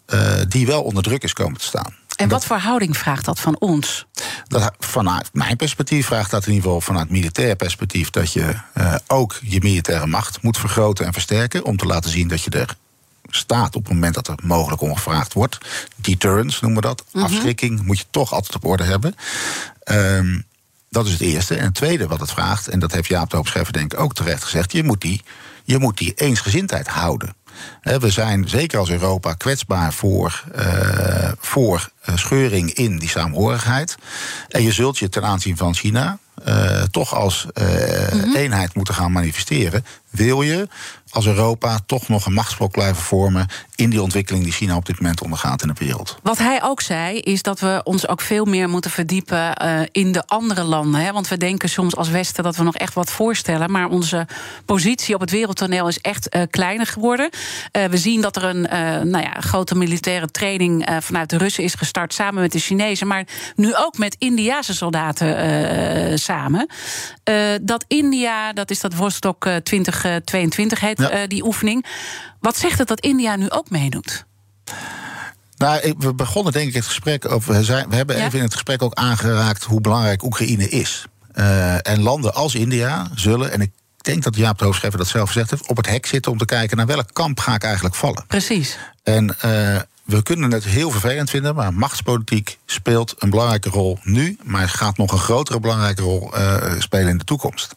die 0.48 0.66
wel 0.66 0.82
onder 0.82 1.02
druk 1.02 1.22
is 1.22 1.32
komen 1.32 1.58
te 1.58 1.64
staan. 1.64 1.94
En 2.18 2.28
wat 2.28 2.44
voor 2.44 2.56
houding 2.56 2.96
vraagt 2.96 3.24
dat 3.24 3.40
van 3.40 3.58
ons? 3.58 4.06
Dat, 4.46 4.72
vanuit 4.78 5.30
mijn 5.32 5.56
perspectief 5.56 6.06
vraagt 6.06 6.30
dat 6.30 6.46
in 6.46 6.52
ieder 6.52 6.64
geval 6.64 6.80
vanuit 6.80 7.10
militair 7.10 7.56
perspectief 7.56 8.10
dat 8.10 8.32
je 8.32 8.54
uh, 8.74 8.94
ook 9.06 9.38
je 9.42 9.60
militaire 9.60 10.06
macht 10.06 10.42
moet 10.42 10.58
vergroten 10.58 11.06
en 11.06 11.12
versterken. 11.12 11.64
Om 11.64 11.76
te 11.76 11.86
laten 11.86 12.10
zien 12.10 12.28
dat 12.28 12.42
je 12.42 12.50
er 12.50 12.76
staat 13.28 13.76
op 13.76 13.84
het 13.84 13.92
moment 13.92 14.14
dat 14.14 14.28
er 14.28 14.38
mogelijk 14.42 14.80
ongevraagd 14.80 15.32
wordt. 15.32 15.58
Deterrence 15.96 16.58
noemen 16.60 16.82
we 16.82 16.88
dat. 16.88 17.04
Mm 17.12 17.20
-hmm. 17.20 17.22
Afschrikking 17.22 17.82
moet 17.82 17.98
je 17.98 18.04
toch 18.10 18.32
altijd 18.32 18.54
op 18.54 18.64
orde 18.64 18.84
hebben. 18.84 19.14
Um, 19.84 20.46
dat 20.90 21.06
is 21.06 21.12
het 21.12 21.20
eerste. 21.20 21.54
En 21.54 21.64
het 21.64 21.74
tweede 21.74 22.06
wat 22.06 22.20
het 22.20 22.30
vraagt, 22.30 22.68
en 22.68 22.78
dat 22.78 22.92
heeft 22.92 23.08
Jaap 23.08 23.30
de 23.30 23.36
Hoop 23.36 23.72
denk 23.72 23.92
ik 23.92 24.00
ook 24.00 24.14
terecht 24.14 24.42
gezegd, 24.42 24.72
je 24.72 24.84
moet 24.84 25.00
die, 25.00 25.22
je 25.64 25.78
moet 25.78 25.98
die 25.98 26.14
eensgezindheid 26.14 26.88
houden. 26.88 27.34
We 27.82 28.10
zijn 28.10 28.48
zeker 28.48 28.78
als 28.78 28.90
Europa 28.90 29.34
kwetsbaar 29.34 29.92
voor, 29.92 30.44
uh, 30.58 31.32
voor 31.38 31.90
scheuring 32.14 32.72
in 32.72 32.98
die 32.98 33.08
saamhorigheid. 33.08 33.96
En 34.48 34.62
je 34.62 34.72
zult 34.72 34.98
je 34.98 35.08
ten 35.08 35.24
aanzien 35.24 35.56
van 35.56 35.74
China 35.74 36.18
uh, 36.48 36.82
toch 36.82 37.14
als 37.14 37.46
uh, 37.54 37.64
mm 38.12 38.20
-hmm. 38.20 38.36
eenheid 38.36 38.74
moeten 38.74 38.94
gaan 38.94 39.12
manifesteren. 39.12 39.84
Wil 40.10 40.42
je 40.42 40.68
als 41.10 41.26
Europa 41.26 41.78
toch 41.86 42.08
nog 42.08 42.26
een 42.26 42.32
machtsblok 42.32 42.70
blijven 42.70 43.02
vormen 43.02 43.46
in 43.74 43.90
die 43.90 44.02
ontwikkeling 44.02 44.44
die 44.44 44.52
China 44.52 44.76
op 44.76 44.86
dit 44.86 45.00
moment 45.00 45.22
ondergaat 45.22 45.62
in 45.62 45.68
de 45.68 45.84
wereld. 45.84 46.18
Wat 46.22 46.38
hij 46.38 46.62
ook 46.62 46.80
zei, 46.80 47.18
is 47.18 47.42
dat 47.42 47.60
we 47.60 47.80
ons 47.84 48.08
ook 48.08 48.20
veel 48.20 48.44
meer 48.44 48.68
moeten 48.68 48.90
verdiepen 48.90 49.62
uh, 49.62 49.80
in 49.92 50.12
de 50.12 50.26
andere 50.26 50.62
landen. 50.62 51.00
Hè? 51.00 51.12
Want 51.12 51.28
we 51.28 51.36
denken 51.36 51.68
soms 51.68 51.96
als 51.96 52.08
Westen 52.08 52.44
dat 52.44 52.56
we 52.56 52.62
nog 52.62 52.76
echt 52.76 52.94
wat 52.94 53.10
voorstellen. 53.10 53.70
Maar 53.70 53.88
onze 53.88 54.26
positie 54.64 55.14
op 55.14 55.20
het 55.20 55.30
wereldtoneel 55.30 55.88
is 55.88 55.98
echt 55.98 56.36
uh, 56.36 56.42
kleiner 56.50 56.86
geworden. 56.86 57.30
Uh, 57.72 57.84
we 57.84 57.98
zien 57.98 58.20
dat 58.20 58.36
er 58.36 58.44
een 58.44 58.60
nou 59.10 59.24
ja, 59.24 59.36
grote 59.40 59.74
militaire 59.74 60.30
training 60.30 60.88
vanuit 61.00 61.30
de 61.30 61.38
Russen 61.38 61.64
is 61.64 61.74
gestart 61.74 62.14
samen 62.14 62.42
met 62.42 62.52
de 62.52 62.58
Chinezen. 62.58 63.06
Maar 63.06 63.26
nu 63.54 63.76
ook 63.76 63.98
met 63.98 64.16
Indiase 64.18 64.74
soldaten 64.74 66.18
samen. 66.18 66.66
dat 67.62 67.84
India, 67.88 68.52
dat 68.52 68.70
is 68.70 68.80
dat 68.80 68.94
Vostok 68.94 69.46
2022 70.00 70.80
heet 70.80 70.98
ja. 70.98 71.26
die 71.26 71.44
oefening. 71.44 71.86
Wat 72.40 72.56
zegt 72.56 72.78
het 72.78 72.88
dat 72.88 73.00
India 73.00 73.36
nu 73.36 73.50
ook 73.50 73.70
meedoet? 73.70 74.26
Nou, 75.56 75.94
we 75.98 76.14
begonnen 76.14 76.52
denk 76.52 76.68
ik 76.68 76.74
het 76.74 76.86
gesprek 76.86 77.30
over. 77.30 77.54
We, 77.54 77.64
zijn, 77.64 77.88
we 77.88 77.96
hebben 77.96 78.16
ja? 78.16 78.26
even 78.26 78.38
in 78.38 78.44
het 78.44 78.52
gesprek 78.52 78.82
ook 78.82 78.94
aangeraakt 78.94 79.64
hoe 79.64 79.80
belangrijk 79.80 80.22
Oekraïne 80.22 80.68
is. 80.68 81.06
Uh, 81.34 81.86
en 81.86 82.02
landen 82.02 82.34
als 82.34 82.54
India 82.54 83.06
zullen, 83.14 83.52
en 83.52 83.60
ik 83.60 83.70
denk 83.96 84.22
dat 84.22 84.36
Jaap 84.36 84.58
de 84.58 84.64
Hoofdschrijver 84.64 84.98
dat 84.98 85.08
zelf 85.08 85.28
gezegd 85.28 85.50
heeft, 85.50 85.68
op 85.68 85.76
het 85.76 85.88
hek 85.88 86.06
zitten 86.06 86.32
om 86.32 86.38
te 86.38 86.44
kijken 86.44 86.76
naar 86.76 86.86
welk 86.86 87.12
kamp 87.12 87.40
ga 87.40 87.54
ik 87.54 87.62
eigenlijk 87.62 87.94
vallen. 87.94 88.24
Precies. 88.26 88.78
En 89.02 89.24
uh, 89.24 89.76
we 90.04 90.22
kunnen 90.22 90.52
het 90.52 90.64
heel 90.64 90.90
vervelend 90.90 91.30
vinden, 91.30 91.54
maar 91.54 91.74
machtspolitiek 91.74 92.58
speelt 92.66 93.14
een 93.18 93.30
belangrijke 93.30 93.68
rol 93.68 93.98
nu, 94.02 94.38
maar 94.42 94.68
gaat 94.68 94.96
nog 94.96 95.12
een 95.12 95.18
grotere 95.18 95.60
belangrijke 95.60 96.02
rol 96.02 96.38
uh, 96.38 96.72
spelen 96.78 97.08
in 97.08 97.18
de 97.18 97.24
toekomst. 97.24 97.74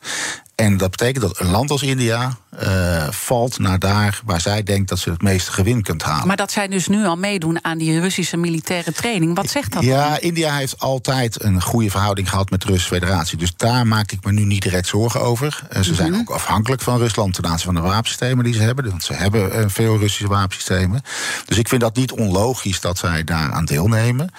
En 0.62 0.78
dat 0.78 0.92
betekent 0.92 1.24
dat 1.24 1.40
een 1.40 1.50
land 1.50 1.72
als 1.72 1.84
India 1.84 2.38
uh, 2.64 3.08
valt 3.10 3.60
naar 3.60 3.80
daar 3.80 4.22
waar 4.26 4.42
zij 4.42 4.64
denkt 4.64 4.90
dat 4.90 5.00
ze 5.00 5.10
het 5.10 5.22
meeste 5.22 5.52
gewin 5.52 5.82
kunt 5.82 6.04
halen. 6.04 6.28
Maar 6.28 6.36
dat 6.36 6.52
zij 6.52 6.68
dus 6.68 6.88
nu 6.88 7.06
al 7.06 7.16
meedoen 7.16 7.64
aan 7.64 7.78
die 7.78 8.00
Russische 8.00 8.38
militaire 8.38 8.92
training, 8.92 9.36
wat 9.36 9.50
zegt 9.50 9.74
dat? 9.74 9.84
Ja, 9.84 10.10
dan? 10.10 10.20
India 10.20 10.56
heeft 10.56 10.80
altijd 10.80 11.44
een 11.44 11.62
goede 11.62 11.90
verhouding 11.90 12.30
gehad 12.30 12.50
met 12.50 12.62
de 12.62 12.68
Russische 12.68 12.94
Federatie. 12.94 13.38
Dus 13.38 13.54
daar 13.56 13.88
maak 13.88 14.12
ik 14.12 14.26
me 14.26 14.32
nu 14.32 14.44
niet 14.44 14.62
direct 14.62 14.88
zorgen 14.88 15.22
over. 15.22 15.62
Uh, 15.64 15.70
ze 15.70 15.78
mm 15.78 15.84
-hmm. 15.84 15.96
zijn 15.96 16.16
ook 16.16 16.30
afhankelijk 16.30 16.82
van 16.82 16.98
Rusland 16.98 17.34
ten 17.34 17.46
aanzien 17.46 17.66
van 17.66 17.76
de 17.76 17.82
wapensystemen 17.82 18.44
die 18.44 18.54
ze 18.54 18.62
hebben. 18.62 18.90
Want 18.90 19.04
ze 19.04 19.14
hebben 19.14 19.60
uh, 19.60 19.66
veel 19.68 19.98
Russische 19.98 20.28
wapensystemen. 20.28 21.02
Dus 21.46 21.58
ik 21.58 21.68
vind 21.68 21.82
dat 21.82 21.96
niet 21.96 22.12
onlogisch 22.12 22.82
dat 22.82 22.98
zij 22.98 23.24
daaraan 23.24 23.66
deelnemen. 23.66 24.30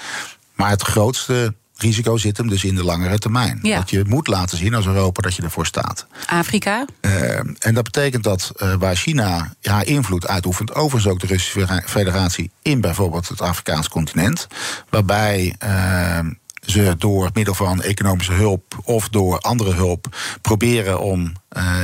Maar 0.54 0.70
het 0.70 0.82
grootste 0.82 1.54
risico 1.82 2.16
zit 2.16 2.36
hem 2.36 2.48
dus 2.48 2.64
in 2.64 2.74
de 2.74 2.84
langere 2.84 3.18
termijn. 3.18 3.58
Ja. 3.62 3.78
Dat 3.78 3.90
je 3.90 4.04
moet 4.06 4.26
laten 4.26 4.58
zien 4.58 4.74
als 4.74 4.86
Europa 4.86 5.22
dat 5.22 5.34
je 5.34 5.42
ervoor 5.42 5.66
staat. 5.66 6.06
Afrika? 6.26 6.84
Uh, 7.00 7.38
en 7.38 7.74
dat 7.74 7.84
betekent 7.84 8.24
dat 8.24 8.52
uh, 8.56 8.74
waar 8.74 8.96
China 8.96 9.54
ja, 9.60 9.82
invloed 9.82 10.26
uitoefent, 10.26 10.74
overigens 10.74 11.12
ook 11.12 11.20
de 11.20 11.26
Russische 11.26 11.82
Federatie 11.86 12.50
in 12.62 12.80
bijvoorbeeld 12.80 13.28
het 13.28 13.40
Afrikaans 13.40 13.88
continent, 13.88 14.46
waarbij. 14.88 15.54
Uh, 15.64 16.18
ze 16.66 16.94
door 16.98 17.30
middel 17.32 17.54
van 17.54 17.82
economische 17.82 18.32
hulp 18.32 18.80
of 18.84 19.08
door 19.08 19.38
andere 19.38 19.74
hulp 19.74 20.16
proberen 20.42 21.00
om 21.00 21.32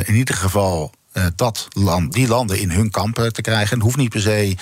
in 0.04 0.14
ieder 0.14 0.34
geval 0.34 0.92
dat 1.36 1.68
land, 1.72 2.12
die 2.12 2.28
landen 2.28 2.60
in 2.60 2.70
hun 2.70 2.90
kampen 2.90 3.32
te 3.32 3.42
krijgen. 3.42 3.74
Het 3.74 3.82
hoeft 3.82 3.96
niet 3.96 4.10
per 4.10 4.20
se 4.20 4.56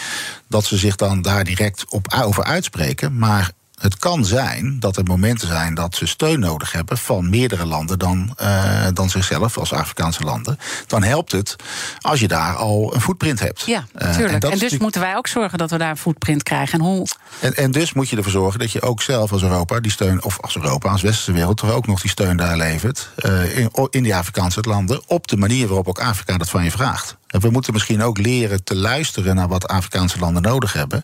dat 0.49 0.65
ze 0.65 0.77
zich 0.77 0.97
dan 0.97 1.23
daar 1.23 1.45
direct 1.45 1.85
op 1.89 2.21
over 2.25 2.45
uitspreken, 2.45 3.19
maar 3.19 3.51
het 3.81 3.99
kan 3.99 4.25
zijn 4.25 4.81
dat 4.81 4.97
er 4.97 5.05
momenten 5.05 5.49
zijn 5.49 5.75
dat 5.75 5.95
ze 5.95 6.07
steun 6.07 6.41
nodig 6.41 6.73
hebben 6.73 6.99
van 6.99 7.31
meerdere 7.31 7.67
landen 7.67 7.99
dan, 7.99 8.37
uh, 8.43 8.87
dan 8.93 9.11
zichzelf, 9.11 9.59
als 9.59 9.73
Afrikaanse 9.73 10.23
landen. 10.23 10.59
Dan 10.87 11.03
helpt 11.03 11.33
het 11.33 11.57
als 12.01 12.21
je 12.21 12.29
daar 12.29 12.55
al 12.55 12.95
een 12.95 13.01
footprint 13.01 13.41
hebt. 13.41 13.63
Ja, 13.67 13.85
natuurlijk. 13.93 14.29
Uh, 14.29 14.35
en, 14.35 14.51
en, 14.51 14.59
dus 14.59 14.79
moeten 14.79 15.01
wij 15.01 15.17
ook 15.17 15.27
zorgen 15.27 15.59
dat 15.59 15.71
we 15.71 15.79
daar 15.79 15.91
een 15.91 15.97
footprint 15.97 16.43
krijgen. 16.43 16.79
En, 16.79 16.85
hoe... 16.85 17.07
en, 17.41 17.55
en, 17.55 17.71
dus 17.71 17.93
moet 17.93 18.09
je 18.09 18.17
ervoor 18.17 18.33
zorgen 18.33 18.61
dat 18.61 18.73
je 18.73 18.83
ook 18.83 19.03
zelf 19.03 19.33
als 19.33 19.43
Europa 19.43 19.81
die 19.81 19.93
steun, 19.93 20.25
of 20.25 20.41
als 20.41 20.57
Europa, 20.57 20.91
als 20.91 21.03
westerse 21.03 21.33
wereld, 21.33 21.57
toch 21.57 21.73
ook 21.73 21.87
nog 21.87 22.01
die 22.01 22.11
steun 22.11 22.37
daar 22.37 22.57
levert. 22.57 23.11
Uh, 23.17 23.59
in, 23.59 23.71
in 23.91 24.03
die 24.03 24.15
Afrikaanse 24.15 24.61
landen. 24.61 25.01
Op 25.07 25.27
de 25.27 25.37
manier 25.37 25.67
waarop 25.67 25.89
ook 25.89 26.01
Afrika 26.01 26.37
dat 26.37 26.51
van 26.51 26.65
je 26.65 26.71
vraagt. 26.71 27.17
We 27.41 27.51
moeten 27.51 27.73
misschien 27.73 28.03
ook 28.03 28.19
leren 28.19 28.65
te 28.65 28.77
luisteren 28.77 29.35
naar 29.35 29.49
wat 29.49 29.69
Afrikaanse 29.69 30.19
landen 30.19 30.43
nodig 30.43 30.73
hebben. 30.73 31.03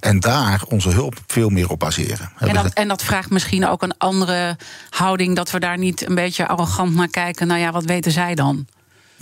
En 0.00 0.20
daar 0.20 0.62
onze 0.68 0.90
hulp 0.90 1.14
veel 1.26 1.48
meer 1.48 1.70
op 1.70 1.78
baseren. 1.78 2.32
En 2.38 2.54
dat, 2.54 2.72
en 2.72 2.88
dat 2.88 3.02
vraagt 3.02 3.30
misschien 3.30 3.66
ook 3.66 3.82
een 3.82 3.94
andere 3.98 4.56
houding. 4.90 5.36
Dat 5.36 5.50
we 5.50 5.60
daar 5.60 5.78
niet 5.78 6.08
een 6.08 6.14
beetje 6.14 6.46
arrogant 6.46 6.94
naar 6.94 7.08
kijken. 7.08 7.46
Nou 7.46 7.60
ja, 7.60 7.72
wat 7.72 7.84
weten 7.84 8.12
zij 8.12 8.34
dan? 8.34 8.66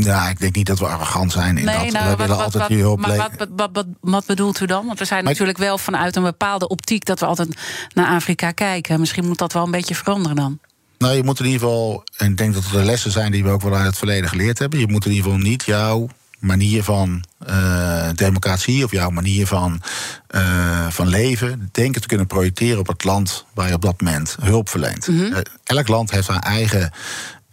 Ja, 0.04 0.28
ik 0.28 0.40
denk 0.40 0.54
niet 0.54 0.66
dat 0.66 0.78
we 0.78 0.86
arrogant 0.86 1.32
zijn 1.32 1.58
in 1.58 1.64
nee, 1.64 1.76
dat. 1.76 1.92
Nou, 1.92 2.10
we 2.10 2.16
willen 2.16 2.36
altijd 2.36 2.68
wat, 2.68 2.78
hulp 2.78 3.00
Maar 3.00 3.16
wat, 3.16 3.48
wat, 3.56 3.68
wat, 3.72 3.86
wat, 4.00 4.26
bedoelt 4.26 4.60
u 4.60 4.66
dan? 4.66 4.86
Want 4.86 4.98
we 4.98 5.04
zijn 5.04 5.24
natuurlijk 5.24 5.58
wel 5.58 5.78
vanuit 5.78 6.16
een 6.16 6.22
bepaalde 6.22 6.68
optiek... 6.68 7.04
dat 7.04 7.20
we 7.20 7.26
altijd 7.26 7.48
naar 7.94 8.06
Afrika 8.06 8.50
kijken. 8.50 9.00
Misschien 9.00 9.26
moet 9.26 9.38
dat 9.38 9.52
wel 9.52 9.64
een 9.64 9.70
beetje 9.70 9.94
veranderen 9.94 10.36
dan. 10.36 10.58
Nou, 10.98 11.14
je 11.14 11.22
moet 11.24 11.38
in 11.38 11.44
ieder 11.44 11.60
geval... 11.60 12.04
en 12.16 12.30
ik 12.30 12.36
denk 12.36 12.54
dat 12.54 12.64
er 12.64 12.72
de 12.72 12.84
lessen 12.84 13.10
zijn 13.10 13.32
die 13.32 13.44
we 13.44 13.50
ook 13.50 13.62
wel 13.62 13.74
uit 13.74 13.86
het 13.86 13.98
verleden 13.98 14.28
geleerd 14.28 14.58
hebben... 14.58 14.78
je 14.78 14.88
moet 14.88 15.04
in 15.04 15.12
ieder 15.12 15.24
geval 15.24 15.42
niet 15.42 15.64
jouw 15.64 16.08
manier 16.38 16.82
van 16.84 17.24
uh, 17.48 18.08
democratie 18.14 18.84
of 18.84 18.90
jouw 18.90 19.10
manier 19.10 19.46
van, 19.46 19.82
uh, 20.30 20.90
van 20.90 21.08
leven 21.08 21.68
denken 21.72 22.00
te 22.00 22.06
kunnen 22.06 22.26
projecteren 22.26 22.78
op 22.78 22.86
het 22.86 23.04
land 23.04 23.44
waar 23.54 23.68
je 23.68 23.74
op 23.74 23.82
dat 23.82 24.00
moment 24.00 24.36
hulp 24.40 24.68
verleent. 24.68 25.08
Mm 25.08 25.18
-hmm. 25.18 25.32
uh, 25.32 25.38
elk 25.64 25.88
land 25.88 26.10
heeft 26.10 26.26
zijn 26.26 26.40
eigen 26.40 26.92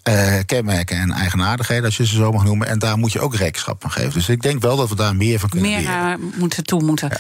uh, 0.10 0.40
kenmerken 0.46 0.98
en 0.98 1.12
eigenaardigheden, 1.12 1.86
als 1.86 1.98
je 1.98 2.06
ze 2.06 2.16
zo 2.16 2.32
mag 2.32 2.44
noemen. 2.44 2.68
En 2.68 2.80
daar 2.80 2.98
moet 2.98 3.12
je 3.12 3.20
ook 3.20 3.36
rekenschap 3.36 3.82
van 3.82 3.92
geven. 3.92 4.14
Dus 4.14 4.30
ik 4.30 4.42
denk 4.42 4.62
wel 4.62 4.76
dat 4.76 4.90
we 4.90 4.96
daar 4.96 5.16
meer 5.16 5.40
van 5.40 5.50
kunnen 5.50 5.70
meer 5.70 5.80
leren. 5.80 6.20
Meer 6.20 6.20
moeten 6.38 6.64
toe 6.64 6.84
moeten. 6.84 7.12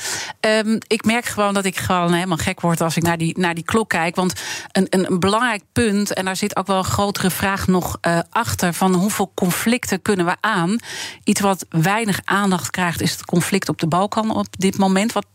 Ja. 0.42 0.58
Um, 0.58 0.78
ik 0.88 1.06
merk 1.06 1.26
gewoon 1.26 1.54
dat 1.54 1.66
ik 1.66 1.78
gewoon 1.78 2.14
helemaal 2.14 2.38
gek 2.38 2.62
word 2.62 2.82
als 2.82 2.98
ik 2.98 3.04
naar 3.04 3.18
die, 3.18 3.40
naar 3.40 3.54
die 3.54 3.64
klok 3.64 3.90
kijk. 3.90 4.16
Want 4.16 4.34
een, 4.72 4.88
een, 4.90 5.12
een 5.12 5.20
belangrijk 5.20 5.64
punt, 5.72 6.14
en 6.14 6.26
daar 6.26 6.36
zit 6.36 6.56
ook 6.56 6.68
wel 6.68 6.78
een 6.78 6.84
grotere 6.84 7.32
vraag 7.32 7.68
nog 7.68 7.98
uh, 8.08 8.20
achter... 8.30 8.74
van 8.74 8.94
hoeveel 8.94 9.32
conflicten 9.36 10.02
kunnen 10.02 10.26
we 10.26 10.36
aan? 10.40 10.78
Iets 11.24 11.42
wat 11.42 11.66
weinig 11.70 12.20
aandacht 12.24 12.72
krijgt 12.72 13.02
is 13.02 13.12
het 13.12 13.26
conflict 13.26 13.70
op 13.70 13.80
de 13.80 13.88
Balkan 13.88 14.36
op 14.36 14.48
dit 14.58 14.78
moment... 14.78 15.12
wat 15.12 15.26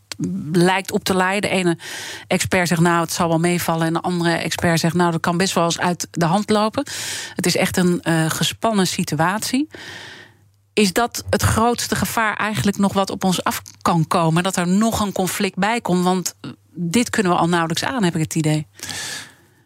lijkt 0.52 0.92
op 0.92 1.04
te 1.04 1.14
leiden. 1.14 1.50
De 1.50 1.56
ene 1.56 1.78
expert 2.26 2.68
zegt 2.68 2.80
nou 2.80 3.00
het 3.00 3.12
zal 3.12 3.28
wel 3.28 3.38
meevallen. 3.38 3.86
En 3.86 3.92
de 3.92 4.00
andere 4.00 4.30
expert 4.30 4.80
zegt 4.80 4.94
nou 4.94 5.10
dat 5.10 5.20
kan 5.20 5.36
best 5.36 5.54
wel 5.54 5.64
eens 5.64 5.78
uit 5.78 6.08
de 6.10 6.24
hand 6.24 6.50
lopen. 6.50 6.84
Het 7.34 7.46
is 7.46 7.56
echt 7.56 7.76
een 7.76 8.02
uh, 8.02 8.30
gespannen 8.30 8.86
situatie. 8.86 9.68
Is 10.72 10.92
dat 10.92 11.24
het 11.30 11.42
grootste 11.42 11.94
gevaar 11.94 12.36
eigenlijk 12.36 12.78
nog 12.78 12.92
wat 12.92 13.10
op 13.10 13.24
ons 13.24 13.44
af 13.44 13.62
kan 13.82 14.06
komen? 14.06 14.42
Dat 14.42 14.56
er 14.56 14.68
nog 14.68 15.00
een 15.00 15.12
conflict 15.12 15.56
bij 15.56 15.80
komt? 15.80 16.04
Want 16.04 16.34
dit 16.74 17.10
kunnen 17.10 17.32
we 17.32 17.38
al 17.38 17.48
nauwelijks 17.48 17.84
aan, 17.84 18.02
heb 18.02 18.14
ik 18.14 18.20
het 18.20 18.34
idee. 18.34 18.66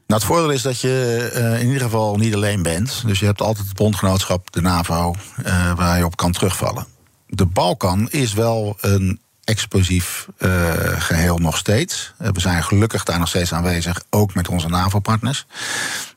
Nou, 0.06 0.20
het 0.20 0.24
voordeel 0.24 0.50
is 0.50 0.62
dat 0.62 0.80
je 0.80 1.30
uh, 1.34 1.60
in 1.60 1.66
ieder 1.66 1.82
geval 1.82 2.16
niet 2.16 2.34
alleen 2.34 2.62
bent. 2.62 3.02
Dus 3.06 3.20
je 3.20 3.26
hebt 3.26 3.40
altijd 3.40 3.66
het 3.66 3.76
bondgenootschap, 3.76 4.52
de 4.52 4.60
NAVO, 4.60 5.14
uh, 5.46 5.74
waar 5.74 5.98
je 5.98 6.04
op 6.04 6.16
kan 6.16 6.32
terugvallen. 6.32 6.86
De 7.26 7.46
Balkan 7.46 8.08
is 8.10 8.32
wel 8.32 8.76
een 8.80 9.20
explosief 9.44 10.28
uh, 10.38 10.72
geheel 10.98 11.38
nog 11.38 11.56
steeds. 11.56 12.12
Uh, 12.22 12.28
we 12.28 12.40
zijn 12.40 12.64
gelukkig 12.64 13.04
daar 13.04 13.18
nog 13.18 13.28
steeds 13.28 13.52
aanwezig, 13.52 14.02
ook 14.10 14.34
met 14.34 14.48
onze 14.48 14.68
NAVO-partners. 14.68 15.46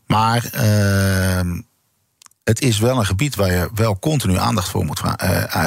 Maar 0.05 0.43
uh, 0.55 1.59
het 2.47 2.61
is 2.61 2.79
wel 2.79 2.97
een 2.97 3.05
gebied 3.05 3.35
waar 3.35 3.51
je 3.51 3.69
wel 3.75 3.99
continu 3.99 4.37
aandacht 4.37 4.69
voor 4.69 4.85
moet, 4.85 5.01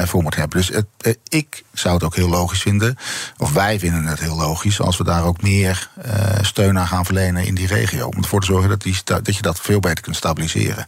voor 0.03 0.21
moet 0.21 0.35
hebben. 0.35 0.57
Dus 0.57 0.67
het, 0.67 1.17
ik 1.27 1.63
zou 1.73 1.93
het 1.93 2.03
ook 2.03 2.15
heel 2.15 2.29
logisch 2.29 2.61
vinden, 2.61 2.97
of 3.37 3.53
wij 3.53 3.79
vinden 3.79 4.05
het 4.05 4.19
heel 4.19 4.35
logisch, 4.35 4.79
als 4.79 4.97
we 4.97 5.03
daar 5.03 5.23
ook 5.23 5.41
meer 5.41 5.89
steun 6.41 6.79
aan 6.79 6.87
gaan 6.87 7.05
verlenen 7.05 7.45
in 7.45 7.55
die 7.55 7.67
regio. 7.67 8.07
Om 8.07 8.17
ervoor 8.17 8.39
te 8.39 8.45
zorgen 8.45 8.69
dat, 8.69 8.81
die, 8.81 9.01
dat 9.03 9.35
je 9.35 9.41
dat 9.41 9.59
veel 9.59 9.79
beter 9.79 10.03
kunt 10.03 10.15
stabiliseren. 10.15 10.87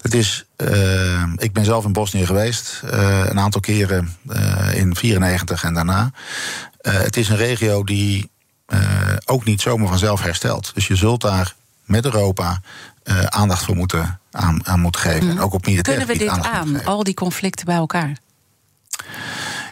Het 0.00 0.14
is 0.14 0.44
ik 1.36 1.52
ben 1.52 1.64
zelf 1.64 1.84
in 1.84 1.92
Bosnië 1.92 2.26
geweest, 2.26 2.80
een 2.82 3.40
aantal 3.40 3.60
keren 3.60 4.16
in 4.72 4.96
94 4.96 5.64
en 5.64 5.74
daarna. 5.74 6.10
het 6.80 7.16
is 7.16 7.28
een 7.28 7.36
regio 7.36 7.84
die 7.84 8.30
ook 9.24 9.44
niet 9.44 9.60
zomaar 9.60 9.88
vanzelf 9.88 10.22
herstelt. 10.22 10.70
Dus 10.74 10.86
je 10.86 10.96
zult 10.96 11.20
daar 11.20 11.54
met 11.84 12.04
Europa 12.04 12.60
aandacht 13.28 13.64
voor 13.64 13.76
moeten, 13.76 14.20
aan, 14.30 14.66
aan 14.66 14.80
moeten 14.80 15.00
geven. 15.00 15.24
Mm. 15.24 15.30
En 15.30 15.40
ook 15.40 15.52
op 15.52 15.66
militair 15.66 15.96
Kunnen 15.96 16.14
we 16.16 16.24
dit 16.24 16.44
aan, 16.46 16.84
al 16.84 17.04
die 17.04 17.14
conflicten 17.14 17.66
bij 17.66 17.76
elkaar? 17.76 18.16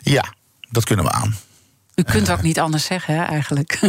Ja, 0.02 0.24
dat 0.70 0.84
kunnen 0.84 1.04
we 1.04 1.10
aan. 1.10 1.34
U 1.96 2.02
kunt 2.02 2.30
ook 2.30 2.42
niet 2.42 2.60
anders 2.60 2.84
zeggen, 2.84 3.14
hè, 3.14 3.22
eigenlijk. 3.22 3.78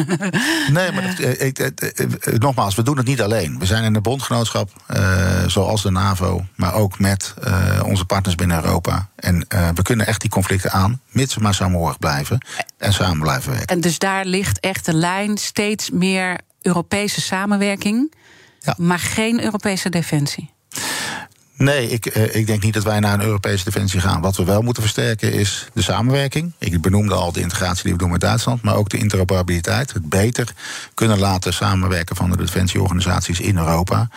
Nee, 0.72 0.92
maar 0.92 1.02
dat, 1.02 1.42
ik, 1.42 1.60
ik, 1.60 2.40
nogmaals, 2.40 2.76
we 2.76 2.84
doen 2.84 2.98
het 2.98 3.06
niet 3.06 3.22
alleen. 3.22 3.60
We 3.60 3.66
zijn 3.66 3.84
in 3.84 3.96
een 3.96 4.02
bondgenootschap, 4.02 4.70
uh, 4.92 5.44
zoals 5.48 5.82
de 5.84 5.92
NAVO, 5.92 6.46
maar 6.56 6.74
ook 6.74 7.00
met 7.00 7.34
uh, 7.48 7.82
onze 7.86 8.06
partners 8.06 8.36
binnen 8.36 8.64
Europa. 8.64 9.10
En 9.16 9.46
uh, 9.56 9.70
we 9.74 9.82
kunnen 9.82 10.08
echt 10.08 10.22
die 10.22 10.30
conflicten 10.30 10.72
aan, 10.72 11.02
mits 11.10 11.36
we 11.36 11.42
maar 11.42 11.54
samenhorig 11.54 12.00
blijven 12.00 12.46
en 12.78 12.94
samen 12.94 13.20
blijven 13.20 13.52
werken. 13.52 13.68
En 13.68 13.82
dus 13.82 14.00
daar 14.00 14.26
ligt 14.26 14.60
echt 14.60 14.86
de 14.86 14.94
lijn 14.94 15.38
steeds 15.38 15.90
meer 15.90 16.40
Europese 16.62 17.22
samenwerking, 17.22 18.14
ja. 18.68 18.84
maar 18.84 19.00
geen 19.00 19.44
Europese 19.44 19.90
defensie. 19.90 20.50
Nee, 21.58 21.90
ik, 21.90 22.16
uh, 22.16 22.36
ik 22.36 22.48
denk 22.48 22.64
niet 22.64 22.74
dat 22.74 22.84
wij 22.84 23.00
naar 23.00 23.14
een 23.14 23.26
Europese 23.26 23.64
defensie 23.64 24.00
gaan. 24.00 24.22
Wat 24.22 24.36
we 24.36 24.44
wel 24.44 24.62
moeten 24.62 24.84
versterken 24.84 25.34
is 25.34 25.68
de 25.74 25.82
samenwerking. 25.82 26.54
Ik 26.58 26.82
benoemde 26.82 27.14
al 27.14 27.32
de 27.32 27.42
integratie 27.42 27.84
die 27.84 27.92
we 27.92 27.98
doen 27.98 28.10
met 28.10 28.22
Duitsland, 28.22 28.62
maar 28.62 28.76
ook 28.76 28.90
de 28.90 28.98
interoperabiliteit. 28.98 29.94
Het 29.94 30.10
beter 30.10 30.54
kunnen 30.94 31.20
laten 31.20 31.54
samenwerken 31.54 32.16
van 32.16 32.32
de 32.32 32.38
defensieorganisaties 32.38 33.40
in 33.40 33.58
Europa. 33.58 34.10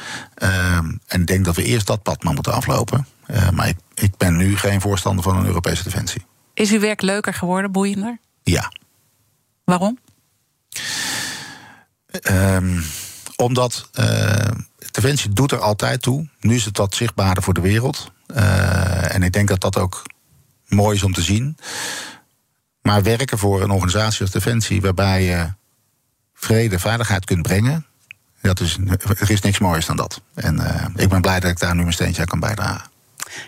Uh, 0.42 0.76
en 1.06 1.20
ik 1.20 1.26
denk 1.26 1.44
dat 1.44 1.56
we 1.56 1.64
eerst 1.64 1.86
dat 1.86 2.02
pad 2.02 2.22
maar 2.22 2.34
moeten 2.34 2.52
aflopen. 2.52 3.06
Uh, 3.30 3.50
maar 3.50 3.68
ik, 3.68 3.76
ik 3.94 4.16
ben 4.16 4.36
nu 4.36 4.56
geen 4.56 4.80
voorstander 4.80 5.24
van 5.24 5.36
een 5.36 5.46
Europese 5.46 5.82
defensie. 5.82 6.24
Is 6.54 6.70
uw 6.70 6.80
werk 6.80 7.02
leuker 7.02 7.34
geworden, 7.34 7.72
boeiender? 7.72 8.18
Ja. 8.42 8.72
Waarom? 9.64 9.98
Um, 12.30 12.84
omdat 13.40 13.88
uh, 14.00 14.44
Defensie 14.90 15.32
doet 15.32 15.52
er 15.52 15.58
altijd 15.58 16.02
toe. 16.02 16.28
Nu 16.40 16.54
is 16.54 16.64
het 16.64 16.76
wat 16.76 16.94
zichtbaarder 16.94 17.42
voor 17.42 17.54
de 17.54 17.60
wereld. 17.60 18.12
Uh, 18.36 19.14
en 19.14 19.22
ik 19.22 19.32
denk 19.32 19.48
dat 19.48 19.60
dat 19.60 19.76
ook 19.78 20.02
mooi 20.68 20.96
is 20.96 21.02
om 21.02 21.12
te 21.12 21.22
zien. 21.22 21.56
Maar 22.82 23.02
werken 23.02 23.38
voor 23.38 23.62
een 23.62 23.70
organisatie 23.70 24.20
als 24.20 24.30
Defensie, 24.30 24.80
waarbij 24.80 25.24
je 25.24 25.52
vrede, 26.34 26.78
veiligheid 26.78 27.24
kunt 27.24 27.42
brengen. 27.42 27.86
Dat 28.40 28.60
is, 28.60 28.78
er 29.18 29.30
is 29.30 29.40
niks 29.40 29.58
moois 29.58 29.86
dan 29.86 29.96
dat. 29.96 30.20
En 30.34 30.56
uh, 30.56 30.86
ik 30.96 31.08
ben 31.08 31.20
blij 31.20 31.40
dat 31.40 31.50
ik 31.50 31.58
daar 31.58 31.74
nu 31.74 31.80
mijn 31.80 31.92
steentje 31.92 32.20
aan 32.20 32.28
kan 32.28 32.40
bijdragen. 32.40 32.89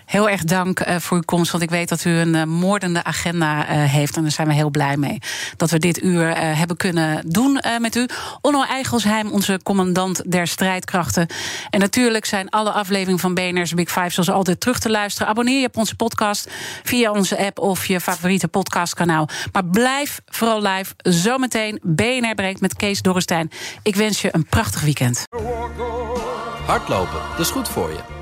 Heel 0.07 0.29
erg 0.29 0.45
dank 0.45 0.87
uh, 0.87 0.97
voor 0.97 1.17
uw 1.17 1.23
komst, 1.23 1.51
want 1.51 1.63
ik 1.63 1.71
weet 1.71 1.89
dat 1.89 2.05
u 2.05 2.11
een 2.11 2.35
uh, 2.35 2.45
moordende 2.45 3.05
agenda 3.05 3.59
uh, 3.59 3.91
heeft. 3.91 4.17
En 4.17 4.23
daar 4.23 4.31
zijn 4.31 4.49
we 4.49 4.55
heel 4.55 4.71
blij 4.71 4.97
mee 4.97 5.19
dat 5.57 5.71
we 5.71 5.79
dit 5.79 6.03
uur 6.03 6.37
hebben 6.37 6.77
kunnen 6.77 7.23
doen 7.27 7.61
met 7.79 7.97
u. 7.97 8.07
Onno 8.41 8.63
Eigelsheim, 8.63 9.31
onze 9.31 9.61
commandant 9.63 10.31
der 10.31 10.47
strijdkrachten. 10.47 11.27
En 11.71 11.81
natuurlijk 11.81 12.25
zijn 12.25 12.49
alle 12.49 12.71
afleveringen 12.71 13.21
van 13.21 13.35
BNR's 13.35 13.75
Big 13.75 13.91
Five 13.91 14.11
zoals 14.11 14.31
altijd 14.31 14.61
terug 14.61 14.79
te 14.79 14.91
luisteren. 14.91 15.29
Abonneer 15.29 15.61
je 15.61 15.67
op 15.67 15.77
onze 15.77 15.97
podcast 15.97 16.51
via 16.83 17.11
onze 17.11 17.39
app 17.39 17.59
of 17.59 17.87
je 17.87 18.01
favoriete 18.01 18.49
podcastkanaal. 18.49 19.29
Maar 19.53 19.65
blijf 19.65 20.21
vooral 20.27 20.63
live. 20.63 20.95
Zometeen 20.97 21.81
BNR 21.83 22.35
brengt 22.35 22.61
met 22.61 22.77
Kees 22.77 23.03
Dorrestein. 23.03 23.51
Ik 23.83 23.97
wens 23.97 24.21
je 24.21 24.29
een 24.33 24.47
prachtig 24.47 24.81
weekend. 24.81 25.25
Hardlopen, 26.67 27.21
dat 27.31 27.41
is 27.41 27.51
goed 27.51 27.69
voor 27.69 27.91
je. 27.91 28.22